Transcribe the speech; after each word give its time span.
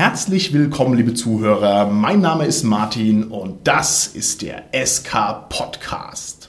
Herzlich 0.00 0.54
willkommen, 0.54 0.94
liebe 0.94 1.12
Zuhörer. 1.12 1.90
Mein 1.90 2.22
Name 2.22 2.46
ist 2.46 2.62
Martin 2.62 3.24
und 3.24 3.68
das 3.68 4.06
ist 4.06 4.40
der 4.40 4.64
SK 4.72 5.50
Podcast. 5.50 6.48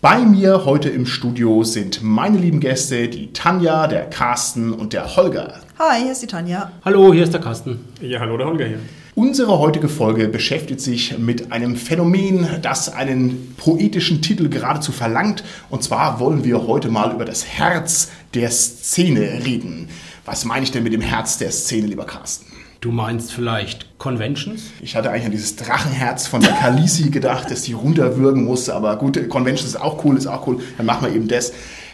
Bei 0.00 0.20
mir 0.20 0.64
heute 0.64 0.88
im 0.88 1.04
Studio 1.04 1.64
sind 1.64 2.02
meine 2.02 2.38
lieben 2.38 2.60
Gäste, 2.60 3.08
die 3.08 3.34
Tanja, 3.34 3.86
der 3.88 4.08
Carsten 4.08 4.72
und 4.72 4.94
der 4.94 5.16
Holger. 5.16 5.60
Hi, 5.78 6.00
hier 6.00 6.12
ist 6.12 6.22
die 6.22 6.26
Tanja. 6.26 6.72
Hallo, 6.82 7.12
hier 7.12 7.24
ist 7.24 7.34
der 7.34 7.42
Carsten. 7.42 7.80
Ja, 8.00 8.20
hallo, 8.20 8.38
der 8.38 8.46
Holger 8.46 8.64
hier. 8.64 8.78
Unsere 9.20 9.58
heutige 9.58 9.90
Folge 9.90 10.28
beschäftigt 10.28 10.80
sich 10.80 11.18
mit 11.18 11.52
einem 11.52 11.76
Phänomen, 11.76 12.48
das 12.62 12.90
einen 12.90 13.54
poetischen 13.58 14.22
Titel 14.22 14.48
geradezu 14.48 14.92
verlangt. 14.92 15.44
Und 15.68 15.82
zwar 15.82 16.20
wollen 16.20 16.42
wir 16.42 16.66
heute 16.66 16.88
mal 16.88 17.12
über 17.12 17.26
das 17.26 17.44
Herz 17.44 18.08
der 18.32 18.50
Szene 18.50 19.44
reden. 19.44 19.90
Was 20.24 20.46
meine 20.46 20.64
ich 20.64 20.72
denn 20.72 20.84
mit 20.84 20.94
dem 20.94 21.02
Herz 21.02 21.36
der 21.36 21.50
Szene, 21.50 21.88
lieber 21.88 22.06
Carsten? 22.06 22.46
Du 22.80 22.92
meinst 22.92 23.30
vielleicht 23.30 23.98
Conventions? 23.98 24.62
Ich 24.80 24.96
hatte 24.96 25.10
eigentlich 25.10 25.26
an 25.26 25.32
dieses 25.32 25.56
Drachenherz 25.56 26.26
von 26.26 26.40
der 26.40 26.52
Kalisi 26.52 27.10
gedacht, 27.10 27.50
dass 27.50 27.60
die 27.60 27.74
runterwürgen 27.74 28.46
muss, 28.46 28.70
aber 28.70 28.96
gut, 28.96 29.28
Conventions 29.28 29.68
ist 29.68 29.76
auch 29.82 30.02
cool, 30.02 30.16
ist 30.16 30.28
auch 30.28 30.46
cool, 30.46 30.62
dann 30.78 30.86
machen 30.86 31.06
wir 31.06 31.14
eben 31.14 31.28
das. 31.28 31.52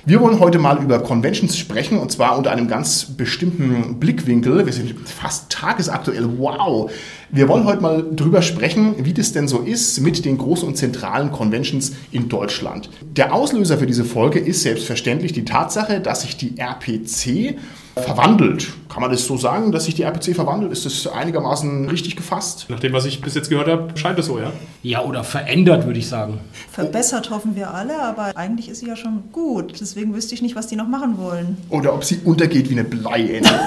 Wir 0.08 0.20
wollen 0.20 0.38
heute 0.38 0.60
mal 0.60 0.80
über 0.80 1.00
Conventions 1.00 1.58
sprechen 1.58 1.98
und 1.98 2.12
zwar 2.12 2.38
unter 2.38 2.52
einem 2.52 2.68
ganz 2.68 3.16
bestimmten 3.16 3.98
Blickwinkel. 3.98 4.64
Wir 4.64 4.72
sind 4.72 4.94
fast 5.04 5.50
tagesaktuell. 5.50 6.38
Wow! 6.38 6.92
Wir 7.30 7.48
wollen 7.48 7.64
heute 7.64 7.82
mal 7.82 8.04
drüber 8.14 8.40
sprechen, 8.40 9.04
wie 9.04 9.12
das 9.12 9.32
denn 9.32 9.48
so 9.48 9.58
ist 9.58 9.98
mit 9.98 10.24
den 10.24 10.38
großen 10.38 10.68
und 10.68 10.76
zentralen 10.76 11.32
Conventions 11.32 11.94
in 12.12 12.28
Deutschland. 12.28 12.88
Der 13.16 13.34
Auslöser 13.34 13.78
für 13.78 13.86
diese 13.86 14.04
Folge 14.04 14.38
ist 14.38 14.62
selbstverständlich 14.62 15.32
die 15.32 15.44
Tatsache, 15.44 15.98
dass 15.98 16.22
sich 16.22 16.36
die 16.36 16.56
RPC 16.56 17.56
verwandelt. 18.02 18.68
Kann 18.90 19.00
man 19.00 19.10
das 19.10 19.24
so 19.24 19.36
sagen, 19.36 19.72
dass 19.72 19.86
sich 19.86 19.94
die 19.94 20.02
RPC 20.02 20.34
verwandelt? 20.34 20.70
Ist 20.72 20.84
das 20.84 21.06
einigermaßen 21.06 21.88
richtig 21.88 22.16
gefasst? 22.16 22.66
Nach 22.68 22.80
dem, 22.80 22.92
was 22.92 23.06
ich 23.06 23.20
bis 23.20 23.34
jetzt 23.34 23.48
gehört 23.48 23.68
habe, 23.68 23.96
scheint 23.96 24.18
es 24.18 24.26
so, 24.26 24.38
ja? 24.38 24.52
Ja, 24.82 25.02
oder 25.02 25.24
verändert, 25.24 25.86
würde 25.86 25.98
ich 25.98 26.08
sagen. 26.08 26.38
Verbessert 26.70 27.30
hoffen 27.30 27.56
wir 27.56 27.72
alle, 27.72 28.00
aber 28.02 28.36
eigentlich 28.36 28.68
ist 28.68 28.80
sie 28.80 28.88
ja 28.88 28.96
schon 28.96 29.24
gut. 29.32 29.80
Deswegen 29.80 30.14
wüsste 30.14 30.34
ich 30.34 30.42
nicht, 30.42 30.56
was 30.56 30.66
die 30.66 30.76
noch 30.76 30.88
machen 30.88 31.16
wollen. 31.18 31.56
Oder 31.70 31.94
ob 31.94 32.04
sie 32.04 32.20
untergeht 32.24 32.68
wie 32.68 32.74
eine 32.74 32.84
Bleiende. 32.84 33.48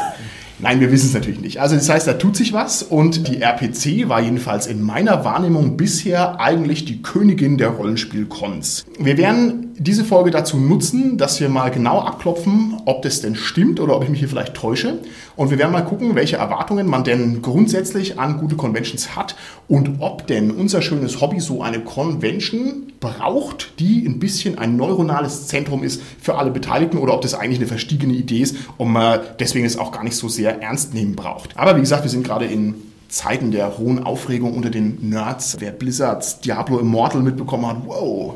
Nein, 0.61 0.81
wir 0.81 0.91
wissen 0.91 1.08
es 1.08 1.14
natürlich 1.14 1.39
nicht. 1.39 1.61
Also 1.61 1.75
das 1.75 1.88
heißt, 1.88 2.05
da 2.05 2.14
tut 2.14 2.36
sich 2.36 2.52
was 2.52 2.83
und 2.83 3.30
die 3.30 3.41
RPC 3.41 4.09
war 4.09 4.19
jedenfalls 4.19 4.67
in 4.67 4.81
meiner 4.81 5.23
Wahrnehmung 5.23 5.77
bisher 5.77 6.41
eigentlich 6.41 6.83
die 6.83 7.02
Königin 7.02 7.58
der 7.58 7.69
Rollenspiel-Cons. 7.69 8.86
Wir 8.99 9.17
werden 9.17 9.69
diese 9.80 10.03
Folge 10.03 10.30
dazu 10.30 10.58
nutzen, 10.58 11.17
dass 11.17 11.39
wir 11.39 11.47
mal 11.47 11.72
genau 11.72 12.02
abklopfen, 12.02 12.75
ob 12.85 13.02
das 13.02 13.22
denn 13.22 13.35
stimmt 13.35 13.80
oder 13.80 13.95
ob 13.95 14.03
ich 14.03 14.09
mich 14.09 14.19
hier 14.19 14.27
vielleicht 14.27 14.53
täusche. 14.53 14.99
Und 15.38 15.52
wir 15.52 15.58
werden 15.58 15.71
mal 15.71 15.86
gucken, 15.86 16.16
welche 16.16 16.36
Erwartungen 16.36 16.86
man 16.86 17.05
denn 17.05 17.41
grundsätzlich 17.41 18.19
an 18.19 18.39
gute 18.39 18.58
Conventions 18.58 19.16
hat 19.16 19.38
und 19.69 20.02
ob 20.02 20.27
denn 20.27 20.52
unser 20.52 20.81
schönes 20.81 21.21
Hobby 21.21 21.39
so 21.39 21.63
eine 21.63 21.80
Convention 21.80 22.91
braucht, 22.99 23.80
die 23.80 24.05
ein 24.05 24.19
bisschen 24.19 24.58
ein 24.58 24.75
neuronales 24.75 25.47
Zentrum 25.47 25.83
ist 25.83 26.02
für 26.21 26.36
alle 26.36 26.52
Beteiligten 26.52 26.97
oder 26.97 27.14
ob 27.14 27.21
das 27.21 27.33
eigentlich 27.33 27.59
eine 27.59 27.67
verstiegene 27.67 28.14
Idee 28.14 28.41
ist 28.41 28.58
und 28.77 28.91
man 28.91 29.21
deswegen 29.39 29.66
es 29.66 29.77
auch 29.77 29.93
gar 29.93 30.03
nicht 30.03 30.17
so 30.17 30.27
sehr 30.27 30.61
ernst 30.61 30.93
nehmen 30.93 31.16
braucht. 31.16 31.58
Aber 31.58 31.77
wie 31.77 31.81
gesagt, 31.81 32.03
wir 32.03 32.11
sind 32.11 32.25
gerade 32.25 32.45
in 32.45 32.75
Zeiten 33.08 33.52
der 33.52 33.77
hohen 33.77 34.03
Aufregung 34.03 34.55
unter 34.55 34.69
den 34.69 35.09
Nerds. 35.09 35.58
Wer 35.59 35.71
Blizzards 35.71 36.41
Diablo 36.41 36.80
Immortal 36.80 37.21
mitbekommen 37.21 37.66
hat, 37.66 37.77
wow, 37.86 38.36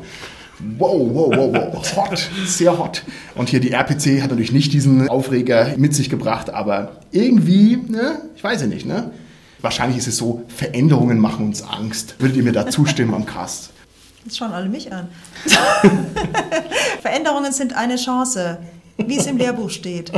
Wow, 0.78 1.08
wow, 1.12 1.36
wow, 1.36 1.52
wow. 1.52 1.96
Hot, 1.96 2.30
sehr 2.46 2.78
hot. 2.78 3.02
Und 3.34 3.48
hier 3.48 3.60
die 3.60 3.72
RPC 3.72 4.22
hat 4.22 4.30
natürlich 4.30 4.52
nicht 4.52 4.72
diesen 4.72 5.08
Aufreger 5.08 5.74
mit 5.76 5.94
sich 5.94 6.10
gebracht, 6.10 6.50
aber 6.50 7.00
irgendwie, 7.10 7.76
ne, 7.76 8.22
ich 8.34 8.42
weiß 8.42 8.62
ja 8.62 8.66
nicht, 8.66 8.86
ne? 8.86 9.10
Wahrscheinlich 9.60 9.98
ist 9.98 10.08
es 10.08 10.16
so, 10.16 10.42
Veränderungen 10.48 11.18
machen 11.18 11.46
uns 11.46 11.62
Angst. 11.62 12.16
Würdet 12.18 12.36
ihr 12.36 12.42
mir 12.42 12.52
da 12.52 12.66
zustimmen 12.70 13.14
am 13.14 13.24
Cast? 13.24 13.70
Jetzt 14.24 14.38
schauen 14.38 14.52
alle 14.52 14.68
mich 14.68 14.92
an. 14.92 15.08
Veränderungen 17.02 17.52
sind 17.52 17.74
eine 17.74 17.96
Chance, 17.96 18.58
wie 18.96 19.18
es 19.18 19.26
im 19.26 19.36
Lehrbuch 19.36 19.70
steht. 19.70 20.12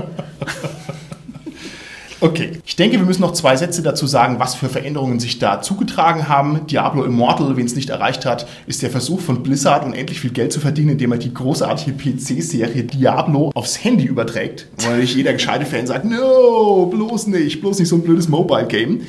Okay, 2.21 2.53
ich 2.65 2.77
denke, 2.77 2.97
wir 2.97 3.04
müssen 3.04 3.21
noch 3.21 3.34
zwei 3.34 3.56
Sätze 3.56 3.82
dazu 3.82 4.06
sagen, 4.06 4.38
was 4.38 4.54
für 4.54 4.71
Veränderungen 4.71 5.21
sich 5.21 5.38
da 5.38 5.60
zugetragen 5.60 6.28
haben. 6.28 6.66
Diablo 6.66 7.04
Immortal, 7.04 7.59
wen 7.59 7.66
es 7.66 7.77
nicht 7.77 7.91
erreicht 7.91 8.25
hat, 8.25 8.47
ist 8.66 8.81
der 8.82 8.88
Versuch 8.88 9.21
von 9.21 9.43
Blizzard, 9.43 9.84
unendlich 9.84 10.21
viel 10.21 10.31
Geld 10.31 10.50
zu 10.50 10.60
verdienen, 10.60 10.91
indem 10.91 11.12
er 11.12 11.19
die 11.19 11.34
großartige 11.34 11.93
PC-Serie 11.93 12.84
Diablo 12.84 13.50
aufs 13.54 13.84
Handy 13.84 14.06
überträgt. 14.06 14.66
Wo 14.78 14.87
natürlich 14.88 15.15
jeder 15.15 15.34
gescheite 15.34 15.66
Fan 15.66 15.87
sagt, 15.87 16.06
no, 16.06 16.87
bloß 16.87 17.27
nicht, 17.27 17.60
bloß 17.60 17.81
nicht 17.81 17.88
so 17.88 17.97
ein 17.97 18.03
blödes 18.03 18.28
Mobile-Game. 18.28 19.03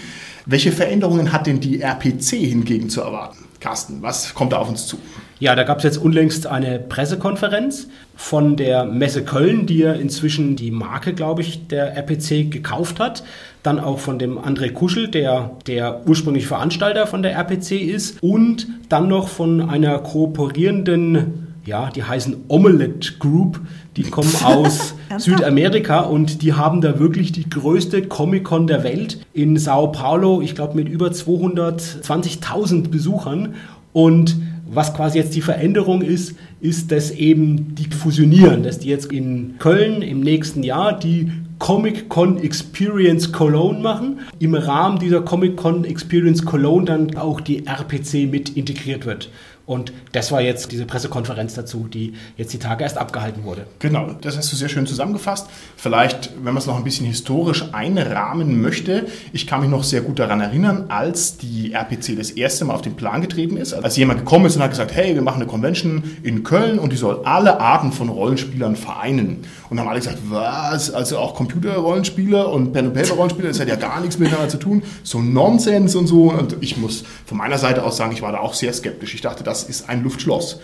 Welche 0.45 0.73
Veränderungen 0.73 1.31
hat 1.31 1.47
denn 1.47 1.61
die 1.61 1.81
RPC 1.81 2.31
hingegen 2.31 2.89
zu 2.89 3.01
erwarten? 3.01 3.37
Carsten, 3.61 4.01
was 4.01 4.33
kommt 4.33 4.51
da 4.51 4.57
auf 4.57 4.69
uns 4.69 4.85
zu? 4.85 4.97
Ja, 5.39 5.55
da 5.55 5.63
gab 5.63 5.77
es 5.77 5.83
jetzt 5.83 5.97
unlängst 5.97 6.47
eine 6.47 6.79
Pressekonferenz 6.79 7.87
von 8.15 8.55
der 8.55 8.85
Messe 8.85 9.23
Köln, 9.23 9.67
die 9.67 9.79
ja 9.79 9.93
inzwischen 9.93 10.55
die 10.55 10.71
Marke, 10.71 11.13
glaube 11.13 11.41
ich, 11.41 11.67
der 11.67 11.95
RPC 11.95 12.49
gekauft 12.49 12.99
hat. 12.99 13.23
Dann 13.61 13.79
auch 13.79 13.99
von 13.99 14.17
dem 14.17 14.39
André 14.39 14.71
Kuschel, 14.71 15.09
der 15.09 15.51
der 15.67 16.07
ursprüngliche 16.07 16.47
Veranstalter 16.47 17.05
von 17.05 17.21
der 17.21 17.33
RPC 17.33 17.73
ist. 17.73 18.17
Und 18.23 18.67
dann 18.89 19.07
noch 19.07 19.27
von 19.27 19.69
einer 19.69 19.99
kooperierenden 19.99 21.47
ja, 21.67 21.89
die 21.93 22.03
heißen 22.03 22.45
Omelette 22.47 23.13
Group. 23.19 23.59
Die 23.97 24.03
kommen 24.03 24.33
aus 24.43 24.95
Südamerika 25.17 25.99
und 25.99 26.41
die 26.41 26.53
haben 26.53 26.81
da 26.81 26.97
wirklich 26.97 27.33
die 27.33 27.47
größte 27.47 28.03
Comic-Con 28.03 28.67
der 28.67 28.83
Welt 28.83 29.19
in 29.33 29.57
Sao 29.57 29.91
Paulo, 29.91 30.41
ich 30.41 30.55
glaube 30.55 30.75
mit 30.75 30.87
über 30.87 31.09
220.000 31.09 32.89
Besuchern. 32.89 33.55
Und 33.91 34.37
was 34.69 34.93
quasi 34.93 35.17
jetzt 35.17 35.35
die 35.35 35.41
Veränderung 35.41 36.01
ist, 36.01 36.35
ist, 36.59 36.91
dass 36.91 37.11
eben 37.11 37.75
die 37.75 37.89
fusionieren, 37.89 38.63
dass 38.63 38.79
die 38.79 38.89
jetzt 38.89 39.11
in 39.11 39.55
Köln 39.59 40.01
im 40.01 40.21
nächsten 40.21 40.63
Jahr 40.63 40.97
die 40.97 41.31
Comic 41.59 42.09
Con 42.09 42.37
Experience 42.37 43.31
Cologne 43.31 43.79
machen. 43.79 44.19
Im 44.39 44.53
Rahmen 44.53 44.99
dieser 44.99 45.21
Comic 45.21 45.57
Con 45.57 45.85
Experience 45.85 46.45
Cologne 46.45 46.85
dann 46.85 47.17
auch 47.17 47.41
die 47.41 47.65
RPC 47.65 48.29
mit 48.29 48.49
integriert 48.49 49.05
wird. 49.05 49.29
Und 49.67 49.91
das 50.13 50.31
war 50.31 50.39
jetzt 50.39 50.71
diese 50.71 50.85
Pressekonferenz 50.85 51.53
dazu, 51.53 51.89
die 51.91 52.13
jetzt 52.37 52.53
die 52.53 52.57
Tage 52.57 52.85
erst 52.85 52.97
abgehalten 52.97 53.43
wurde. 53.43 53.67
Genau, 53.79 54.15
das 54.21 54.37
hast 54.37 54.49
du 54.53 54.55
sehr 54.55 54.69
schön 54.69 54.87
zusammengefasst. 54.87 55.47
Vielleicht, 55.75 56.31
wenn 56.37 56.53
man 56.53 56.57
es 56.57 56.67
noch 56.67 56.77
ein 56.77 56.85
bisschen 56.85 57.05
historisch 57.05 57.65
einrahmen 57.73 58.61
möchte, 58.61 59.07
ich 59.33 59.45
kann 59.45 59.59
mich 59.59 59.69
noch 59.69 59.83
sehr 59.83 59.99
gut 59.99 60.19
daran 60.19 60.39
erinnern, 60.39 60.85
als 60.87 61.35
die 61.35 61.73
RPC 61.73 62.15
das 62.15 62.31
erste 62.31 62.63
Mal 62.63 62.75
auf 62.75 62.81
den 62.81 62.95
Plan 62.95 63.21
getreten 63.21 63.57
ist, 63.57 63.73
als 63.73 63.97
jemand 63.97 64.19
gekommen 64.19 64.45
ist 64.45 64.55
und 64.55 64.63
hat 64.63 64.69
gesagt, 64.69 64.95
hey, 64.95 65.13
wir 65.15 65.21
machen 65.21 65.41
eine 65.41 65.51
Convention 65.51 66.01
in 66.23 66.43
Köln 66.43 66.79
und 66.79 66.93
die 66.93 66.97
soll 66.97 67.25
alle 67.25 67.59
Arten 67.59 67.91
von 67.91 68.07
Rollenspielern 68.07 68.77
vereinen. 68.77 69.43
Und 69.69 69.75
dann 69.75 69.79
haben 69.81 69.89
alle 69.89 69.99
gesagt, 69.99 70.19
was? 70.29 70.91
Also 70.91 71.17
auch 71.17 71.35
Computerrollenspieler 71.35 72.53
und 72.53 72.71
Pen-and-Paper-Rollenspieler, 72.71 73.49
das 73.49 73.59
hat 73.59 73.67
ja 73.67 73.75
gar 73.75 73.99
nichts 73.99 74.17
miteinander 74.17 74.47
zu 74.47 74.59
tun. 74.59 74.81
So 75.03 75.21
Nonsens 75.21 75.93
und 75.93 76.07
so. 76.07 76.31
Und 76.31 76.55
ich 76.61 76.77
muss 76.77 77.03
von 77.25 77.37
meiner 77.37 77.57
Seite 77.57 77.83
aus 77.83 77.97
sagen, 77.97 78.13
ich 78.13 78.21
war 78.21 78.31
da 78.31 78.39
auch 78.39 78.53
sehr 78.53 78.71
skeptisch. 78.71 79.13
Ich 79.13 79.19
dachte, 79.19 79.43
das 79.43 79.56
das 79.61 79.69
ist 79.69 79.89
ein 79.89 80.03
Luftschloss. 80.03 80.59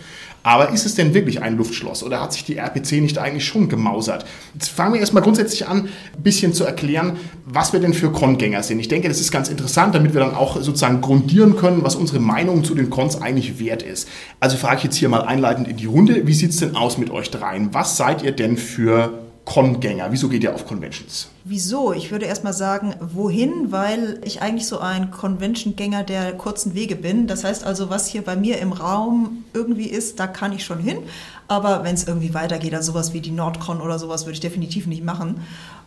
Aber 0.46 0.68
ist 0.68 0.84
es 0.84 0.94
denn 0.94 1.14
wirklich 1.14 1.40
ein 1.40 1.56
Luftschloss 1.56 2.02
oder 2.02 2.20
hat 2.20 2.34
sich 2.34 2.44
die 2.44 2.58
RPC 2.58 3.00
nicht 3.00 3.16
eigentlich 3.16 3.46
schon 3.46 3.70
gemausert? 3.70 4.26
Jetzt 4.52 4.68
fangen 4.68 4.92
wir 4.92 5.00
erstmal 5.00 5.22
grundsätzlich 5.22 5.66
an, 5.66 5.88
ein 6.14 6.22
bisschen 6.22 6.52
zu 6.52 6.64
erklären, 6.64 7.16
was 7.46 7.72
wir 7.72 7.80
denn 7.80 7.94
für 7.94 8.12
Con-Gänger 8.12 8.62
sind. 8.62 8.78
Ich 8.78 8.88
denke, 8.88 9.08
das 9.08 9.20
ist 9.20 9.32
ganz 9.32 9.48
interessant, 9.48 9.94
damit 9.94 10.12
wir 10.12 10.20
dann 10.20 10.34
auch 10.34 10.60
sozusagen 10.60 11.00
grundieren 11.00 11.56
können, 11.56 11.82
was 11.82 11.94
unsere 11.94 12.20
Meinung 12.20 12.62
zu 12.62 12.74
den 12.74 12.90
Cons 12.90 13.22
eigentlich 13.22 13.58
wert 13.58 13.82
ist. 13.82 14.06
Also 14.38 14.58
frage 14.58 14.76
ich 14.76 14.84
jetzt 14.84 14.96
hier 14.96 15.08
mal 15.08 15.22
einleitend 15.22 15.66
in 15.66 15.78
die 15.78 15.86
Runde, 15.86 16.26
wie 16.26 16.34
sieht 16.34 16.50
es 16.50 16.58
denn 16.58 16.76
aus 16.76 16.98
mit 16.98 17.08
euch 17.08 17.30
dreien? 17.30 17.72
Was 17.72 17.96
seid 17.96 18.22
ihr 18.22 18.32
denn 18.32 18.58
für 18.58 19.23
Con-Gänger? 19.44 20.10
Wieso 20.10 20.28
geht 20.28 20.42
ihr 20.42 20.54
auf 20.54 20.66
Conventions? 20.66 21.28
Wieso? 21.44 21.92
Ich 21.92 22.10
würde 22.10 22.24
erstmal 22.24 22.54
sagen, 22.54 22.94
wohin, 23.00 23.70
weil 23.70 24.20
ich 24.24 24.40
eigentlich 24.40 24.66
so 24.66 24.78
ein 24.78 25.10
Convention-Gänger 25.10 26.02
der 26.02 26.32
kurzen 26.32 26.74
Wege 26.74 26.96
bin. 26.96 27.26
Das 27.26 27.44
heißt 27.44 27.64
also, 27.64 27.90
was 27.90 28.06
hier 28.06 28.22
bei 28.22 28.36
mir 28.36 28.58
im 28.58 28.72
Raum 28.72 29.44
irgendwie 29.52 29.88
ist, 29.88 30.18
da 30.18 30.26
kann 30.26 30.52
ich 30.52 30.64
schon 30.64 30.78
hin. 30.78 30.98
Aber 31.46 31.84
wenn 31.84 31.94
es 31.94 32.04
irgendwie 32.04 32.32
weitergeht, 32.32 32.74
also 32.74 32.92
sowas 32.92 33.12
wie 33.12 33.20
die 33.20 33.30
Nordcon 33.30 33.82
oder 33.82 33.98
sowas, 33.98 34.24
würde 34.24 34.34
ich 34.34 34.40
definitiv 34.40 34.86
nicht 34.86 35.04
machen. 35.04 35.42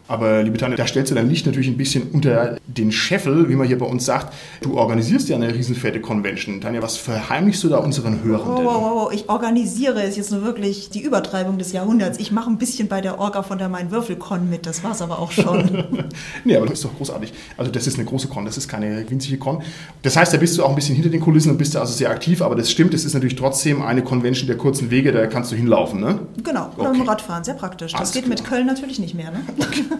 Aber 0.08 0.42
liebe 0.44 0.58
Tanja, 0.58 0.78
da 0.78 0.88
stellst 0.88 1.12
du 1.12 1.16
dein 1.16 1.30
Licht 1.30 1.46
natürlich 1.46 1.68
ein 1.68 1.78
bisschen 1.78 2.04
unter 2.12 2.58
den 2.66 2.92
Scheffel, 2.92 3.50
wie 3.50 3.56
man 3.56 3.68
hier 3.68 3.78
bei 3.78 3.86
uns 3.86 4.06
sagt. 4.06 4.34
Du 4.62 4.78
organisierst 4.78 5.28
ja 5.30 5.36
eine 5.36 5.54
riesenfette 5.54 6.00
Convention. 6.00 6.62
Tanja, 6.62 6.82
was 6.82 6.98
verheimlichst 6.98 7.64
du 7.64 7.70
da 7.70 7.78
unseren 7.80 8.24
Hörern? 8.24 8.64
Wow, 8.64 8.64
wow, 8.66 8.92
wow, 8.94 9.12
ich 9.14 9.28
organisiere, 9.30 10.02
ist 10.04 10.18
jetzt 10.18 10.32
nur 10.32 10.44
wirklich 10.44 10.90
die 10.90 11.02
Übertreibung 11.02 11.58
des 11.58 11.72
Jahrhunderts. 11.74 12.20
Ich 12.20 12.32
mache 12.32 12.50
ein 12.50 12.58
bisschen 12.58 12.88
bei 12.88 13.02
der 13.02 13.20
Orga 13.20 13.44
von 13.44 13.58
der 13.58 13.70
Main-Würfel-Con 13.70 14.50
mit, 14.50 14.66
das 14.66 14.84
war's 14.84 15.02
aber 15.02 15.20
auch 15.20 15.32
schon. 15.32 15.84
nee, 16.46 16.56
aber 16.56 16.66
das 16.68 16.76
ist 16.80 16.86
doch 16.86 16.96
großartig. 16.96 17.34
Also 17.58 17.72
das 17.72 17.86
ist 17.88 17.96
eine 17.98 18.06
große 18.06 18.28
Con, 18.30 18.46
das 18.46 18.58
ist 18.58 18.68
keine 18.68 19.10
winzige 19.10 19.38
Con. 19.38 19.62
Das 20.04 20.16
heißt, 20.16 20.34
da 20.34 20.38
bist 20.38 20.58
du 20.58 20.64
auch 20.64 20.70
ein 20.70 20.76
bisschen 20.76 20.96
hinter 20.96 21.10
den 21.10 21.20
Kulissen 21.22 21.52
und 21.52 21.58
bist 21.58 21.76
da 21.76 21.82
also 21.82 21.94
sehr 21.94 22.10
aktiv, 22.10 22.42
aber 22.42 22.56
das 22.56 22.72
stimmt, 22.72 22.94
es 22.94 23.04
ist 23.06 23.14
natürlich 23.14 23.36
trotzdem 23.36 23.82
eine 23.82 24.02
Convention 24.04 24.48
der 24.48 24.58
kurzen 24.58 24.90
Wege, 24.90 25.12
da 25.12 25.28
kannst 25.28 25.52
du 25.52 25.56
hinlaufen, 25.56 26.00
ne? 26.00 26.20
Genau, 26.44 26.70
oder 26.78 26.90
Okay. 26.90 27.00
mit 27.00 27.08
Radfahren, 27.08 27.44
sehr 27.44 27.56
praktisch. 27.56 27.92
Das 27.92 28.00
Alles 28.00 28.12
geht 28.14 28.28
mit 28.28 28.44
Köln 28.46 28.66
natürlich 28.68 29.00
nicht 29.00 29.14
mehr, 29.16 29.32
ne? 29.32 29.40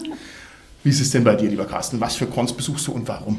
Wie 0.84 0.90
ist 0.90 1.00
es 1.00 1.10
denn 1.10 1.24
bei 1.24 1.34
dir, 1.34 1.48
lieber 1.48 1.64
Carsten? 1.64 2.00
Was 2.00 2.16
für 2.16 2.26
Cons 2.26 2.52
besuchst 2.52 2.86
du 2.86 2.92
und 2.92 3.08
warum? 3.08 3.38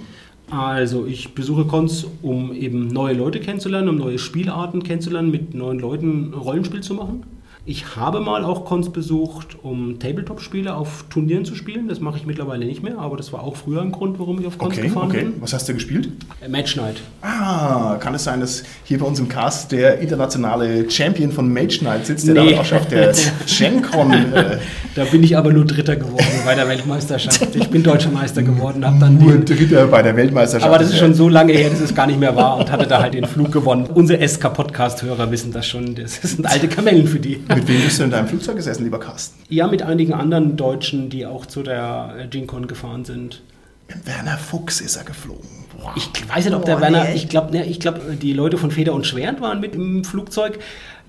Also 0.49 1.05
ich 1.05 1.35
besuche 1.35 1.65
Cons, 1.65 2.05
um 2.21 2.53
eben 2.53 2.87
neue 2.87 3.13
Leute 3.13 3.39
kennenzulernen, 3.39 3.89
um 3.89 3.97
neue 3.97 4.17
Spielarten 4.17 4.83
kennenzulernen, 4.83 5.31
mit 5.31 5.53
neuen 5.53 5.79
Leuten 5.79 6.33
Rollenspiel 6.33 6.81
zu 6.81 6.95
machen. 6.95 7.23
Ich 7.65 7.95
habe 7.95 8.19
mal 8.19 8.43
auch 8.45 8.65
Cons 8.65 8.89
besucht, 8.89 9.57
um 9.61 9.99
Tabletop-Spiele 9.99 10.73
auf 10.73 11.05
Turnieren 11.11 11.45
zu 11.45 11.53
spielen. 11.53 11.87
Das 11.87 11.99
mache 11.99 12.17
ich 12.17 12.25
mittlerweile 12.25 12.65
nicht 12.65 12.81
mehr, 12.81 12.97
aber 12.97 13.15
das 13.15 13.31
war 13.31 13.43
auch 13.43 13.55
früher 13.57 13.81
ein 13.83 13.91
Grund, 13.91 14.17
warum 14.17 14.39
ich 14.39 14.47
auf 14.47 14.57
Cons 14.57 14.73
Okay, 14.75 14.87
gefahren 14.87 15.09
okay. 15.09 15.19
bin. 15.25 15.33
Was 15.41 15.53
hast 15.53 15.69
du 15.69 15.73
gespielt? 15.75 16.09
Äh, 16.41 16.47
Match 16.49 16.75
Night. 16.77 17.01
Ah, 17.21 17.97
kann 17.99 18.15
es 18.15 18.23
sein, 18.23 18.39
dass 18.39 18.63
hier 18.85 18.97
bei 18.97 19.05
uns 19.05 19.19
im 19.19 19.27
Cast 19.29 19.71
der 19.71 19.99
internationale 19.99 20.89
Champion 20.89 21.31
von 21.31 21.53
Mage 21.53 21.77
Knight 21.79 22.07
sitzt, 22.07 22.27
der 22.27 22.43
Nee. 22.43 22.55
da 22.55 22.61
auch 22.61 22.71
auf 22.71 22.87
der 22.87 23.13
GenCon 23.45 24.13
äh, 24.13 24.57
Da 24.95 25.03
bin 25.05 25.23
ich 25.23 25.37
aber 25.37 25.53
nur 25.53 25.65
Dritter 25.65 25.95
geworden 25.95 26.25
bei 26.45 26.55
der 26.55 26.67
Weltmeisterschaft. 26.67 27.55
Ich 27.55 27.69
bin 27.69 27.83
deutscher 27.83 28.09
Meister 28.09 28.41
geworden, 28.41 28.83
habe 28.83 28.97
dann 28.99 29.19
nur 29.19 29.37
Dritter 29.37 29.85
bei 29.87 30.01
der 30.01 30.15
Weltmeisterschaft. 30.15 30.67
aber 30.67 30.79
das 30.79 30.89
ist 30.89 30.97
schon 30.97 31.13
so 31.13 31.29
lange 31.29 31.53
her, 31.53 31.69
dass 31.69 31.81
es 31.81 31.93
gar 31.93 32.07
nicht 32.07 32.19
mehr 32.19 32.35
war 32.35 32.57
und 32.57 32.71
hatte 32.71 32.87
da 32.87 32.99
halt 33.01 33.13
den 33.13 33.25
Flug 33.25 33.51
gewonnen. 33.51 33.85
Unsere 33.93 34.27
SK-Podcast-Hörer 34.27 35.29
wissen 35.29 35.51
das 35.51 35.67
schon. 35.67 35.93
Das 35.93 36.15
sind 36.15 36.45
alte 36.47 36.67
Kamellen 36.67 37.05
für 37.07 37.19
die. 37.19 37.39
Mit 37.55 37.67
wem 37.67 37.81
bist 37.81 37.99
du 37.99 38.03
in 38.03 38.11
deinem 38.11 38.27
Flugzeug 38.27 38.57
gesessen, 38.57 38.83
lieber 38.83 38.99
Carsten? 38.99 39.41
Ja, 39.49 39.67
mit 39.67 39.81
einigen 39.81 40.13
anderen 40.13 40.55
Deutschen, 40.55 41.09
die 41.09 41.25
auch 41.25 41.45
zu 41.45 41.63
der 41.63 42.15
äh, 42.19 42.27
GenCon 42.27 42.67
gefahren 42.67 43.05
sind. 43.05 43.41
Mit 43.87 44.05
Werner 44.05 44.37
Fuchs 44.37 44.81
ist 44.81 44.97
er 44.97 45.03
geflogen. 45.03 45.49
Wow. 45.81 45.91
Ich 45.95 46.29
weiß 46.29 46.45
nicht, 46.45 46.53
ob 46.53 46.65
der 46.65 46.75
Boah, 46.75 46.81
Werner, 46.81 47.05
nee. 47.05 47.15
ich 47.15 47.27
glaube, 47.27 47.51
ne, 47.51 47.65
ich 47.65 47.79
glaub, 47.79 47.99
die 48.19 48.33
Leute 48.33 48.57
von 48.57 48.69
Feder 48.69 48.93
und 48.93 49.07
Schwert 49.07 49.41
waren 49.41 49.59
mit 49.59 49.73
im 49.73 50.03
Flugzeug. 50.03 50.59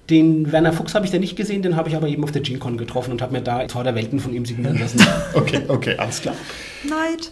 Den 0.08 0.50
Werner 0.50 0.72
Fuchs 0.72 0.94
habe 0.94 1.04
ich 1.04 1.12
da 1.12 1.18
nicht 1.18 1.36
gesehen, 1.36 1.62
den 1.62 1.76
habe 1.76 1.90
ich 1.90 1.96
aber 1.96 2.08
eben 2.08 2.24
auf 2.24 2.32
der 2.32 2.40
GenCon 2.40 2.78
getroffen 2.78 3.12
und 3.12 3.20
habe 3.20 3.32
mir 3.32 3.42
da 3.42 3.66
Tor 3.66 3.84
der 3.84 3.94
Welten 3.94 4.18
von 4.18 4.32
ihm 4.32 4.46
signieren 4.46 4.78
lassen. 4.78 5.00
Okay, 5.34 5.60
okay, 5.68 5.96
alles 5.98 6.22
klar. 6.22 6.34
Neid. 6.88 7.30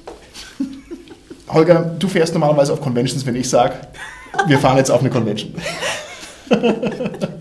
Holger, 1.49 1.96
du 1.99 2.08
fährst 2.08 2.34
normalerweise 2.34 2.75
auf 2.75 2.81
Conventions, 2.81 3.25
wenn 3.25 3.34
ich 3.34 3.49
sage, 3.49 3.75
wir 4.46 4.58
fahren 4.58 4.76
jetzt 4.76 4.90
auf 4.90 5.00
eine 5.00 5.10
Convention. 5.10 5.55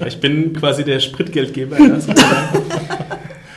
Ich 0.06 0.20
bin 0.20 0.54
quasi 0.54 0.84
der 0.84 1.00
Spritgeldgeber. 1.00 1.78
Ja, 1.80 1.98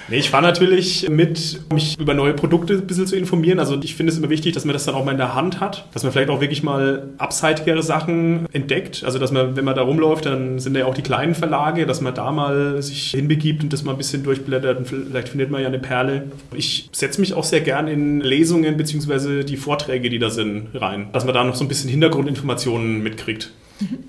nee, 0.08 0.19
ich 0.19 0.31
fahre 0.31 0.43
natürlich 0.43 1.08
mit, 1.08 1.61
um 1.70 1.76
mich 1.76 1.99
über 1.99 2.14
neue 2.14 2.35
Produkte 2.35 2.75
ein 2.75 2.87
bisschen 2.87 3.06
zu 3.06 3.17
informieren. 3.17 3.61
Also 3.61 3.79
ich 3.82 3.94
finde 3.94 4.12
es 4.12 4.19
immer 4.19 4.31
wichtig, 4.31 4.52
dass 4.52 4.64
man 4.64 4.73
das 4.73 4.85
dann 4.85 4.97
auch 4.97 5.05
mal 5.05 5.12
in 5.12 5.19
der 5.19 5.35
Hand 5.35 5.61
hat, 5.61 5.87
dass 5.94 6.02
man 6.02 6.12
vielleicht 6.12 6.31
auch 6.31 6.41
wirklich 6.41 6.62
mal 6.62 7.11
abseitigere 7.19 7.82
Sachen 7.82 8.47
entdeckt. 8.52 9.05
Also 9.05 9.19
dass 9.19 9.31
man, 9.31 9.56
wenn 9.56 9.64
man 9.64 9.76
da 9.76 9.82
rumläuft, 9.82 10.26
dann 10.26 10.58
sind 10.58 10.76
ja 10.76 10.87
auch 10.87 10.94
die 10.94 11.02
kleinen 11.02 11.35
Verlage, 11.35 11.87
dass 11.87 12.00
man 12.00 12.14
da 12.14 12.32
mal 12.32 12.82
sich 12.82 13.12
hinbegibt 13.12 13.62
und 13.62 13.73
das 13.73 13.85
mal 13.85 13.93
ein 13.93 13.99
bisschen 13.99 14.25
durchblättert 14.25 14.79
und 14.79 14.88
vielleicht 14.88 15.29
findet 15.29 15.50
man 15.50 15.62
ja 15.62 15.69
eine 15.69 15.79
Perle. 15.79 16.25
Ich 16.55 16.88
setze 16.93 17.20
mich 17.20 17.35
auch 17.35 17.44
sehr 17.44 17.61
gern 17.61 17.87
in 17.87 18.20
Lesungen 18.20 18.76
beziehungsweise 18.76 19.44
die 19.44 19.56
Vorträge, 19.56 20.11
die 20.11 20.19
da 20.19 20.31
sind, 20.31 20.69
rein, 20.75 21.08
dass 21.12 21.25
man 21.25 21.35
da 21.35 21.44
noch 21.44 21.55
so 21.55 21.64
ein 21.64 21.69
bisschen 21.69 21.88
Hintergrundinformationen 21.88 23.02
mitkriegt. 23.02 23.52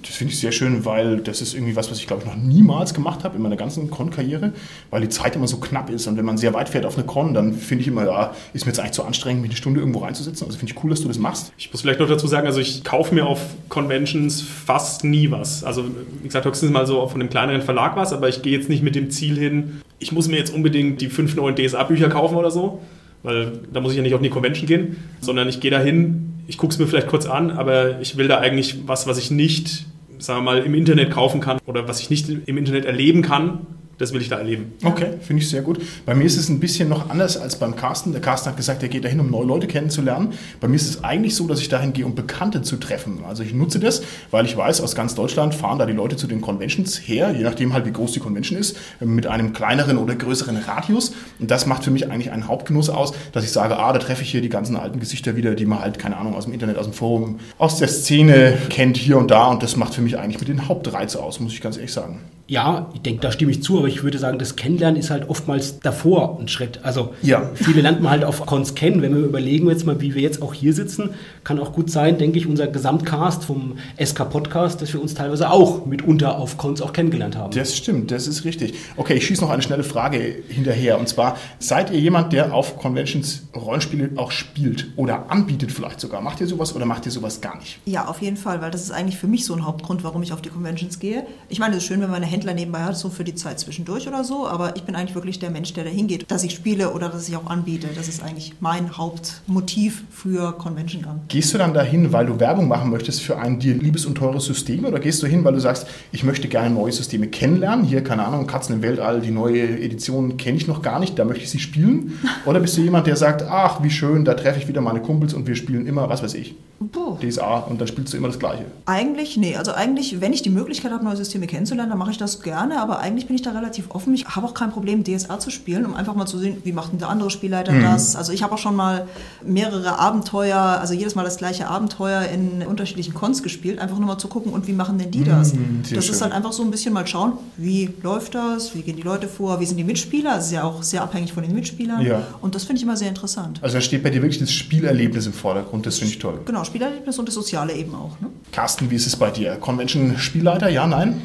Das 0.01 0.15
finde 0.15 0.33
ich 0.33 0.39
sehr 0.39 0.51
schön, 0.51 0.85
weil 0.85 1.17
das 1.17 1.41
ist 1.41 1.53
irgendwie 1.53 1.75
was, 1.75 1.89
was 1.89 1.99
ich 1.99 2.07
glaube 2.07 2.23
ich 2.23 2.27
noch 2.27 2.35
niemals 2.35 2.93
gemacht 2.93 3.23
habe 3.23 3.37
in 3.37 3.41
meiner 3.41 3.55
ganzen 3.55 3.89
Con-Karriere, 3.89 4.53
weil 4.89 5.01
die 5.01 5.09
Zeit 5.09 5.35
immer 5.35 5.47
so 5.47 5.57
knapp 5.57 5.89
ist. 5.89 6.07
Und 6.07 6.17
wenn 6.17 6.25
man 6.25 6.37
sehr 6.37 6.53
weit 6.53 6.69
fährt 6.69 6.85
auf 6.85 6.97
eine 6.97 7.05
Con, 7.05 7.33
dann 7.33 7.53
finde 7.53 7.81
ich 7.81 7.87
immer, 7.87 8.05
ja, 8.05 8.33
ist 8.53 8.65
mir 8.65 8.71
jetzt 8.71 8.79
eigentlich 8.79 8.91
zu 8.93 9.03
anstrengend, 9.03 9.41
mich 9.41 9.51
eine 9.51 9.57
Stunde 9.57 9.79
irgendwo 9.79 9.99
reinzusetzen. 9.99 10.45
Also 10.45 10.57
finde 10.57 10.73
ich 10.73 10.83
cool, 10.83 10.89
dass 10.89 11.01
du 11.01 11.07
das 11.07 11.17
machst. 11.17 11.53
Ich 11.57 11.71
muss 11.71 11.81
vielleicht 11.81 11.99
noch 11.99 12.07
dazu 12.07 12.27
sagen, 12.27 12.47
also 12.47 12.59
ich 12.59 12.83
kaufe 12.83 13.15
mir 13.15 13.25
auf 13.25 13.39
Conventions 13.69 14.41
fast 14.41 15.03
nie 15.03 15.31
was. 15.31 15.63
Also 15.63 15.85
wie 16.21 16.27
gesagt, 16.27 16.45
höchstens 16.45 16.71
mal 16.71 16.85
so 16.85 17.07
von 17.07 17.21
einem 17.21 17.29
kleineren 17.29 17.61
Verlag 17.61 17.95
was, 17.95 18.13
aber 18.13 18.29
ich 18.29 18.41
gehe 18.41 18.57
jetzt 18.57 18.69
nicht 18.69 18.83
mit 18.83 18.95
dem 18.95 19.09
Ziel 19.09 19.37
hin, 19.37 19.81
ich 19.99 20.11
muss 20.11 20.27
mir 20.27 20.37
jetzt 20.37 20.53
unbedingt 20.53 20.99
die 20.99 21.07
fünf 21.07 21.35
neuen 21.35 21.55
DSA-Bücher 21.55 22.09
kaufen 22.09 22.35
oder 22.35 22.51
so, 22.51 22.81
weil 23.23 23.59
da 23.71 23.79
muss 23.79 23.91
ich 23.91 23.97
ja 23.97 24.03
nicht 24.03 24.15
auf 24.15 24.21
die 24.21 24.29
Convention 24.29 24.67
gehen, 24.67 24.97
sondern 25.21 25.47
ich 25.47 25.59
gehe 25.59 25.71
da 25.71 25.79
hin, 25.79 26.33
ich 26.51 26.57
gucke 26.57 26.73
es 26.73 26.79
mir 26.79 26.85
vielleicht 26.85 27.07
kurz 27.07 27.27
an, 27.27 27.49
aber 27.51 28.01
ich 28.01 28.17
will 28.17 28.27
da 28.27 28.39
eigentlich 28.39 28.85
was, 28.85 29.07
was 29.07 29.17
ich 29.17 29.31
nicht, 29.31 29.85
sagen 30.17 30.39
wir 30.39 30.43
mal, 30.43 30.57
im 30.63 30.73
Internet 30.75 31.09
kaufen 31.09 31.39
kann 31.39 31.59
oder 31.65 31.87
was 31.87 32.01
ich 32.01 32.09
nicht 32.09 32.27
im 32.27 32.57
Internet 32.57 32.83
erleben 32.83 33.21
kann, 33.21 33.65
das 34.01 34.13
will 34.13 34.21
ich 34.21 34.29
da 34.29 34.37
erleben. 34.37 34.73
Okay, 34.83 35.13
finde 35.21 35.41
ich 35.41 35.49
sehr 35.49 35.61
gut. 35.61 35.79
Bei 36.05 36.15
mir 36.15 36.25
ist 36.25 36.37
es 36.37 36.49
ein 36.49 36.59
bisschen 36.59 36.89
noch 36.89 37.09
anders 37.09 37.37
als 37.37 37.55
beim 37.57 37.75
Carsten. 37.75 38.11
Der 38.11 38.21
Carsten 38.21 38.49
hat 38.49 38.57
gesagt, 38.57 38.81
er 38.83 38.89
geht 38.89 39.05
dahin, 39.05 39.19
um 39.19 39.29
neue 39.29 39.45
Leute 39.45 39.67
kennenzulernen. 39.67 40.33
Bei 40.59 40.67
mir 40.67 40.75
ist 40.75 40.89
es 40.89 41.03
eigentlich 41.03 41.35
so, 41.35 41.47
dass 41.47 41.61
ich 41.61 41.69
dahin 41.69 41.93
gehe, 41.93 42.05
um 42.05 42.15
Bekannte 42.15 42.61
zu 42.61 42.77
treffen. 42.77 43.19
Also 43.27 43.43
ich 43.43 43.53
nutze 43.53 43.79
das, 43.79 44.01
weil 44.31 44.45
ich 44.45 44.57
weiß, 44.57 44.81
aus 44.81 44.95
ganz 44.95 45.15
Deutschland 45.15 45.53
fahren 45.53 45.79
da 45.79 45.85
die 45.85 45.93
Leute 45.93 46.15
zu 46.15 46.27
den 46.27 46.41
Conventions 46.41 46.97
her, 46.97 47.31
je 47.31 47.43
nachdem 47.43 47.73
halt, 47.73 47.85
wie 47.85 47.91
groß 47.91 48.13
die 48.13 48.19
Convention 48.19 48.57
ist, 48.57 48.77
mit 48.99 49.27
einem 49.27 49.53
kleineren 49.53 49.97
oder 49.97 50.15
größeren 50.15 50.57
Radius. 50.57 51.13
Und 51.39 51.51
das 51.51 51.65
macht 51.65 51.83
für 51.83 51.91
mich 51.91 52.09
eigentlich 52.09 52.31
einen 52.31 52.47
Hauptgenuss 52.47 52.89
aus, 52.89 53.13
dass 53.33 53.43
ich 53.43 53.51
sage, 53.51 53.77
ah, 53.77 53.93
da 53.93 53.99
treffe 53.99 54.23
ich 54.23 54.31
hier 54.31 54.41
die 54.41 54.49
ganzen 54.49 54.75
alten 54.75 54.99
Gesichter 54.99 55.35
wieder, 55.35 55.55
die 55.55 55.65
man 55.65 55.79
halt, 55.79 55.99
keine 55.99 56.17
Ahnung, 56.17 56.35
aus 56.35 56.45
dem 56.45 56.53
Internet, 56.53 56.77
aus 56.77 56.85
dem 56.85 56.93
Forum, 56.93 57.39
aus 57.57 57.77
der 57.77 57.87
Szene 57.87 58.57
kennt, 58.69 58.97
hier 58.97 59.17
und 59.17 59.29
da. 59.29 59.47
Und 59.47 59.61
das 59.61 59.75
macht 59.75 59.93
für 59.93 60.01
mich 60.01 60.17
eigentlich 60.17 60.39
mit 60.39 60.47
den 60.47 60.67
Hauptreiz 60.67 61.15
aus, 61.15 61.39
muss 61.39 61.53
ich 61.53 61.61
ganz 61.61 61.77
ehrlich 61.77 61.93
sagen. 61.93 62.19
Ja, 62.51 62.89
ich 62.93 63.01
denke, 63.01 63.21
da 63.21 63.31
stimme 63.31 63.49
ich 63.51 63.63
zu, 63.63 63.77
aber 63.77 63.87
ich 63.87 64.03
würde 64.03 64.17
sagen, 64.17 64.37
das 64.37 64.57
Kennenlernen 64.57 64.99
ist 64.99 65.09
halt 65.09 65.29
oftmals 65.29 65.79
davor 65.79 66.37
ein 66.37 66.49
Schritt. 66.49 66.81
Also 66.83 67.13
Ja. 67.21 67.49
viele 67.53 67.79
lernt 67.79 68.01
man 68.01 68.11
halt 68.11 68.25
auf 68.25 68.45
Cons 68.45 68.75
kennen. 68.75 69.01
Wenn 69.01 69.15
wir 69.15 69.23
überlegen 69.23 69.69
jetzt 69.69 69.85
mal, 69.85 70.01
wie 70.01 70.15
wir 70.15 70.21
jetzt 70.21 70.41
auch 70.41 70.53
hier 70.53 70.73
sitzen, 70.73 71.11
kann 71.45 71.59
auch 71.61 71.71
gut 71.71 71.89
sein, 71.89 72.17
denke 72.17 72.37
ich, 72.37 72.47
unser 72.47 72.67
Gesamtcast 72.67 73.45
vom 73.45 73.77
SK 73.97 74.25
Podcast, 74.29 74.81
dass 74.81 74.91
wir 74.91 75.01
uns 75.01 75.13
teilweise 75.13 75.49
auch 75.49 75.85
mitunter 75.85 76.37
auf 76.39 76.57
Cons 76.57 76.81
auch 76.81 76.91
kennengelernt 76.91 77.37
haben. 77.37 77.55
Das 77.55 77.77
stimmt, 77.77 78.11
das 78.11 78.27
ist 78.27 78.43
richtig. 78.43 78.73
Okay, 78.97 79.13
ich 79.13 79.25
schieße 79.27 79.39
noch 79.41 79.49
eine 79.49 79.61
schnelle 79.61 79.83
Frage 79.83 80.17
hinterher. 80.49 80.99
Und 80.99 81.07
zwar, 81.07 81.37
seid 81.59 81.89
ihr 81.91 82.01
jemand, 82.01 82.33
der 82.33 82.53
auf 82.53 82.77
Conventions 82.77 83.43
Rollenspiele 83.55 84.09
auch 84.17 84.31
spielt 84.31 84.87
oder 84.97 85.31
anbietet 85.31 85.71
vielleicht 85.71 86.01
sogar? 86.01 86.19
Macht 86.19 86.41
ihr 86.41 86.47
sowas 86.47 86.75
oder 86.75 86.85
macht 86.85 87.05
ihr 87.05 87.13
sowas 87.13 87.39
gar 87.39 87.57
nicht? 87.59 87.79
Ja, 87.85 88.09
auf 88.09 88.21
jeden 88.21 88.35
Fall, 88.35 88.61
weil 88.61 88.71
das 88.71 88.81
ist 88.83 88.91
eigentlich 88.91 89.17
für 89.17 89.27
mich 89.27 89.45
so 89.45 89.53
ein 89.53 89.65
Hauptgrund, 89.65 90.03
warum 90.03 90.21
ich 90.21 90.33
auf 90.33 90.41
die 90.41 90.49
Conventions 90.49 90.99
gehe. 90.99 91.25
Ich 91.47 91.59
meine, 91.59 91.77
es 91.77 91.83
ist 91.83 91.87
schön, 91.87 92.01
wenn 92.01 92.09
man 92.09 92.21
eine 92.21 92.40
Händler 92.41 92.53
nebenbei 92.55 92.79
hat, 92.79 92.97
so 92.97 93.09
für 93.09 93.23
die 93.23 93.35
Zeit 93.35 93.59
zwischendurch 93.59 94.07
oder 94.07 94.23
so, 94.23 94.47
aber 94.47 94.75
ich 94.75 94.83
bin 94.83 94.95
eigentlich 94.95 95.13
wirklich 95.13 95.37
der 95.37 95.51
Mensch, 95.51 95.73
der 95.73 95.83
da 95.83 95.89
hingeht, 95.91 96.25
dass 96.29 96.43
ich 96.43 96.53
spiele 96.53 96.91
oder 96.91 97.09
dass 97.09 97.29
ich 97.29 97.35
auch 97.35 97.45
anbiete. 97.45 97.87
Das 97.95 98.07
ist 98.07 98.23
eigentlich 98.23 98.53
mein 98.59 98.97
Hauptmotiv 98.97 100.03
für 100.09 100.53
Convention-Gang. 100.53 101.21
Gehst 101.27 101.53
du 101.53 101.59
dann 101.59 101.73
dahin, 101.73 102.11
weil 102.11 102.25
du 102.25 102.39
Werbung 102.39 102.67
machen 102.67 102.89
möchtest 102.89 103.21
für 103.21 103.37
ein 103.37 103.59
dir 103.59 103.75
liebes 103.75 104.07
und 104.07 104.15
teures 104.15 104.45
System 104.45 104.85
oder 104.85 104.99
gehst 104.99 105.21
du 105.21 105.27
hin, 105.27 105.43
weil 105.43 105.53
du 105.53 105.59
sagst, 105.59 105.85
ich 106.11 106.23
möchte 106.23 106.47
gerne 106.47 106.73
neue 106.73 106.91
Systeme 106.91 107.27
kennenlernen? 107.27 107.85
Hier, 107.85 108.03
keine 108.03 108.25
Ahnung, 108.25 108.47
Katzen 108.47 108.75
im 108.75 108.81
Weltall, 108.81 109.21
die 109.21 109.31
neue 109.31 109.79
Edition 109.79 110.37
kenne 110.37 110.57
ich 110.57 110.67
noch 110.67 110.81
gar 110.81 110.99
nicht, 110.99 111.19
da 111.19 111.25
möchte 111.25 111.43
ich 111.43 111.51
sie 111.51 111.59
spielen. 111.59 112.19
Oder 112.45 112.59
bist 112.59 112.75
du 112.75 112.81
jemand, 112.81 113.05
der 113.05 113.17
sagt, 113.17 113.43
ach, 113.43 113.83
wie 113.83 113.91
schön, 113.91 114.25
da 114.25 114.33
treffe 114.33 114.59
ich 114.59 114.67
wieder 114.67 114.81
meine 114.81 115.01
Kumpels 115.01 115.35
und 115.35 115.47
wir 115.47 115.55
spielen 115.55 115.85
immer, 115.85 116.09
was 116.09 116.23
weiß 116.23 116.33
ich, 116.33 116.55
Puh. 116.91 117.17
DSA 117.21 117.59
und 117.59 117.79
dann 117.79 117.87
spielst 117.87 118.13
du 118.13 118.17
immer 118.17 118.27
das 118.27 118.39
Gleiche. 118.39 118.65
Eigentlich, 118.85 119.37
nee. 119.37 119.55
Also 119.55 119.73
eigentlich, 119.73 120.21
wenn 120.21 120.33
ich 120.33 120.41
die 120.41 120.49
Möglichkeit 120.49 120.91
habe, 120.91 121.03
neue 121.03 121.15
Systeme 121.15 121.45
kennenzulernen, 121.45 121.89
dann 121.89 121.99
mache 121.99 122.11
ich 122.11 122.17
das 122.17 122.30
gerne. 122.39 122.79
Aber 122.79 122.99
eigentlich 122.99 123.27
bin 123.27 123.35
ich 123.35 123.41
da 123.41 123.51
relativ 123.51 123.91
offen. 123.91 124.13
Ich 124.13 124.25
habe 124.27 124.47
auch 124.47 124.53
kein 124.53 124.71
Problem, 124.71 125.03
DSA 125.03 125.39
zu 125.39 125.49
spielen, 125.49 125.85
um 125.85 125.93
einfach 125.93 126.15
mal 126.15 126.25
zu 126.25 126.37
sehen, 126.37 126.61
wie 126.63 126.71
macht 126.71 126.93
denn 126.93 126.99
der 126.99 127.09
andere 127.09 127.29
Spielleiter 127.29 127.73
das. 127.81 128.15
Also 128.15 128.31
ich 128.31 128.43
habe 128.43 128.53
auch 128.53 128.57
schon 128.57 128.75
mal 128.75 129.07
mehrere 129.43 129.99
Abenteuer, 129.99 130.57
also 130.57 130.93
jedes 130.93 131.15
Mal 131.15 131.23
das 131.23 131.37
gleiche 131.37 131.67
Abenteuer 131.67 132.23
in 132.23 132.65
unterschiedlichen 132.65 133.13
Cons 133.13 133.43
gespielt, 133.43 133.79
einfach 133.79 133.97
nur 133.97 134.07
mal 134.07 134.17
zu 134.17 134.27
gucken, 134.27 134.53
und 134.53 134.67
wie 134.67 134.73
machen 134.73 134.97
denn 134.97 135.11
die 135.11 135.23
das. 135.23 135.49
sehr 135.49 135.57
das 135.95 136.05
schön. 136.05 136.15
ist 136.15 136.21
halt 136.21 136.33
einfach 136.33 136.53
so 136.53 136.63
ein 136.63 136.71
bisschen 136.71 136.93
mal 136.93 137.05
schauen, 137.07 137.33
wie 137.57 137.89
läuft 138.01 138.35
das, 138.35 138.73
wie 138.75 138.81
gehen 138.81 138.95
die 138.95 139.01
Leute 139.01 139.27
vor, 139.27 139.59
wie 139.59 139.65
sind 139.65 139.77
die 139.77 139.83
Mitspieler. 139.83 140.35
Das 140.35 140.45
ist 140.45 140.51
ja 140.51 140.63
auch 140.63 140.83
sehr 140.83 141.01
abhängig 141.01 141.33
von 141.33 141.43
den 141.43 141.53
Mitspielern. 141.53 142.01
Ja. 142.01 142.23
Und 142.41 142.55
das 142.55 142.63
finde 142.63 142.77
ich 142.77 142.83
immer 142.83 142.97
sehr 142.97 143.09
interessant. 143.09 143.59
Also 143.61 143.75
da 143.75 143.81
steht 143.81 144.03
bei 144.03 144.09
dir 144.09 144.21
wirklich 144.21 144.39
das 144.39 144.51
Spielerlebnis 144.51 145.25
im 145.25 145.33
Vordergrund, 145.33 145.85
das 145.85 145.97
finde 145.97 146.13
ich 146.13 146.19
toll. 146.19 146.39
Genau, 146.45 146.63
Spielerlebnis 146.63 147.17
und 147.19 147.27
das 147.27 147.35
Soziale 147.35 147.73
eben 147.73 147.95
auch. 147.95 148.19
Ne? 148.19 148.27
Carsten, 148.51 148.89
wie 148.89 148.95
ist 148.95 149.07
es 149.07 149.15
bei 149.15 149.31
dir? 149.31 149.55
Convention-Spielleiter, 149.55 150.69
ja, 150.69 150.87
nein? 150.87 151.21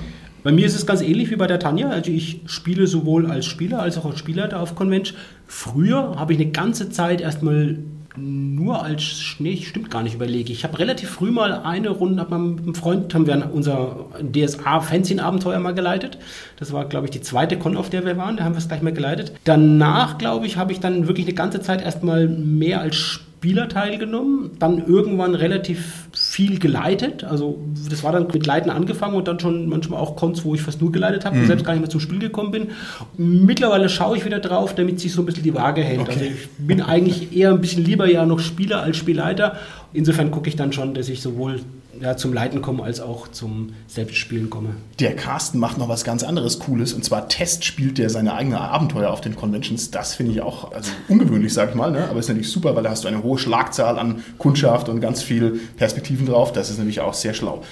Bei 0.47 0.53
mir 0.53 0.65
ist 0.65 0.77
es 0.77 0.87
ganz 0.87 1.03
ähnlich 1.03 1.33
wie 1.33 1.35
bei 1.35 1.49
der 1.49 1.59
Tanja. 1.59 1.89
Also 1.89 2.13
ich 2.13 2.43
spiele 2.47 2.87
sowohl 2.87 3.27
als 3.27 3.47
Spieler 3.47 3.83
als 3.83 3.99
auch 3.99 4.05
als 4.05 4.21
Spielleiter 4.21 4.61
auf 4.61 4.77
Convention. 4.77 5.19
Früher 5.49 6.15
habe 6.21 6.35
ich 6.35 6.39
eine 6.39 6.53
ganze 6.53 6.89
Zeit 6.89 7.21
erstmal 7.21 7.79
nur 8.17 8.81
als, 8.85 9.35
nee, 9.41 9.57
stimmt 9.57 9.91
gar 9.91 10.05
nicht, 10.05 10.15
überlege. 10.15 10.53
Ich 10.53 10.63
habe 10.63 10.79
relativ 10.79 11.11
früh 11.11 11.33
mal 11.33 11.53
eine 11.53 11.89
Runde, 11.89 12.23
mit 12.23 12.33
einem 12.33 12.75
Freund, 12.77 13.13
haben 13.13 13.27
wir 13.27 13.51
unser 13.53 14.07
DSA-Fanzine-Abenteuer 14.23 15.59
mal 15.59 15.75
geleitet. 15.75 16.17
Das 16.61 16.73
war, 16.73 16.85
glaube 16.85 17.07
ich, 17.07 17.11
die 17.11 17.23
zweite 17.23 17.59
Con, 17.59 17.77
auf 17.77 17.91
der 17.91 18.07
wir 18.07 18.17
waren, 18.17 18.37
da 18.37 18.45
haben 18.45 18.55
wir 18.55 18.59
es 18.59 18.69
gleich 18.69 18.83
mal 18.83 18.93
geleitet. 18.93 19.33
Danach, 19.43 20.17
glaube 20.17 20.47
ich, 20.47 20.59
habe 20.59 20.71
ich 20.71 20.79
dann 20.79 21.09
wirklich 21.09 21.27
eine 21.27 21.35
ganze 21.35 21.61
Zeit 21.61 21.83
erstmal 21.83 22.29
mehr 22.29 22.81
als 22.81 22.95
Spieler 22.95 23.69
teilgenommen, 23.69 24.53
dann 24.61 24.87
irgendwann 24.87 25.35
relativ 25.35 26.06
viel 26.37 26.59
geleitet. 26.59 27.25
Also 27.25 27.59
das 27.89 28.05
war 28.05 28.13
dann 28.13 28.27
mit 28.31 28.45
Leiten 28.45 28.71
angefangen 28.71 29.15
und 29.15 29.27
dann 29.27 29.41
schon 29.41 29.71
manchmal 29.71 29.99
auch 29.99 30.17
Cons, 30.17 30.45
wo 30.45 30.55
ich 30.55 30.61
fast 30.61 30.83
nur 30.83 30.93
geleitet 30.93 31.25
habe, 31.25 31.35
mhm. 31.35 31.47
selbst 31.47 31.65
gar 31.65 31.73
nicht 31.73 31.81
mehr 31.81 31.89
zum 31.89 31.99
Spiel 32.01 32.19
gekommen 32.19 32.51
bin. 32.51 32.69
Mittlerweile 33.17 33.89
schaue 33.89 34.19
ich 34.19 34.27
wieder 34.27 34.39
drauf, 34.39 34.75
damit 34.75 35.01
sich 35.01 35.15
so 35.15 35.23
ein 35.23 35.25
bisschen 35.25 35.45
die 35.45 35.55
Waage 35.55 35.81
hält. 35.81 36.01
Okay. 36.01 36.13
Also 36.13 36.25
ich 36.27 36.49
bin 36.59 36.83
eigentlich 36.83 37.35
eher 37.35 37.53
ein 37.53 37.63
bisschen 37.63 37.87
lieber 37.87 38.07
ja 38.07 38.27
noch 38.27 38.41
Spieler 38.41 38.83
als 38.83 38.99
Spielleiter. 38.99 39.57
Insofern 39.95 40.31
gucke 40.31 40.51
ich 40.51 40.57
dann 40.57 40.75
schon, 40.75 40.93
dass 40.93 41.09
ich 41.09 41.23
sowohl 41.23 41.61
ja, 42.01 42.17
zum 42.17 42.33
Leiten 42.33 42.63
komme 42.63 42.83
als 42.83 43.01
auch 43.01 43.29
zum 43.29 43.75
Selbstspielen 43.87 44.51
komme. 44.51 44.71
Der 45.01 45.17
Carsten 45.17 45.59
macht 45.59 45.79
noch 45.79 45.89
was 45.89 46.05
ganz 46.05 46.23
anderes 46.23 46.59
Cooles 46.59 46.93
und 46.93 47.05
zwar 47.05 47.29
Test 47.29 47.65
spielt 47.65 47.99
der 47.99 48.11
seine 48.11 48.35
eigenen 48.35 48.59
Abenteuer 48.59 49.11
auf 49.11 49.21
den 49.21 49.37
Conventions. 49.37 49.91
Das 49.91 50.15
finde 50.15 50.33
ich 50.33 50.41
auch 50.41 50.73
also 50.73 50.91
ungewöhnlich, 51.09 51.53
sag 51.53 51.71
ich 51.71 51.75
mal, 51.75 51.91
ne? 51.91 52.09
aber 52.09 52.21
ist 52.21 52.29
natürlich 52.29 52.51
super, 52.51 52.75
weil 52.75 52.83
da 52.83 52.91
hast 52.91 53.05
du 53.05 53.09
eine 53.09 53.23
hohe 53.23 53.39
Schlagzahl 53.39 53.99
an 53.99 54.23
Kundschaft 54.39 54.89
und 54.89 55.01
ganz 55.01 55.23
viel 55.23 55.61
Perspektiven 55.77 56.27
drauf. 56.27 56.53
Das 56.53 56.71
ist 56.71 56.79
natürlich 56.79 57.01
auch 57.01 57.15
sehr 57.15 57.35
schlau. 57.35 57.63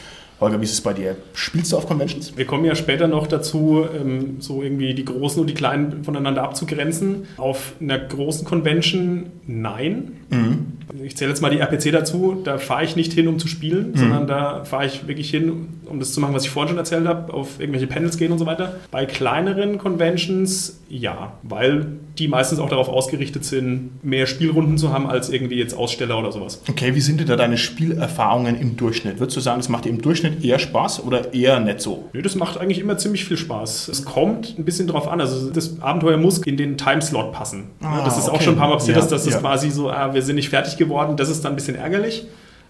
Holger, 0.40 0.60
wie 0.60 0.64
ist 0.64 0.72
es 0.72 0.80
bei 0.80 0.92
dir? 0.92 1.16
Spielst 1.34 1.72
du 1.72 1.76
auf 1.76 1.86
Conventions? 1.86 2.36
Wir 2.36 2.44
kommen 2.44 2.64
ja 2.64 2.74
später 2.74 3.06
noch 3.06 3.26
dazu, 3.26 3.86
ähm, 3.94 4.36
so 4.40 4.62
irgendwie 4.62 4.94
die 4.94 5.04
Großen 5.04 5.40
und 5.40 5.48
die 5.48 5.54
Kleinen 5.54 6.04
voneinander 6.04 6.42
abzugrenzen. 6.42 7.26
Auf 7.36 7.74
einer 7.80 7.98
großen 7.98 8.44
Convention 8.44 9.26
nein. 9.46 10.12
Mhm. 10.30 10.66
Ich 11.02 11.16
zähle 11.16 11.30
jetzt 11.30 11.40
mal 11.40 11.50
die 11.50 11.58
RPC 11.58 11.92
dazu. 11.92 12.40
Da 12.42 12.58
fahre 12.58 12.84
ich 12.84 12.96
nicht 12.96 13.12
hin, 13.12 13.28
um 13.28 13.38
zu 13.38 13.48
spielen, 13.48 13.92
mhm. 13.92 13.96
sondern 13.96 14.26
da 14.26 14.64
fahre 14.64 14.86
ich 14.86 15.06
wirklich 15.06 15.30
hin, 15.30 15.68
um 15.86 16.00
das 16.00 16.12
zu 16.12 16.20
machen, 16.20 16.34
was 16.34 16.44
ich 16.44 16.50
vorhin 16.50 16.70
schon 16.70 16.78
erzählt 16.78 17.06
habe, 17.06 17.32
auf 17.32 17.60
irgendwelche 17.60 17.86
Panels 17.86 18.16
gehen 18.16 18.32
und 18.32 18.38
so 18.38 18.46
weiter. 18.46 18.80
Bei 18.90 19.06
kleineren 19.06 19.78
Conventions 19.78 20.80
ja, 20.88 21.32
weil 21.42 21.86
die 22.18 22.28
meistens 22.28 22.60
auch 22.60 22.68
darauf 22.68 22.88
ausgerichtet 22.88 23.44
sind, 23.44 24.04
mehr 24.04 24.26
Spielrunden 24.26 24.78
zu 24.78 24.92
haben 24.92 25.08
als 25.08 25.28
irgendwie 25.28 25.56
jetzt 25.56 25.74
Aussteller 25.74 26.16
oder 26.16 26.30
sowas. 26.30 26.62
Okay, 26.68 26.94
wie 26.94 27.00
sind 27.00 27.18
denn 27.18 27.26
da 27.26 27.34
deine 27.34 27.58
Spielerfahrungen 27.58 28.60
im 28.60 28.76
Durchschnitt? 28.76 29.18
Würdest 29.18 29.36
du 29.36 29.40
sagen, 29.40 29.58
es 29.58 29.68
macht 29.68 29.86
dir 29.86 29.88
im 29.88 30.00
Durchschnitt 30.00 30.23
eher 30.24 30.58
Spaß 30.58 31.04
oder 31.04 31.32
eher 31.34 31.60
nicht 31.60 31.80
so? 31.80 32.08
Nö, 32.12 32.22
das 32.22 32.34
macht 32.34 32.58
eigentlich 32.58 32.78
immer 32.78 32.96
ziemlich 32.98 33.24
viel 33.24 33.36
Spaß. 33.36 33.88
Es 33.88 34.04
kommt 34.04 34.58
ein 34.58 34.64
bisschen 34.64 34.86
drauf 34.86 35.08
an. 35.08 35.20
Also 35.20 35.50
das 35.50 35.80
Abenteuer 35.80 36.16
muss 36.16 36.38
in 36.38 36.56
den 36.56 36.76
Timeslot 36.76 37.32
passen. 37.32 37.70
Ah, 37.82 38.04
das 38.04 38.18
ist 38.18 38.28
okay. 38.28 38.36
auch 38.36 38.40
schon 38.42 38.54
ein 38.54 38.58
paar 38.58 38.68
Mal 38.68 38.76
passiert, 38.76 38.96
ja, 38.96 39.02
dass 39.02 39.24
das 39.24 39.34
ja. 39.34 39.40
quasi 39.40 39.70
so, 39.70 39.90
ah, 39.90 40.14
wir 40.14 40.22
sind 40.22 40.36
nicht 40.36 40.48
fertig 40.48 40.76
geworden. 40.76 41.16
Das 41.16 41.28
ist 41.28 41.44
dann 41.44 41.52
ein 41.52 41.56
bisschen 41.56 41.76
ärgerlich. 41.76 42.26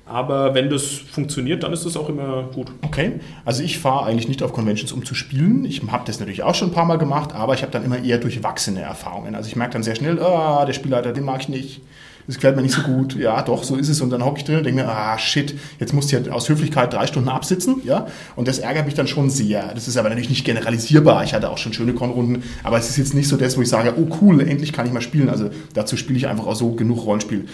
Aber 0.07 0.55
wenn 0.55 0.69
das 0.69 0.85
funktioniert, 0.85 1.63
dann 1.63 1.73
ist 1.73 1.87
das 1.87 1.97
auch 1.97 2.11
immer 2.11 2.51
gut. 2.55 2.71
Okay, 2.83 3.21
also 3.47 3.63
ich 3.63 3.79
fahre 3.79 4.05
eigentlich 4.05 4.29
nicht 4.29 4.43
auf 4.43 4.53
Conventions, 4.53 4.93
um 4.93 5.05
zu 5.05 5.15
spielen. 5.15 5.65
Ich 5.65 5.81
habe 5.91 6.05
das 6.07 6.21
natürlich 6.21 6.43
auch 6.43 6.55
schon 6.55 6.69
ein 6.69 6.75
paar 6.75 6.85
Mal 6.85 6.99
gemacht, 6.99 7.35
aber 7.35 7.55
ich 7.55 7.63
habe 7.63 7.73
dann 7.73 7.85
immer 7.85 7.99
eher 7.99 8.19
durchwachsene 8.19 8.83
Erfahrungen. 8.83 9.35
Also 9.35 9.49
ich 9.49 9.57
merke 9.57 9.73
dann 9.73 9.83
sehr 9.83 9.95
schnell, 9.95 10.21
ah, 10.21 10.67
der 10.67 10.75
Spielleiter, 10.75 11.13
den 11.13 11.25
mag 11.25 11.41
ich 11.41 11.49
nicht. 11.49 11.81
Das 12.26 12.37
gefällt 12.37 12.57
mir 12.57 12.62
nicht 12.62 12.75
so 12.75 12.83
gut. 12.83 13.16
Ja, 13.16 13.43
doch, 13.43 13.64
so 13.64 13.76
ist 13.76 13.88
es. 13.88 14.00
Und 14.00 14.11
dann 14.11 14.25
hocke 14.25 14.38
ich 14.38 14.45
drin 14.45 14.59
und 14.59 14.64
denke 14.64 14.83
mir, 14.83 14.88
ah, 14.88 15.19
shit, 15.19 15.54
jetzt 15.78 15.93
musst 15.93 16.11
du 16.11 16.16
ja 16.16 16.33
aus 16.33 16.49
Höflichkeit 16.49 16.93
drei 16.93 17.07
Stunden 17.07 17.28
absitzen. 17.28 17.83
Ja, 17.85 18.07
und 18.35 18.49
das 18.49 18.59
ärgert 18.59 18.87
mich 18.87 18.95
dann 18.95 19.07
schon 19.07 19.28
sehr. 19.28 19.73
Das 19.75 19.88
ist 19.88 19.97
aber 19.97 20.09
natürlich 20.09 20.31
nicht 20.31 20.45
generalisierbar. 20.45 21.25
Ich 21.25 21.35
hatte 21.35 21.50
auch 21.50 21.59
schon 21.59 21.73
schöne 21.73 21.93
Konrunden, 21.93 22.43
aber 22.62 22.78
es 22.78 22.88
ist 22.88 22.97
jetzt 22.97 23.14
nicht 23.14 23.28
so 23.28 23.37
das, 23.37 23.57
wo 23.57 23.62
ich 23.62 23.69
sage, 23.69 23.95
oh 23.99 24.09
cool, 24.21 24.40
endlich 24.40 24.73
kann 24.73 24.87
ich 24.87 24.93
mal 24.93 25.02
spielen. 25.02 25.28
Also 25.28 25.50
dazu 25.75 25.97
spiele 25.97 26.19
ich 26.19 26.26
einfach 26.26 26.47
auch 26.47 26.57
so 26.57 26.73
genug 26.73 27.04
Rollenspiel. 27.04 27.47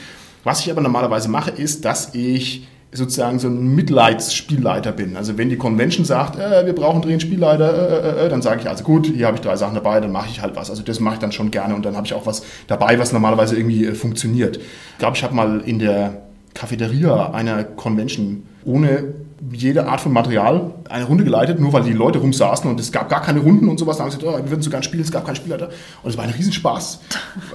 Was 0.44 0.60
ich 0.60 0.70
aber 0.70 0.80
normalerweise 0.80 1.28
mache, 1.28 1.50
ist, 1.50 1.84
dass 1.84 2.14
ich 2.14 2.68
sozusagen 2.92 3.38
so 3.38 3.48
ein 3.48 3.74
Mitleidsspielleiter 3.74 4.92
bin. 4.92 5.16
Also 5.16 5.38
wenn 5.38 5.48
die 5.48 5.56
Convention 5.56 6.04
sagt, 6.04 6.38
äh, 6.38 6.66
wir 6.66 6.74
brauchen 6.74 7.02
dringend 7.02 7.22
Spielleiter, 7.22 7.72
äh, 7.72 8.22
äh, 8.22 8.26
äh, 8.26 8.28
dann 8.28 8.42
sage 8.42 8.62
ich, 8.62 8.68
also 8.68 8.82
gut, 8.82 9.06
hier 9.06 9.26
habe 9.26 9.36
ich 9.36 9.42
drei 9.42 9.56
Sachen 9.56 9.74
dabei, 9.74 10.00
dann 10.00 10.10
mache 10.10 10.28
ich 10.28 10.42
halt 10.42 10.56
was. 10.56 10.70
Also 10.70 10.82
das 10.82 10.98
mache 10.98 11.14
ich 11.14 11.20
dann 11.20 11.30
schon 11.30 11.50
gerne 11.50 11.74
und 11.74 11.84
dann 11.84 11.96
habe 11.96 12.06
ich 12.06 12.14
auch 12.14 12.26
was 12.26 12.42
dabei, 12.66 12.98
was 12.98 13.12
normalerweise 13.12 13.56
irgendwie 13.56 13.86
äh, 13.86 13.94
funktioniert. 13.94 14.56
Ich 14.56 14.98
glaube, 14.98 15.16
ich 15.16 15.22
habe 15.22 15.34
mal 15.34 15.60
in 15.60 15.78
der 15.78 16.22
Cafeteria 16.54 17.30
einer 17.30 17.62
Convention 17.62 18.44
ohne 18.64 19.14
jede 19.52 19.86
Art 19.86 20.00
von 20.00 20.12
Material 20.12 20.74
eine 20.88 21.04
Runde 21.04 21.24
geleitet, 21.24 21.60
nur 21.60 21.72
weil 21.72 21.82
die 21.82 21.92
Leute 21.92 22.18
rumsaßen 22.18 22.70
und 22.70 22.78
es 22.78 22.92
gab 22.92 23.08
gar 23.08 23.22
keine 23.22 23.40
Runden 23.40 23.68
und 23.68 23.78
sowas. 23.78 23.96
Da 23.96 24.04
haben 24.04 24.10
sie 24.10 24.18
gesagt, 24.18 24.36
oh, 24.36 24.42
wir 24.42 24.50
würden 24.50 24.62
sogar 24.62 24.80
ein 24.80 24.82
Spiel, 24.82 25.00
es 25.00 25.10
gab 25.10 25.24
keinen 25.24 25.36
Spielleiter. 25.36 25.70
Und 26.02 26.10
es 26.10 26.16
war 26.16 26.24
ein 26.24 26.30
Riesenspaß. 26.30 27.00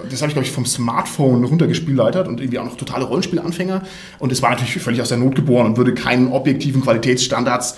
Das 0.10 0.22
habe 0.22 0.30
ich, 0.30 0.36
glaube 0.36 0.46
ich, 0.46 0.52
vom 0.52 0.66
Smartphone 0.66 1.44
runtergespielleitert 1.44 2.28
und 2.28 2.40
irgendwie 2.40 2.60
auch 2.60 2.66
noch 2.66 2.78
totale 2.78 3.06
Rollenspielanfänger. 3.06 3.82
Und 4.20 4.32
es 4.32 4.42
war 4.42 4.52
natürlich 4.52 4.78
völlig 4.82 5.02
aus 5.02 5.10
der 5.10 5.18
Not 5.18 5.36
geboren 5.36 5.66
und 5.68 5.78
würde 5.78 5.94
keinen 5.94 6.32
objektiven 6.32 6.82
Qualitätsstandards 6.82 7.78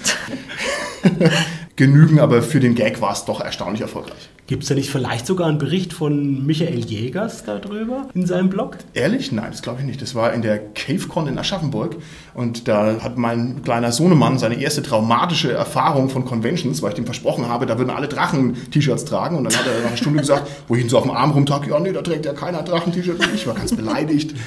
genügen, 1.78 2.20
aber 2.20 2.42
für 2.42 2.60
den 2.60 2.76
Gag 2.76 3.02
war 3.02 3.14
es 3.14 3.24
doch 3.24 3.40
erstaunlich 3.40 3.82
erfolgreich. 3.82 4.30
Gibt 4.48 4.64
es 4.64 4.70
da 4.70 4.76
nicht 4.76 4.90
vielleicht 4.90 5.28
sogar 5.28 5.48
einen 5.48 5.58
Bericht 5.58 5.94
von 5.94 6.46
Michael 6.46 6.80
Jägers 6.80 7.44
darüber 7.44 8.08
in 8.14 8.26
seinem 8.26 8.50
Blog? 8.50 8.78
Ehrlich? 8.94 9.32
Nein, 9.32 9.50
das 9.52 9.62
glaube 9.62 9.82
ich 9.82 9.86
nicht. 9.86 10.02
Das 10.02 10.16
war 10.16 10.34
in 10.34 10.42
der 10.42 10.58
CaveCon 10.58 11.28
in 11.28 11.38
Aschaffenburg 11.38 11.98
und 12.34 12.68
da 12.68 13.02
hat 13.02 13.18
mein 13.18 13.62
kleiner 13.62 13.92
Sohnemann 13.92 14.40
seine 14.40 14.56
erste 14.60 14.82
traumatische 14.82 15.52
Erfahrung 15.52 16.10
von 16.10 16.26
Conventions, 16.26 16.82
weil 16.82 16.90
ich 16.90 16.96
dem 16.96 17.06
versprochen 17.06 17.48
habe, 17.48 17.66
da 17.66 17.78
würden 17.78 17.92
alle 17.92 18.08
Drachen-T-Shirts 18.08 19.06
tragen 19.06 19.38
und 19.38 19.44
dann 19.44 19.54
hat 19.54 19.68
er 19.68 19.82
nach 19.82 19.88
einer 19.90 19.98
Stunde 19.98 20.20
gesagt, 20.20 20.50
wo 20.68 20.76
ich 20.76 20.82
ihn 20.82 20.90
so 20.90 20.98
auf 20.98 21.04
dem 21.04 21.12
Arm 21.12 21.32
rumtrage, 21.32 21.70
ja 21.70 21.80
nee, 21.80 21.92
da 21.92 22.02
trägt 22.02 22.26
ja 22.26 22.34
keiner 22.34 22.64
Drachen-T-Shirt. 22.64 23.20
Ich 23.36 23.46
war 23.46 23.54
ganz 23.54 23.76
beleidigt. 23.76 24.34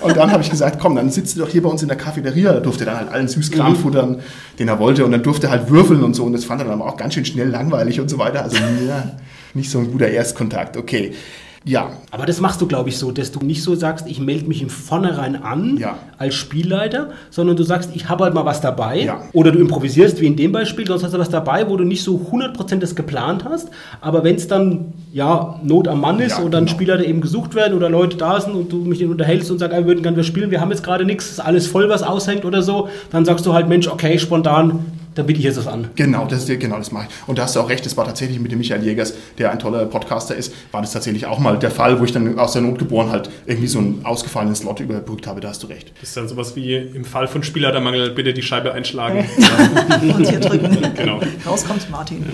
und 0.00 0.16
dann 0.16 0.30
habe 0.32 0.42
ich 0.42 0.50
gesagt, 0.50 0.78
komm, 0.80 0.96
dann 0.96 1.10
sitzt 1.10 1.36
du 1.36 1.40
doch 1.40 1.48
hier 1.48 1.62
bei 1.62 1.68
uns 1.68 1.82
in 1.82 1.88
der 1.88 1.96
Cafeteria. 1.96 2.52
Da 2.52 2.60
durfte 2.60 2.84
er 2.84 2.92
dann 2.92 2.98
halt 2.98 3.08
allen 3.10 3.28
Süßkram 3.28 3.72
mhm. 3.72 3.76
futtern, 3.76 4.20
den 4.58 4.68
er 4.68 4.78
wollte. 4.78 5.04
Und 5.04 5.12
dann 5.12 5.22
durfte 5.22 5.46
er 5.46 5.50
halt 5.50 5.70
würfeln 5.70 6.02
und 6.02 6.14
so. 6.14 6.24
Und 6.24 6.32
das 6.32 6.44
fand 6.44 6.60
er 6.60 6.64
dann 6.64 6.80
aber 6.80 6.90
auch 6.90 6.96
ganz 6.96 7.14
schön 7.14 7.24
schnell 7.24 7.48
langweilig 7.48 8.00
und 8.00 8.08
so 8.08 8.18
weiter. 8.18 8.42
Also 8.42 8.56
ja, 8.56 9.12
nicht 9.54 9.70
so 9.70 9.78
ein 9.78 9.90
guter 9.90 10.08
Erstkontakt. 10.08 10.76
Okay. 10.76 11.12
Ja. 11.64 11.90
Aber 12.10 12.24
das 12.24 12.40
machst 12.40 12.60
du, 12.60 12.66
glaube 12.66 12.88
ich, 12.88 12.96
so, 12.96 13.12
dass 13.12 13.32
du 13.32 13.44
nicht 13.44 13.62
so 13.62 13.74
sagst, 13.74 14.06
ich 14.08 14.18
melde 14.18 14.46
mich 14.46 14.62
im 14.62 14.70
Vornherein 14.70 15.42
an 15.42 15.76
ja. 15.76 15.98
als 16.16 16.34
Spielleiter, 16.34 17.10
sondern 17.28 17.56
du 17.56 17.64
sagst, 17.64 17.90
ich 17.94 18.08
habe 18.08 18.24
halt 18.24 18.34
mal 18.34 18.46
was 18.46 18.62
dabei. 18.62 19.00
Ja. 19.00 19.22
Oder 19.34 19.52
du 19.52 19.58
improvisierst, 19.58 20.20
wie 20.22 20.26
in 20.26 20.36
dem 20.36 20.52
Beispiel, 20.52 20.86
sonst 20.86 21.04
hast 21.04 21.12
du 21.12 21.18
was 21.18 21.28
dabei, 21.28 21.68
wo 21.68 21.76
du 21.76 21.84
nicht 21.84 22.02
so 22.02 22.16
100% 22.32 22.78
das 22.78 22.94
geplant 22.94 23.44
hast. 23.44 23.68
Aber 24.00 24.24
wenn 24.24 24.36
es 24.36 24.48
dann, 24.48 24.94
ja, 25.12 25.60
Not 25.62 25.86
am 25.86 26.00
Mann 26.00 26.18
ist 26.20 26.38
ja, 26.38 26.38
oder 26.38 26.58
genau. 26.58 26.62
ein 26.62 26.68
Spielleiter 26.68 27.04
eben 27.04 27.20
gesucht 27.20 27.54
werden 27.54 27.76
oder 27.76 27.90
Leute 27.90 28.16
da 28.16 28.40
sind 28.40 28.54
und 28.54 28.72
du 28.72 28.78
mich 28.78 29.04
unterhältst 29.04 29.50
und 29.50 29.58
sagst, 29.58 29.76
wir 29.76 29.86
würden 29.86 30.02
gerne 30.02 30.16
was 30.16 30.26
spielen, 30.26 30.50
wir 30.50 30.62
haben 30.62 30.70
jetzt 30.70 30.82
gerade 30.82 31.04
nichts, 31.04 31.30
ist 31.30 31.40
alles 31.40 31.66
voll, 31.66 31.90
was 31.90 32.02
aushängt 32.02 32.46
oder 32.46 32.62
so, 32.62 32.88
dann 33.10 33.26
sagst 33.26 33.44
du 33.44 33.52
halt, 33.52 33.68
Mensch, 33.68 33.86
okay, 33.86 34.18
spontan, 34.18 34.86
dann 35.20 35.26
biete 35.26 35.38
ich 35.38 35.44
jetzt 35.44 35.58
das 35.58 35.66
an. 35.66 35.88
Genau, 35.96 36.26
das, 36.26 36.46
genau, 36.46 36.78
das 36.78 36.92
mache 36.92 37.08
ich. 37.08 37.28
Und 37.28 37.38
da 37.38 37.42
hast 37.42 37.54
du 37.54 37.60
auch 37.60 37.68
recht, 37.68 37.84
das 37.84 37.96
war 37.96 38.06
tatsächlich 38.06 38.40
mit 38.40 38.50
dem 38.50 38.58
Michael 38.58 38.82
Jägers, 38.82 39.14
der 39.38 39.52
ein 39.52 39.58
toller 39.58 39.84
Podcaster 39.84 40.34
ist, 40.34 40.52
war 40.72 40.80
das 40.80 40.92
tatsächlich 40.92 41.26
auch 41.26 41.38
mal 41.38 41.58
der 41.58 41.70
Fall, 41.70 42.00
wo 42.00 42.04
ich 42.04 42.12
dann 42.12 42.38
aus 42.38 42.52
der 42.52 42.62
Not 42.62 42.78
geboren 42.78 43.10
halt 43.10 43.28
irgendwie 43.46 43.68
so 43.68 43.78
einen 43.78 44.00
ausgefallenen 44.04 44.54
Slot 44.54 44.80
überbrückt 44.80 45.26
habe, 45.26 45.40
da 45.40 45.50
hast 45.50 45.62
du 45.62 45.66
recht. 45.66 45.92
Das 46.00 46.08
ist 46.08 46.16
dann 46.16 46.26
sowas 46.26 46.56
wie 46.56 46.74
im 46.74 47.04
Fall 47.04 47.28
von 47.28 47.42
Spielermangel 47.42 48.10
bitte 48.10 48.32
die 48.32 48.42
Scheibe 48.42 48.72
einschlagen. 48.72 49.26
Und 50.16 50.28
hier 50.28 50.40
drücken. 50.40 50.94
genau. 50.96 51.20
Raus 51.46 51.64
kommt 51.66 51.90
Martin. 51.90 52.24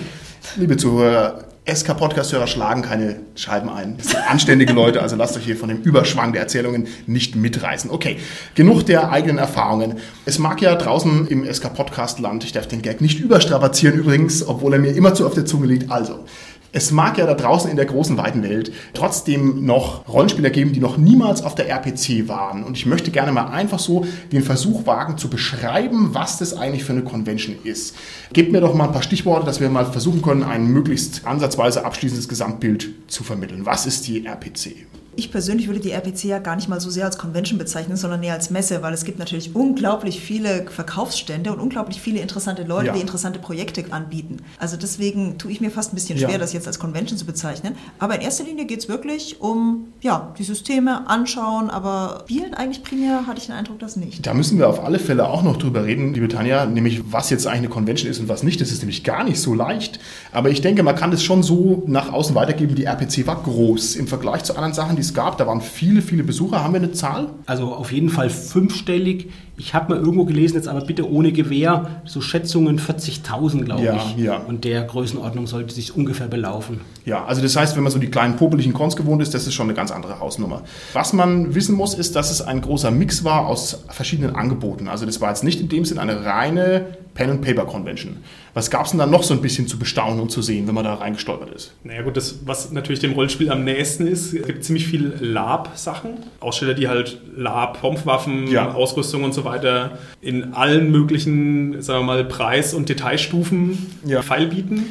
Liebe 0.57 0.77
Zuhörer, 0.77 1.45
SK-Podcast-Hörer 1.67 2.47
schlagen 2.47 2.83
keine 2.83 3.17
Scheiben 3.35 3.69
ein. 3.69 3.97
Das 3.97 4.09
sind 4.09 4.31
anständige 4.31 4.73
Leute, 4.73 5.03
also 5.03 5.17
lasst 5.17 5.37
euch 5.37 5.45
hier 5.45 5.57
von 5.57 5.69
dem 5.69 5.83
Überschwang 5.83 6.33
der 6.33 6.43
Erzählungen 6.43 6.87
nicht 7.07 7.35
mitreißen. 7.35 7.91
Okay, 7.91 8.19
genug 8.55 8.87
der 8.87 9.11
eigenen 9.11 9.39
Erfahrungen. 9.39 9.97
Es 10.27 10.39
mag 10.39 10.63
ja 10.63 10.77
draußen 10.77 11.27
im 11.27 11.45
SK-Podcast-Land, 11.45 12.45
ich 12.45 12.53
darf 12.53 12.69
den 12.69 12.83
Gag 12.83 13.01
nicht 13.01 13.19
überstrapazieren 13.19 13.99
übrigens, 13.99 14.47
obwohl 14.47 14.75
er 14.75 14.79
mir 14.79 14.93
immer 14.93 15.15
zu 15.15 15.27
auf 15.27 15.35
der 15.35 15.45
Zunge 15.45 15.67
liegt. 15.67 15.91
Also, 15.91 16.25
es 16.73 16.91
mag 16.91 17.19
ja 17.19 17.27
da 17.27 17.35
draußen 17.35 17.71
in 17.71 17.77
der 17.77 17.87
großen, 17.87 18.17
weiten 18.17 18.43
Welt 18.43 18.73
trotzdem 18.95 19.65
noch 19.65 20.09
Rollenspieler 20.09 20.51
geben, 20.51 20.73
die 20.73 20.81
noch 20.81 20.97
niemals 20.97 21.43
auf 21.43 21.55
der 21.55 21.69
RPC 21.69 22.29
waren. 22.29 22.65
Und 22.65 22.77
ich 22.77 22.87
möchte 22.87 23.11
gerne 23.11 23.33
mal 23.33 23.49
einfach 23.49 23.79
so 23.79 24.07
den 24.33 24.43
Versuch 24.43 24.87
wagen 24.87 25.19
zu 25.19 25.29
beschreiben, 25.29 26.11
was 26.13 26.39
das 26.39 26.55
eigentlich 26.55 26.85
für 26.85 26.93
eine 26.93 27.03
Convention 27.03 27.57
ist. 27.65 27.97
Gebt 28.33 28.53
mir 28.53 28.61
doch 28.61 28.75
mal 28.75 28.85
ein 28.85 28.93
paar 28.93 29.03
Stichworte, 29.03 29.47
dass 29.47 29.61
wir 29.61 29.69
mal 29.69 29.87
versuchen 29.87 30.23
können, 30.23 30.43
ein 30.43 30.67
möglichst 30.67 31.27
ansatzweise 31.27 31.85
abschließendes 31.85 32.29
Gesamtbild 32.29 32.91
zu 33.09 33.25
vermitteln. 33.25 33.67
Was 33.67 33.87
ist 33.87 34.07
die 34.07 34.27
RPC? 34.27 34.87
Ich 35.17 35.31
persönlich 35.31 35.67
würde 35.67 35.81
die 35.81 35.93
RPC 35.93 36.25
ja 36.25 36.39
gar 36.39 36.57
nicht 36.57 36.69
mal 36.69 36.79
so 36.79 36.91
sehr 36.91 37.07
als 37.07 37.17
Convention 37.17 37.59
bezeichnen, 37.59 37.97
sondern 37.97 38.23
eher 38.23 38.35
als 38.35 38.51
Messe, 38.51 38.83
weil 38.83 38.93
es 38.93 39.05
gibt 39.05 39.19
natürlich 39.19 39.57
unglaublich 39.57 40.21
viele 40.21 40.67
Verkaufsstände 40.69 41.53
und 41.53 41.59
unglaublich 41.59 42.01
viele 42.01 42.21
interessante 42.21 42.65
Leute, 42.65 42.89
ja. 42.89 42.93
die 42.93 43.01
interessante 43.01 43.39
Projekte 43.39 43.85
anbieten. 43.91 44.39
Also 44.59 44.77
deswegen 44.77 45.39
tue 45.39 45.51
ich 45.51 45.61
mir 45.63 45.71
fast 45.71 45.93
ein 45.93 45.97
bisschen 45.97 46.19
schwer, 46.19 46.33
ja. 46.33 46.39
das 46.39 46.53
jetzt 46.53 46.67
als 46.67 46.79
Convention 46.79 47.19
zu 47.19 47.25
bezeichnen. 47.25 47.77
Aber 47.99 48.17
in 48.17 48.21
erster 48.21 48.45
Linie 48.45 48.67
geht 48.67 48.81
es 48.81 48.89
wirklich 48.89 49.41
um 49.41 49.89
ja, 50.03 50.35
die 50.39 50.45
Systeme 50.45 51.09
anschauen, 51.09 51.71
aber 51.71 52.25
spielen 52.25 52.53
eigentlich 52.53 52.83
primär 52.83 53.27
hatte 53.27 53.41
ich 53.41 53.47
den 53.47 53.55
Eindruck, 53.55 53.79
dass 53.79 53.97
nicht. 53.97 54.27
Da 54.27 54.35
müssen 54.35 54.59
wir 54.59 54.69
auf 54.69 54.85
alle 54.85 54.99
Fälle 54.99 55.29
auch 55.29 55.43
noch 55.43 55.57
drüber 55.57 55.85
reden, 55.85 56.13
liebe 56.13 56.29
Tanja, 56.29 56.67
nämlich 56.67 57.11
was 57.11 57.31
jetzt 57.31 57.47
eigentlich 57.47 57.59
eine 57.59 57.69
Convention 57.69 58.11
ist 58.11 58.21
und 58.21 58.29
was 58.29 58.43
nicht. 58.43 58.61
Das 58.61 58.71
ist 58.71 58.81
nämlich 58.81 59.03
gar 59.03 59.25
nicht 59.25 59.41
so 59.41 59.55
leicht. 59.55 59.99
Aber 60.33 60.51
ich 60.51 60.61
denke, 60.61 60.83
man 60.83 60.95
kann 60.95 61.11
das 61.11 61.25
schon 61.25 61.43
so 61.43 61.85
nach 61.87 62.13
außen 62.13 62.35
weitergeben. 62.35 62.75
Die 62.75 62.85
RPC 62.85 63.27
war 63.27 63.43
groß 63.43 63.97
im 63.97 64.07
Vergleich 64.07 64.45
zu 64.45 64.55
anderen 64.55 64.75
Sachen, 64.75 64.97
die 64.97 65.06
es 65.07 65.15
gab. 65.15 65.39
Da 65.39 65.47
waren 65.47 65.61
viele, 65.61 66.03
viele 66.03 66.25
Besucher. 66.25 66.63
Haben 66.63 66.75
wir 66.75 66.81
eine 66.81 66.93
Zahl? 66.93 67.31
Also 67.47 67.75
auf 67.75 67.93
jeden 67.93 68.11
Fall 68.11 68.31
fünfstellig. 68.31 69.31
Ich 69.59 69.73
habe 69.75 69.95
mal 69.95 69.99
irgendwo 70.01 70.25
gelesen, 70.27 70.57
jetzt 70.57 70.69
aber 70.69 70.83
bitte 70.83 71.11
ohne 71.11 71.33
Gewehr, 71.33 72.03
so 72.05 72.21
Schätzungen 72.21 72.79
40.000, 72.79 73.65
glaube 73.65 73.83
Ja, 73.85 73.97
ich. 73.97 74.17
ja. 74.23 74.37
Und 74.37 74.65
der 74.65 74.83
Größenordnung 74.85 75.47
sollte 75.47 75.75
sich 75.75 75.97
ungefähr 75.97 76.29
belaufen. 76.29 76.81
Ja, 77.07 77.25
also 77.25 77.41
das 77.41 77.57
heißt, 77.57 77.75
wenn 77.77 77.83
man 77.83 77.91
so 77.93 77.99
die 77.99 78.09
kleinen 78.11 78.37
popeligen 78.37 78.73
Cons 78.75 78.97
gewohnt 78.97 79.23
ist, 79.23 79.33
das 79.33 79.47
ist 79.47 79.55
schon 79.55 79.67
eine 79.67 79.75
ganz 79.75 79.91
andere 79.91 80.21
Hausnummer. 80.21 80.63
Was 80.93 81.13
man 81.13 81.55
wissen 81.55 81.75
muss, 81.75 81.95
ist, 81.95 82.17
dass 82.17 82.31
es 82.31 82.43
ein 82.43 82.61
großer 82.61 82.91
Mix 82.91 83.25
war 83.25 83.47
aus 83.47 83.85
verschiedenen 83.89 84.37
Angeboten. 84.37 84.89
Also 84.89 85.07
das 85.07 85.21
war 85.21 85.31
jetzt 85.31 85.45
nicht 85.45 85.61
in 85.61 85.69
dem 85.71 85.85
Sinn 85.87 85.99
eine 85.99 86.25
reine 86.25 86.87
Pen-and-Paper-Convention. 87.15 88.19
Was 88.53 88.71
gab 88.71 88.85
es 88.85 88.91
denn 88.91 88.99
da 88.99 89.07
noch 89.07 89.23
so 89.23 89.33
ein 89.33 89.41
bisschen 89.41 89.67
zu 89.69 89.79
bestaunen 89.79 90.21
und 90.21 90.31
zu 90.31 90.43
sehen, 90.43 90.67
wenn 90.67 90.75
man 90.75 90.85
da 90.85 90.95
reingestolpert 90.95 91.51
ist? 91.55 91.73
Naja 91.83 92.03
gut, 92.03 92.15
das, 92.17 92.41
was 92.45 92.73
natürlich 92.73 93.01
dem 93.01 93.13
Rollenspiel 93.13 93.51
am 93.51 93.65
nächsten 93.65 94.07
ist, 94.07 94.35
es 94.35 94.47
gibt 94.47 94.65
ziemlich 94.65 94.87
viel 94.87 95.15
Lab-Sachen. 95.21 96.11
Aussteller, 96.41 96.75
die 96.75 96.89
halt 96.89 97.19
Lab, 97.35 97.81
Pumpwaffen, 97.81 98.49
Ja. 98.49 98.73
Ausrüstung 98.75 99.25
und 99.25 99.33
so 99.33 99.45
weiter 99.47 99.93
in 100.21 100.53
allen 100.53 100.91
möglichen, 100.91 101.81
sagen 101.81 102.01
wir 102.01 102.07
mal, 102.07 102.25
Preis- 102.25 102.75
und 102.75 102.89
Detailstufen 102.91 103.87
Ja. 104.05 104.21
feil 104.23 104.47
bieten. 104.49 104.85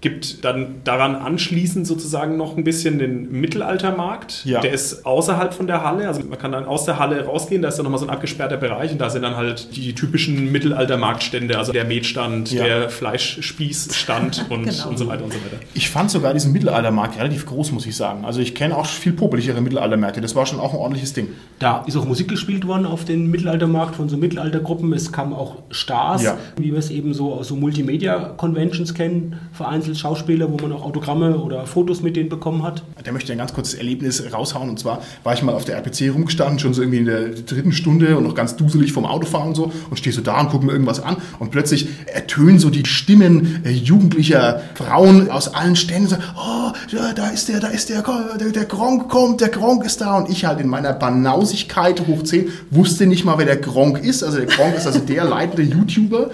Gibt 0.00 0.44
dann 0.44 0.82
daran 0.84 1.14
anschließend 1.14 1.86
sozusagen 1.86 2.36
noch 2.36 2.58
ein 2.58 2.64
bisschen 2.64 2.98
den 2.98 3.32
Mittelaltermarkt. 3.40 4.44
Ja. 4.44 4.60
Der 4.60 4.70
ist 4.72 5.06
außerhalb 5.06 5.54
von 5.54 5.66
der 5.66 5.82
Halle. 5.82 6.06
Also 6.06 6.20
man 6.28 6.38
kann 6.38 6.52
dann 6.52 6.66
aus 6.66 6.84
der 6.84 6.98
Halle 6.98 7.24
rausgehen, 7.24 7.62
da 7.62 7.68
ist 7.68 7.76
dann 7.78 7.84
nochmal 7.84 7.98
so 8.00 8.06
ein 8.06 8.10
abgesperrter 8.10 8.58
Bereich 8.58 8.92
und 8.92 8.98
da 9.00 9.08
sind 9.08 9.22
dann 9.22 9.34
halt 9.36 9.74
die 9.74 9.94
typischen 9.94 10.52
Mittelaltermarktstände, 10.52 11.56
also 11.56 11.72
der 11.72 11.86
Metstand, 11.86 12.52
Ja. 12.52 12.64
der 12.64 12.90
Fleischspießstand 12.90 14.46
und, 14.50 14.64
Genau. 14.64 14.88
und 14.88 14.98
so 14.98 15.06
weiter 15.06 15.24
und 15.24 15.32
so 15.32 15.38
weiter. 15.38 15.56
Ich 15.74 15.88
fand 15.90 16.10
sogar 16.10 16.32
diesen 16.34 16.52
Mittelaltermarkt 16.52 17.18
relativ 17.18 17.46
groß, 17.46 17.72
muss 17.72 17.86
ich 17.86 17.96
sagen. 17.96 18.24
Also 18.24 18.40
ich 18.40 18.54
kenne 18.54 18.76
auch 18.76 18.86
viel 18.86 19.12
popeligere 19.12 19.60
Mittelaltermärkte. 19.60 20.20
Das 20.20 20.34
war 20.34 20.46
schon 20.46 20.60
auch 20.60 20.72
ein 20.72 20.78
ordentliches 20.78 21.12
Ding. 21.12 21.28
Da 21.58 21.82
ist 21.86 21.96
auch 21.96 22.04
Musik 22.04 22.28
gespielt 22.28 22.66
worden 22.66 22.86
auf 22.86 23.04
den 23.04 23.30
Mittelaltermarkt 23.30 23.93
von 23.94 24.08
so 24.08 24.16
Mittelaltergruppen. 24.16 24.92
Es 24.92 25.12
kamen 25.12 25.32
auch 25.32 25.56
Stars, 25.70 26.22
Ja. 26.22 26.36
wie 26.56 26.72
wir 26.72 26.78
es 26.78 26.90
eben 26.90 27.14
so 27.14 27.32
aus 27.32 27.48
so 27.48 27.56
Multimedia-Conventions 27.56 28.94
kennen, 28.94 29.36
vereinzelt 29.52 29.96
Schauspieler, 29.98 30.50
wo 30.50 30.56
man 30.56 30.72
auch 30.72 30.84
Autogramme 30.84 31.38
oder 31.38 31.66
Fotos 31.66 32.02
mit 32.02 32.16
denen 32.16 32.28
bekommen 32.28 32.62
hat. 32.62 32.82
Da 33.02 33.12
möchte 33.12 33.26
ich 33.28 33.32
ein 33.32 33.38
ganz 33.38 33.52
kurzes 33.54 33.74
Erlebnis 33.74 34.22
raushauen. 34.32 34.68
Und 34.70 34.78
zwar 34.78 35.00
war 35.22 35.34
ich 35.34 35.42
mal 35.42 35.54
auf 35.54 35.64
der 35.64 35.76
RPC 35.76 36.10
rumgestanden, 36.12 36.58
schon 36.58 36.74
so 36.74 36.82
irgendwie 36.82 36.98
in 36.98 37.04
der 37.06 37.28
dritten 37.30 37.72
Stunde 37.72 38.16
und 38.16 38.24
noch 38.24 38.34
ganz 38.34 38.56
duselig 38.56 38.92
vom 38.92 39.06
Autofahren 39.06 39.48
und 39.48 39.54
so 39.54 39.72
und 39.90 39.96
stehe 39.98 40.14
so 40.14 40.20
da 40.20 40.40
und 40.40 40.50
gucke 40.50 40.64
mir 40.66 40.72
irgendwas 40.72 41.00
an 41.00 41.16
und 41.38 41.50
plötzlich 41.50 41.88
ertönen 42.12 42.58
so 42.58 42.70
die 42.70 42.84
Stimmen 42.86 43.62
äh, 43.64 43.70
jugendlicher 43.70 44.60
Frauen 44.74 45.30
aus 45.30 45.52
allen 45.54 45.76
Ständen 45.76 46.08
so, 46.08 46.16
oh, 46.36 46.72
ja, 46.88 47.12
da 47.14 47.28
ist 47.28 47.48
der, 47.48 47.60
da 47.60 47.68
ist 47.68 47.88
der, 47.88 48.02
der, 48.40 48.50
der 48.50 48.64
Gronk 48.64 49.08
kommt, 49.08 49.40
der 49.40 49.48
Gronk 49.48 49.84
ist 49.84 50.00
da 50.00 50.16
und 50.18 50.30
ich 50.30 50.44
halt 50.44 50.60
in 50.60 50.68
meiner 50.68 50.92
Banausigkeit 50.92 52.06
hoch 52.06 52.22
10 52.22 52.48
wusste 52.70 53.06
nicht 53.06 53.24
mal, 53.24 53.38
wer 53.38 53.46
der 53.46 53.56
Gronk 53.56 53.83
ist. 53.92 54.22
Also 54.22 54.38
der 54.38 54.46
Gronk 54.46 54.74
ist 54.76 54.86
also 54.86 54.98
der 55.00 55.24
leitende 55.24 55.62
YouTuber 55.62 56.30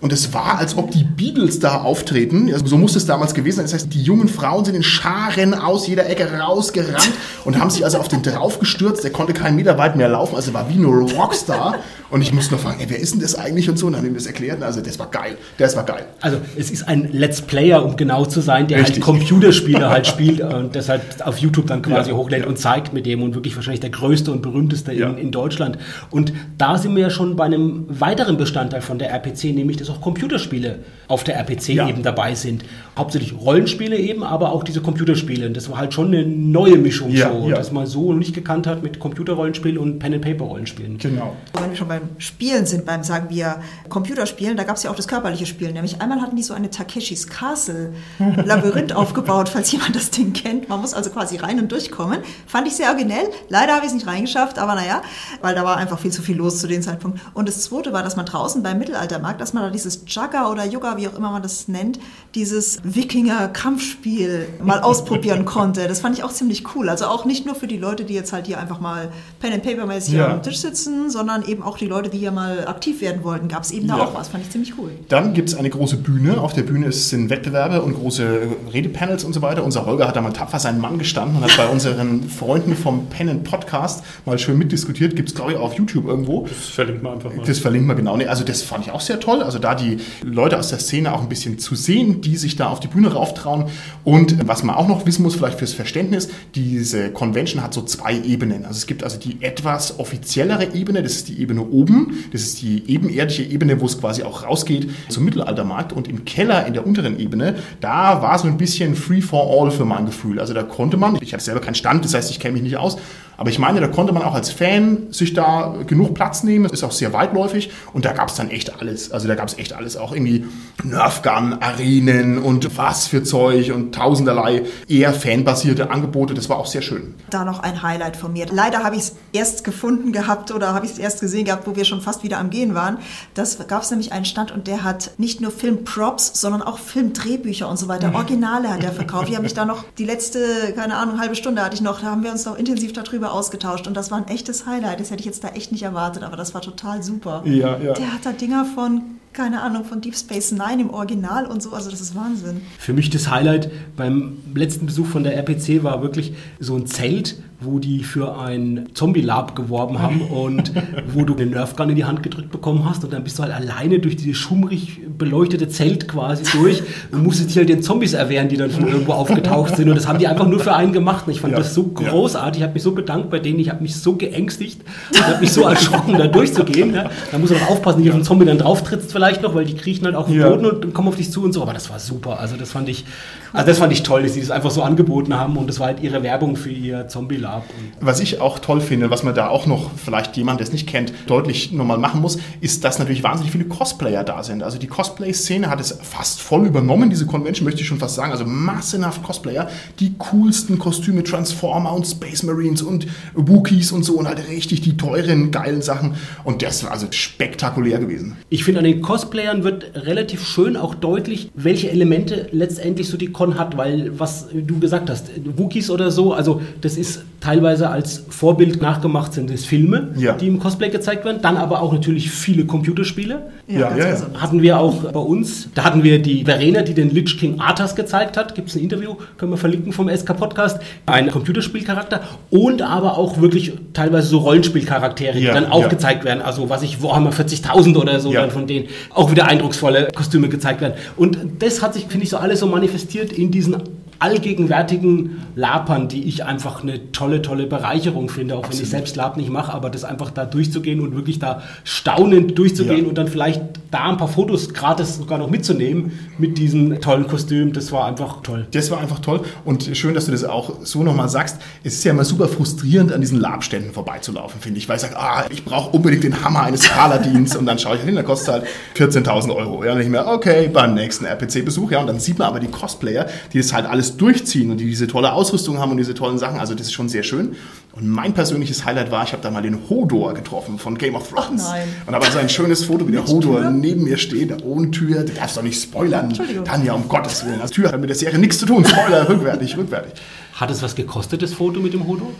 und 0.00 0.12
es 0.12 0.32
war, 0.34 0.58
als 0.58 0.76
ob 0.76 0.90
die 0.90 1.04
Beatles 1.04 1.58
da 1.60 1.82
auftreten. 1.82 2.50
Also 2.52 2.66
so 2.66 2.76
muss 2.78 2.96
es 2.96 3.06
damals 3.06 3.34
gewesen 3.34 3.56
sein. 3.56 3.64
Das 3.66 3.74
heißt, 3.74 3.92
die 3.94 4.02
jungen 4.02 4.28
Frauen 4.28 4.64
sind 4.64 4.74
in 4.74 4.82
Scharen 4.82 5.54
aus 5.54 5.86
jeder 5.86 6.08
Ecke 6.08 6.30
rausgerannt 6.38 7.10
und 7.44 7.60
haben 7.60 7.70
sich 7.70 7.84
also 7.84 7.98
auf 7.98 8.08
den 8.08 8.22
draufgestürzt. 8.22 9.04
Der 9.04 9.10
konnte 9.12 9.32
keinen 9.34 9.56
Meter 9.56 9.78
weit 9.78 9.96
mehr 9.96 10.08
laufen, 10.08 10.36
also 10.36 10.52
war 10.54 10.68
wie 10.68 10.74
ein 10.78 10.84
Rockstar. 10.84 11.76
Und 12.10 12.22
ich 12.22 12.32
musste 12.32 12.54
noch 12.54 12.60
fragen, 12.60 12.78
ey, 12.80 12.86
wer 12.88 12.98
ist 13.00 13.14
denn 13.14 13.20
das 13.20 13.34
eigentlich 13.34 13.68
und 13.68 13.76
so. 13.78 13.86
Und 13.86 13.94
dann 13.94 14.02
haben 14.02 14.08
mir 14.08 14.14
das 14.18 14.26
erklärt. 14.26 14.62
Also 14.62 14.80
das 14.80 14.98
war 15.00 15.10
geil. 15.10 15.36
Das 15.58 15.74
war 15.74 15.84
geil. 15.84 16.04
Also 16.20 16.38
es 16.56 16.70
ist 16.70 16.86
ein 16.86 17.08
Let's 17.12 17.40
Player, 17.42 17.84
um 17.84 17.96
genau 17.96 18.24
zu 18.24 18.40
sein, 18.40 18.68
der 18.68 18.78
Richtig. 18.80 18.96
halt 18.96 19.18
Computerspiele 19.18 19.90
halt 19.90 20.06
spielt 20.06 20.40
und 20.40 20.76
das 20.76 20.88
halt 20.88 21.02
auf 21.24 21.38
YouTube 21.38 21.66
dann 21.66 21.82
quasi 21.82 22.10
Ja, 22.10 22.16
hochlädt 22.16 22.42
ja. 22.42 22.46
und 22.48 22.58
zeigt 22.58 22.92
mit 22.92 23.06
dem 23.06 23.22
und 23.22 23.34
wirklich 23.34 23.56
wahrscheinlich 23.56 23.80
der 23.80 23.90
größte 23.90 24.30
und 24.30 24.42
berühmteste 24.42 24.92
Ja. 24.92 25.08
in, 25.10 25.18
in 25.18 25.30
Deutschland. 25.32 25.76
Und 26.10 26.32
da 26.56 26.78
sind 26.78 26.93
wir 26.96 27.02
ja 27.02 27.10
schon 27.10 27.36
bei 27.36 27.44
einem 27.44 27.86
weiteren 27.88 28.36
Bestandteil 28.36 28.80
von 28.82 28.98
der 28.98 29.10
RPC, 29.10 29.52
nämlich 29.54 29.76
dass 29.76 29.90
auch 29.90 30.00
Computerspiele 30.00 30.80
auf 31.08 31.24
der 31.24 31.36
RPC 31.36 31.68
Ja. 31.74 31.88
eben 31.88 32.02
dabei 32.02 32.34
sind. 32.34 32.64
Hauptsächlich 32.96 33.34
Rollenspiele 33.38 33.96
eben, 33.96 34.22
aber 34.24 34.52
auch 34.52 34.62
diese 34.64 34.80
Computerspiele. 34.80 35.46
Und 35.46 35.56
das 35.56 35.68
war 35.70 35.78
halt 35.78 35.92
schon 35.94 36.08
eine 36.08 36.24
neue 36.24 36.76
Mischung 36.78 37.10
Ja, 37.10 37.30
so, 37.32 37.48
ja. 37.48 37.56
das 37.56 37.72
man 37.72 37.86
so 37.86 38.12
noch 38.12 38.18
nicht 38.18 38.34
gekannt 38.34 38.66
hat 38.66 38.82
mit 38.82 38.98
Computerrollenspielen 38.98 39.78
und 39.78 39.98
Pen-and-Paper-Rollenspielen. 39.98 40.98
Genau. 40.98 41.36
Wenn 41.60 41.70
wir 41.70 41.76
schon 41.76 41.88
beim 41.88 42.02
Spielen 42.18 42.66
sind, 42.66 42.84
beim, 42.86 43.02
sagen 43.02 43.26
wir, 43.30 43.56
Computerspielen, 43.88 44.56
da 44.56 44.64
gab 44.64 44.76
es 44.76 44.82
ja 44.82 44.90
auch 44.90 44.96
das 44.96 45.08
körperliche 45.08 45.46
Spielen. 45.46 45.74
Nämlich 45.74 46.00
einmal 46.00 46.20
hatten 46.20 46.36
die 46.36 46.42
so 46.42 46.54
eine 46.54 46.70
Takeshis 46.70 47.28
Castle 47.28 47.92
Labyrinth 48.44 48.92
aufgebaut, 48.94 49.48
falls 49.48 49.70
jemand 49.72 49.94
das 49.94 50.10
Ding 50.10 50.32
kennt. 50.32 50.68
Man 50.68 50.80
muss 50.80 50.94
also 50.94 51.10
quasi 51.10 51.36
rein 51.36 51.58
und 51.58 51.70
durchkommen. 51.70 52.18
Fand 52.46 52.66
ich 52.66 52.74
sehr 52.76 52.88
originell. 52.90 53.28
Leider 53.48 53.72
habe 53.74 53.82
ich 53.84 53.88
es 53.88 53.94
nicht 53.94 54.06
reingeschafft, 54.06 54.58
aber 54.58 54.74
naja, 54.74 55.02
weil 55.42 55.54
da 55.54 55.64
war 55.64 55.76
einfach 55.76 55.98
viel 55.98 56.10
zu 56.10 56.22
viel 56.22 56.36
los 56.36 56.60
zu 56.60 56.66
dem 56.66 56.82
Zeitpunkt. 56.84 57.20
Und 57.34 57.48
das 57.48 57.62
zweite 57.62 57.92
war, 57.92 58.02
dass 58.02 58.16
man 58.16 58.26
draußen 58.26 58.62
beim 58.62 58.78
Mittelaltermarkt, 58.78 59.40
dass 59.40 59.52
man 59.52 59.62
da 59.64 59.70
dieses 59.70 60.02
Jugger 60.06 60.50
oder 60.50 60.64
Yoga, 60.64 60.96
wie 60.96 61.08
auch 61.08 61.14
immer 61.16 61.30
man 61.30 61.42
das 61.42 61.68
nennt, 61.68 61.98
dieses 62.34 62.80
Wikinger-Kampfspiel 62.84 64.48
mal 64.62 64.80
ausprobieren 64.82 65.44
konnte. 65.44 65.86
Das 65.88 66.00
fand 66.00 66.16
ich 66.18 66.24
auch 66.24 66.32
ziemlich 66.32 66.64
cool. 66.74 66.88
Also 66.88 67.06
auch 67.06 67.24
nicht 67.24 67.46
nur 67.46 67.54
für 67.54 67.66
die 67.66 67.76
Leute, 67.76 68.04
die 68.04 68.14
jetzt 68.14 68.32
halt 68.32 68.46
hier 68.46 68.58
einfach 68.58 68.80
mal 68.80 69.10
Pen-and-Paper-mäßig 69.40 70.14
Ja. 70.14 70.28
am 70.32 70.42
Tisch 70.42 70.58
sitzen, 70.58 71.10
sondern 71.10 71.44
eben 71.44 71.62
auch 71.62 71.78
die 71.78 71.86
Leute, 71.86 72.10
die 72.10 72.18
hier 72.18 72.32
mal 72.32 72.66
aktiv 72.66 73.00
werden 73.00 73.24
wollten, 73.24 73.48
gab 73.48 73.62
es 73.62 73.70
eben 73.70 73.88
da 73.88 73.98
Ja. 73.98 74.04
auch 74.04 74.14
was. 74.14 74.28
Fand 74.28 74.44
ich 74.44 74.50
ziemlich 74.50 74.74
cool. 74.78 74.90
Dann 75.08 75.34
gibt 75.34 75.48
es 75.48 75.54
eine 75.54 75.70
große 75.70 75.96
Bühne. 75.96 76.40
Auf 76.40 76.52
der 76.52 76.62
Bühne 76.62 76.90
sind 76.92 77.30
Wettbewerbe 77.30 77.82
und 77.82 77.94
große 77.94 78.48
Redepanels 78.72 79.24
und 79.24 79.32
so 79.32 79.42
weiter. 79.42 79.64
Unser 79.64 79.86
Holger 79.86 80.08
hat 80.08 80.16
da 80.16 80.20
mal 80.20 80.32
tapfer 80.32 80.58
seinen 80.58 80.80
Mann 80.80 80.98
gestanden 80.98 81.36
und 81.38 81.44
hat 81.44 81.56
bei 81.56 81.66
unseren 81.72 82.28
Freunden 82.28 82.76
vom 82.76 83.06
Pen 83.06 83.28
and 83.28 83.44
Podcast 83.44 84.04
mal 84.24 84.38
schön 84.38 84.58
mitdiskutiert. 84.58 85.16
Gibt 85.16 85.28
es, 85.30 85.34
glaube 85.34 85.52
ich, 85.52 85.58
auch 85.58 85.62
auf 85.64 85.74
YouTube 85.74 86.06
irgendwo. 86.06 86.46
Verlinkt 86.74 87.04
man 87.04 87.14
einfach 87.14 87.32
mal. 87.32 87.46
Das 87.46 87.60
verlinken 87.60 87.88
wir 87.88 87.94
genau. 87.94 88.16
Also 88.16 88.42
das 88.42 88.62
fand 88.62 88.84
ich 88.84 88.92
auch 88.92 89.00
sehr 89.00 89.20
toll. 89.20 89.42
Also 89.42 89.60
da 89.60 89.76
die 89.76 89.98
Leute 90.24 90.58
aus 90.58 90.70
der 90.70 90.80
Szene 90.80 91.12
auch 91.14 91.22
ein 91.22 91.28
bisschen 91.28 91.60
zu 91.60 91.76
sehen, 91.76 92.20
die 92.20 92.36
sich 92.36 92.56
da 92.56 92.68
auf 92.68 92.80
die 92.80 92.88
Bühne 92.88 93.12
rauftrauen. 93.12 93.66
Und 94.02 94.48
was 94.48 94.64
man 94.64 94.74
auch 94.74 94.88
noch 94.88 95.06
wissen 95.06 95.22
muss, 95.22 95.36
vielleicht 95.36 95.60
fürs 95.60 95.72
Verständnis, 95.72 96.30
diese 96.56 97.10
Convention 97.10 97.62
hat 97.62 97.74
so 97.74 97.82
zwei 97.82 98.18
Ebenen. 98.18 98.64
Also 98.64 98.78
es 98.78 98.86
gibt 98.86 99.04
also 99.04 99.18
die 99.18 99.36
etwas 99.40 100.00
offiziellere 100.00 100.74
Ebene, 100.74 101.04
das 101.04 101.12
ist 101.12 101.28
die 101.28 101.40
Ebene 101.40 101.62
oben, 101.62 102.24
das 102.32 102.42
ist 102.42 102.60
die 102.60 102.82
ebenerdige 102.88 103.44
Ebene, 103.44 103.80
wo 103.80 103.86
es 103.86 104.00
quasi 104.00 104.24
auch 104.24 104.42
rausgeht 104.42 104.90
zum 105.08 105.24
Mittelaltermarkt. 105.24 105.92
Und 105.92 106.08
im 106.08 106.24
Keller 106.24 106.66
in 106.66 106.72
der 106.72 106.84
unteren 106.84 107.20
Ebene, 107.20 107.54
da 107.80 108.20
war 108.20 108.36
so 108.36 108.48
ein 108.48 108.56
bisschen 108.56 108.96
free 108.96 109.20
for 109.20 109.48
all 109.48 109.70
für 109.70 109.84
mein 109.84 110.06
Gefühl. 110.06 110.40
Also 110.40 110.54
da 110.54 110.64
konnte 110.64 110.96
man, 110.96 111.18
ich 111.20 111.34
habe 111.34 111.42
selber 111.42 111.60
keinen 111.60 111.76
Stand, 111.76 112.04
das 112.04 112.14
heißt, 112.14 112.32
ich 112.32 112.40
kenne 112.40 112.54
mich 112.54 112.62
nicht 112.64 112.78
aus, 112.78 112.96
aber 113.36 113.50
ich 113.50 113.58
meine, 113.58 113.80
da 113.80 113.88
konnte 113.88 114.12
man 114.12 114.22
auch 114.22 114.34
als 114.34 114.50
Fan 114.50 115.08
sich 115.10 115.34
da 115.34 115.74
genug 115.86 116.14
Platz 116.14 116.42
nehmen. 116.42 116.66
Es 116.66 116.72
ist 116.72 116.84
auch 116.84 116.92
sehr 116.92 117.12
weitläufig 117.12 117.70
und 117.92 118.04
da 118.04 118.12
gab 118.12 118.28
es 118.28 118.36
dann 118.36 118.50
echt 118.50 118.80
alles. 118.80 119.12
Also 119.12 119.28
da 119.28 119.34
gab 119.34 119.48
es 119.48 119.58
echt 119.58 119.72
alles. 119.72 119.96
Auch 119.96 120.12
irgendwie 120.12 120.46
Nerfgun, 120.82 121.54
Arenen 121.60 122.38
und 122.38 122.76
was 122.76 123.06
für 123.06 123.22
Zeug 123.22 123.72
und 123.72 123.94
tausenderlei 123.94 124.62
eher 124.88 125.12
fanbasierte 125.12 125.90
Angebote. 125.90 126.34
Das 126.34 126.48
war 126.48 126.58
auch 126.58 126.66
sehr 126.66 126.82
schön. 126.82 127.14
Da 127.30 127.44
noch 127.44 127.60
ein 127.60 127.82
Highlight 127.82 128.16
von 128.16 128.32
mir. 128.32 128.46
Leider 128.50 128.84
habe 128.84 128.96
ich 128.96 129.02
es 129.02 129.16
erst 129.32 129.64
gefunden 129.64 130.12
gehabt 130.12 130.50
oder 130.52 130.74
habe 130.74 130.86
ich 130.86 130.92
es 130.92 130.98
erst 130.98 131.20
gesehen 131.20 131.44
gehabt, 131.44 131.66
wo 131.66 131.76
wir 131.76 131.84
schon 131.84 132.00
fast 132.00 132.22
wieder 132.22 132.38
am 132.38 132.50
Gehen 132.50 132.74
waren. 132.74 132.98
Das 133.34 133.66
gab 133.66 133.82
es 133.82 133.90
nämlich 133.90 134.12
einen 134.12 134.24
Stand 134.24 134.52
und 134.52 134.66
der 134.66 134.84
hat 134.84 135.12
nicht 135.18 135.40
nur 135.40 135.50
Filmprops, 135.50 136.40
sondern 136.40 136.62
auch 136.62 136.78
Filmdrehbücher 136.78 137.68
und 137.68 137.78
so 137.78 137.88
weiter. 137.88 138.14
Originale 138.14 138.68
hat 138.68 138.84
er 138.84 138.92
verkauft. 138.92 139.28
Ich 139.28 139.34
habe 139.34 139.44
mich 139.44 139.54
da 139.54 139.64
noch 139.64 139.84
die 139.98 140.04
letzte, 140.04 140.72
keine 140.76 140.96
Ahnung, 140.96 141.20
halbe 141.20 141.34
Stunde 141.34 141.62
hatte 141.62 141.74
ich 141.74 141.80
noch, 141.80 142.00
da 142.00 142.06
haben 142.06 142.22
wir 142.22 142.30
uns 142.30 142.44
noch 142.44 142.56
intensiv 142.56 142.92
darüber 142.92 143.23
ausgetauscht 143.32 143.86
und 143.86 143.96
das 143.96 144.10
war 144.10 144.18
ein 144.18 144.28
echtes 144.28 144.66
Highlight. 144.66 145.00
Das 145.00 145.10
hätte 145.10 145.20
ich 145.20 145.26
jetzt 145.26 145.44
da 145.44 145.48
echt 145.48 145.72
nicht 145.72 145.82
erwartet, 145.82 146.22
aber 146.22 146.36
das 146.36 146.54
war 146.54 146.60
total 146.60 147.02
super. 147.02 147.42
Ja, 147.44 147.78
ja. 147.78 147.92
Der 147.94 148.12
hat 148.12 148.24
da 148.24 148.32
Dinger 148.32 148.64
von, 148.64 149.02
keine 149.32 149.62
Ahnung, 149.62 149.84
von 149.84 150.00
Deep 150.00 150.16
Space 150.16 150.52
Nine 150.52 150.82
im 150.82 150.90
Original 150.90 151.46
und 151.46 151.62
so, 151.62 151.72
also 151.72 151.90
das 151.90 152.00
ist 152.00 152.14
Wahnsinn. 152.14 152.62
Für 152.78 152.92
mich 152.92 153.10
das 153.10 153.30
Highlight 153.30 153.70
beim 153.96 154.38
letzten 154.54 154.86
Besuch 154.86 155.06
von 155.06 155.24
der 155.24 155.36
RPC 155.36 155.82
war 155.82 156.02
wirklich 156.02 156.34
so 156.58 156.76
ein 156.76 156.86
Zelt, 156.86 157.36
wo 157.64 157.78
die 157.78 158.02
für 158.04 158.38
ein 158.38 158.86
Zombie-Lab 158.94 159.56
geworben 159.56 160.00
haben 160.00 160.20
und 160.30 160.72
wo 161.12 161.24
du 161.24 161.34
eine 161.34 161.46
Nerfgun 161.46 161.90
in 161.90 161.96
die 161.96 162.04
Hand 162.04 162.22
gedrückt 162.22 162.50
bekommen 162.50 162.88
hast 162.88 163.04
und 163.04 163.12
dann 163.12 163.24
bist 163.24 163.38
du 163.38 163.42
halt 163.42 163.52
alleine 163.54 163.98
durch 163.98 164.16
dieses 164.16 164.36
schummrig 164.36 165.00
beleuchtete 165.18 165.68
Zelt 165.68 166.08
quasi 166.08 166.44
durch 166.58 166.82
und 167.12 167.22
musstest 167.22 167.50
dich 167.50 167.56
halt 167.58 167.68
den 167.68 167.82
Zombies 167.82 168.12
erwehren, 168.14 168.48
die 168.48 168.56
dann 168.56 168.70
von 168.70 168.86
irgendwo 168.88 169.12
aufgetaucht 169.12 169.76
sind. 169.76 169.88
Und 169.88 169.96
das 169.96 170.06
haben 170.08 170.18
die 170.18 170.26
einfach 170.26 170.46
nur 170.46 170.60
für 170.60 170.74
einen 170.74 170.92
gemacht. 170.92 171.26
Und 171.26 171.32
ich 171.32 171.40
fand 171.40 171.52
Ja, 171.52 171.58
das 171.58 171.74
so 171.74 171.84
großartig, 171.84 172.60
ich 172.60 172.62
habe 172.64 172.74
mich 172.74 172.82
so 172.82 172.92
bedankt 172.92 173.30
bei 173.30 173.38
denen, 173.38 173.58
ich 173.60 173.70
habe 173.70 173.82
mich 173.82 173.96
so 173.96 174.14
geängstigt 174.16 174.80
und 175.12 175.26
habe 175.26 175.40
mich 175.40 175.52
so 175.52 175.62
erschrocken, 175.62 176.16
da 176.18 176.26
durchzugehen. 176.26 176.90
Ne? 176.92 177.10
Da 177.30 177.38
muss 177.38 177.50
man 177.50 177.62
auch 177.62 177.70
aufpassen, 177.70 178.00
nicht 178.00 178.10
auf 178.10 178.16
den 178.16 178.24
Zombie 178.24 178.44
dann 178.46 178.58
drauf 178.58 178.82
trittst 178.82 179.12
vielleicht 179.12 179.42
noch, 179.42 179.54
weil 179.54 179.64
die 179.64 179.74
kriechen 179.74 180.04
halt 180.04 180.14
auch 180.16 180.28
im 180.28 180.34
Ja. 180.38 180.48
Boden 180.48 180.66
und 180.66 180.94
kommen 180.94 181.08
auf 181.08 181.16
dich 181.16 181.30
zu 181.30 181.42
und 181.44 181.52
so, 181.52 181.62
aber 181.62 181.72
das 181.72 181.90
war 181.90 181.98
super, 181.98 182.40
also 182.40 182.56
das 182.56 182.72
fand 182.72 182.88
ich, 182.88 183.04
also 183.52 183.66
das 183.66 183.78
fand 183.78 183.92
ich 183.92 184.02
toll, 184.02 184.22
dass 184.22 184.34
sie 184.34 184.40
das 184.40 184.50
einfach 184.50 184.70
so 184.70 184.82
angeboten 184.82 185.34
haben 185.38 185.56
und 185.56 185.68
das 185.68 185.78
war 185.80 185.86
halt 185.88 186.00
ihre 186.02 186.22
Werbung 186.22 186.56
für 186.56 186.70
ihr 186.70 187.06
Zombie-Lab 187.08 187.53
gab. 187.54 187.64
Was 188.00 188.20
ich 188.20 188.40
auch 188.40 188.58
toll 188.58 188.80
finde, 188.80 189.10
was 189.10 189.22
man 189.22 189.34
da 189.34 189.48
auch 189.48 189.66
noch 189.66 189.90
vielleicht 189.96 190.36
jemand, 190.36 190.60
der 190.60 190.66
es 190.66 190.72
nicht 190.72 190.88
kennt, 190.88 191.12
deutlich 191.26 191.72
nochmal 191.72 191.98
machen 191.98 192.20
muss, 192.20 192.38
ist, 192.60 192.84
dass 192.84 192.98
natürlich 192.98 193.22
wahnsinnig 193.22 193.52
viele 193.52 193.64
Cosplayer 193.64 194.24
da 194.24 194.42
sind. 194.42 194.62
Also 194.62 194.78
die 194.78 194.86
Cosplay-Szene 194.86 195.68
hat 195.68 195.80
es 195.80 195.98
fast 196.02 196.40
voll 196.40 196.66
übernommen, 196.66 197.10
diese 197.10 197.26
Convention 197.26 197.64
möchte 197.64 197.82
ich 197.82 197.86
schon 197.86 197.98
fast 197.98 198.14
sagen. 198.14 198.32
Also 198.32 198.44
massenhaft 198.44 199.22
Cosplayer, 199.22 199.68
die 200.00 200.14
coolsten 200.18 200.78
Kostüme, 200.78 201.22
Transformer 201.22 201.92
und 201.92 202.06
Space 202.06 202.42
Marines 202.42 202.82
und 202.82 203.06
Wookiees 203.34 203.92
und 203.92 204.04
so 204.04 204.14
und 204.14 204.28
halt 204.28 204.48
richtig 204.48 204.80
die 204.80 204.96
teuren, 204.96 205.50
geilen 205.50 205.82
Sachen. 205.82 206.14
Und 206.44 206.62
das 206.62 206.84
war 206.84 206.92
also 206.92 207.06
spektakulär 207.10 207.98
gewesen. 207.98 208.36
Ich 208.48 208.64
finde, 208.64 208.80
an 208.80 208.84
den 208.84 209.00
Cosplayern 209.00 209.64
wird 209.64 209.92
relativ 209.94 210.46
schön 210.46 210.76
auch 210.76 210.94
deutlich, 210.94 211.50
welche 211.54 211.90
Elemente 211.90 212.48
letztendlich 212.52 213.08
so 213.08 213.16
die 213.16 213.28
Con 213.28 213.58
hat, 213.58 213.76
weil 213.76 214.18
was 214.18 214.48
du 214.52 214.78
gesagt 214.78 215.10
hast, 215.10 215.30
Wookiees 215.56 215.90
oder 215.90 216.10
so, 216.10 216.32
also 216.32 216.60
das 216.80 216.96
ist 216.96 217.22
teilweise 217.44 217.90
als 217.90 218.24
Vorbild 218.30 218.80
nachgemacht 218.80 219.34
sind 219.34 219.50
es 219.50 219.66
Filme, 219.66 220.08
Ja. 220.16 220.32
die 220.32 220.46
im 220.48 220.58
Cosplay 220.58 220.88
gezeigt 220.88 221.26
werden, 221.26 221.40
dann 221.42 221.58
aber 221.58 221.82
auch 221.82 221.92
natürlich 221.92 222.30
viele 222.30 222.64
Computerspiele. 222.64 223.42
Ja, 223.66 223.94
ja, 223.96 224.08
ja. 224.08 224.16
Hatten 224.40 224.62
wir 224.62 224.78
auch 224.80 224.94
bei 225.12 225.20
uns, 225.20 225.68
da 225.74 225.84
hatten 225.84 226.02
wir 226.02 226.22
die 226.22 226.44
Verena, 226.44 226.80
die 226.80 226.94
den 226.94 227.10
Lich 227.10 227.38
King 227.38 227.60
Arthas 227.60 227.94
gezeigt 227.94 228.38
hat, 228.38 228.54
gibt 228.54 228.70
es 228.70 228.76
ein 228.76 228.82
Interview, 228.82 229.14
können 229.36 229.52
wir 229.52 229.58
verlinken 229.58 229.92
vom 229.92 230.08
SK 230.08 230.36
Podcast, 230.38 230.80
ein 231.04 231.30
Computerspielcharakter 231.30 232.22
und 232.50 232.80
aber 232.80 233.18
auch 233.18 233.38
wirklich 233.40 233.72
teilweise 233.92 234.28
so 234.28 234.38
Rollenspielcharaktere, 234.38 235.38
die 235.38 235.44
dann 235.44 235.66
auch 235.66 235.82
ja. 235.82 235.88
gezeigt 235.88 236.24
werden, 236.24 236.40
also 236.42 236.70
was 236.70 236.82
ich, 236.82 237.02
Warhammer 237.02 237.30
40.000 237.30 237.96
oder 237.96 238.20
so, 238.20 238.32
Ja. 238.32 238.40
dann 238.40 238.50
von 238.52 238.66
denen 238.66 238.86
auch 239.12 239.30
wieder 239.30 239.46
eindrucksvolle 239.46 240.08
Kostüme 240.14 240.48
gezeigt 240.48 240.80
werden. 240.80 240.94
Und 241.18 241.38
das 241.58 241.82
hat 241.82 241.92
sich, 241.92 242.06
finde 242.06 242.24
ich, 242.24 242.30
so 242.30 242.38
alles 242.38 242.60
so 242.60 242.66
manifestiert 242.66 243.32
in 243.32 243.50
diesen 243.50 243.76
allgegenwärtigen 244.18 245.42
Lapern, 245.56 246.08
die 246.08 246.24
ich 246.24 246.44
einfach 246.44 246.82
eine 246.82 247.12
tolle, 247.12 247.42
tolle 247.42 247.66
Bereicherung 247.66 248.28
finde, 248.28 248.56
auch 248.56 248.64
wenn 248.70 248.78
ich 248.80 248.88
selbst 248.88 249.16
Lab 249.16 249.36
nicht 249.36 249.50
mache, 249.50 249.72
aber 249.72 249.90
das 249.90 250.04
einfach 250.04 250.30
da 250.30 250.44
durchzugehen 250.44 251.00
und 251.00 251.14
wirklich 251.14 251.38
da 251.38 251.62
staunend 251.84 252.58
durchzugehen 252.58 253.02
Ja. 253.04 253.08
und 253.08 253.18
dann 253.18 253.28
vielleicht 253.28 253.62
da 253.90 254.10
ein 254.10 254.16
paar 254.16 254.28
Fotos 254.28 254.74
gratis 254.74 255.16
sogar 255.16 255.38
noch 255.38 255.50
mitzunehmen 255.50 256.12
mit 256.38 256.58
diesem 256.58 257.00
tollen 257.00 257.26
Kostüm, 257.26 257.72
das 257.72 257.92
war 257.92 258.06
einfach 258.06 258.42
toll. 258.42 258.66
Das 258.72 258.90
war 258.90 259.00
einfach 259.00 259.20
toll 259.20 259.42
und 259.64 259.96
schön, 259.96 260.14
dass 260.14 260.26
du 260.26 260.32
das 260.32 260.44
auch 260.44 260.84
so 260.84 261.02
nochmal 261.02 261.28
sagst. 261.28 261.58
Es 261.82 261.94
ist 261.94 262.04
ja 262.04 262.12
immer 262.12 262.24
super 262.24 262.48
frustrierend, 262.48 263.12
an 263.12 263.20
diesen 263.20 263.40
Labständen 263.40 263.92
vorbeizulaufen, 263.92 264.60
finde 264.60 264.78
ich, 264.78 264.88
weil 264.88 264.96
ich 264.96 265.02
sage, 265.02 265.18
ah, 265.18 265.44
ich 265.50 265.64
brauche 265.64 265.90
unbedingt 265.90 266.24
den 266.24 266.44
Hammer 266.44 266.62
eines 266.62 266.88
Paladins 266.88 267.56
und 267.56 267.66
dann 267.66 267.78
schaue 267.78 267.96
ich 267.96 268.02
hin, 268.02 268.14
der 268.14 268.24
kostet 268.24 268.54
halt 268.54 268.64
14.000 268.96 269.54
Euro. 269.54 269.84
Ja, 269.84 269.98
ich 269.98 270.08
mir, 270.08 270.26
okay, 270.26 270.68
beim 270.72 270.94
nächsten 270.94 271.24
RPC-Besuch, 271.24 271.90
ja, 271.92 272.00
und 272.00 272.06
dann 272.06 272.20
sieht 272.20 272.38
man 272.38 272.48
aber 272.48 272.60
die 272.60 272.68
Cosplayer, 272.68 273.26
die 273.52 273.58
das 273.58 273.72
halt 273.72 273.86
alles 273.86 274.16
durchziehen 274.16 274.70
und 274.70 274.78
die 274.78 274.86
diese 274.86 275.06
tolle 275.06 275.32
Ausrüstung 275.32 275.78
haben 275.78 275.92
und 275.92 275.98
diese 275.98 276.14
tollen 276.14 276.38
Sachen, 276.38 276.58
also 276.58 276.74
das 276.74 276.86
ist 276.86 276.92
schon 276.92 277.08
sehr 277.08 277.22
schön. 277.22 277.56
Und 277.96 278.08
mein 278.08 278.34
persönliches 278.34 278.84
Highlight 278.84 279.12
war, 279.12 279.22
ich 279.22 279.32
habe 279.32 279.42
da 279.42 279.52
mal 279.52 279.62
den 279.62 279.88
Hodor 279.88 280.34
getroffen 280.34 280.80
von 280.80 280.98
Game 280.98 281.14
of 281.14 281.28
Thrones. 281.28 281.62
Ach 281.64 281.72
nein. 281.74 281.88
Und 282.06 282.14
habe 282.14 282.26
also 282.26 282.38
ein 282.38 282.48
schönes 282.48 282.84
Foto, 282.84 283.06
wie 283.06 283.12
der 283.12 283.24
Hodor 283.24 283.60
Tür? 283.60 283.70
neben 283.70 284.02
mir 284.02 284.16
steht, 284.18 284.64
ohne 284.64 284.90
Tür. 284.90 285.22
Du 285.22 285.32
darfst 285.32 285.56
doch 285.56 285.62
nicht 285.62 285.80
spoilern. 285.80 286.26
Entschuldigung. 286.26 286.64
Tanja, 286.64 286.92
um 286.92 287.08
Gottes 287.08 287.44
Willen. 287.46 287.60
Das 287.60 287.70
Tür 287.70 287.92
hat 287.92 288.00
mit 288.00 288.10
der 288.10 288.16
Serie 288.16 288.40
nichts 288.40 288.58
zu 288.58 288.66
tun. 288.66 288.84
Spoiler, 288.84 289.28
rückwärtig, 289.28 289.76
rückwärtig. 289.76 290.14
Hat 290.54 290.70
es 290.72 290.82
was 290.82 290.96
gekostet, 290.96 291.42
das 291.42 291.54
Foto 291.54 291.78
mit 291.78 291.92
dem 291.92 292.04
Hodo? 292.06 292.32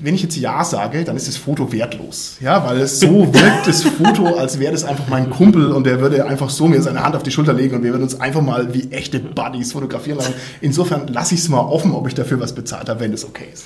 Wenn 0.00 0.14
ich 0.14 0.22
jetzt 0.22 0.36
Ja 0.36 0.62
sage, 0.62 1.02
dann 1.02 1.16
ist 1.16 1.26
das 1.26 1.36
Foto 1.36 1.72
wertlos. 1.72 2.36
Ja, 2.40 2.64
weil 2.64 2.78
es 2.78 3.00
so 3.00 3.34
wirkt, 3.34 3.66
das 3.66 3.82
Foto, 3.82 4.36
als 4.36 4.60
wäre 4.60 4.70
das 4.70 4.84
einfach 4.84 5.08
mein 5.08 5.30
Kumpel 5.30 5.72
und 5.72 5.84
der 5.84 6.00
würde 6.00 6.24
einfach 6.26 6.50
so 6.50 6.68
mir 6.68 6.80
seine 6.80 7.02
Hand 7.02 7.16
auf 7.16 7.24
die 7.24 7.32
Schulter 7.32 7.52
legen 7.52 7.74
und 7.74 7.82
wir 7.82 7.90
würden 7.90 8.04
uns 8.04 8.20
einfach 8.20 8.42
mal 8.42 8.72
wie 8.72 8.92
echte 8.92 9.18
Buddies 9.18 9.72
fotografieren 9.72 10.18
lassen. 10.18 10.34
Insofern 10.60 11.08
lasse 11.08 11.34
ich 11.34 11.40
es 11.40 11.48
mal 11.48 11.58
offen, 11.60 11.90
ob 11.92 12.06
ich 12.06 12.14
dafür 12.14 12.38
was 12.38 12.54
bezahlt 12.54 12.88
habe, 12.88 13.00
wenn 13.00 13.10
das 13.10 13.24
okay 13.24 13.48
ist. 13.52 13.64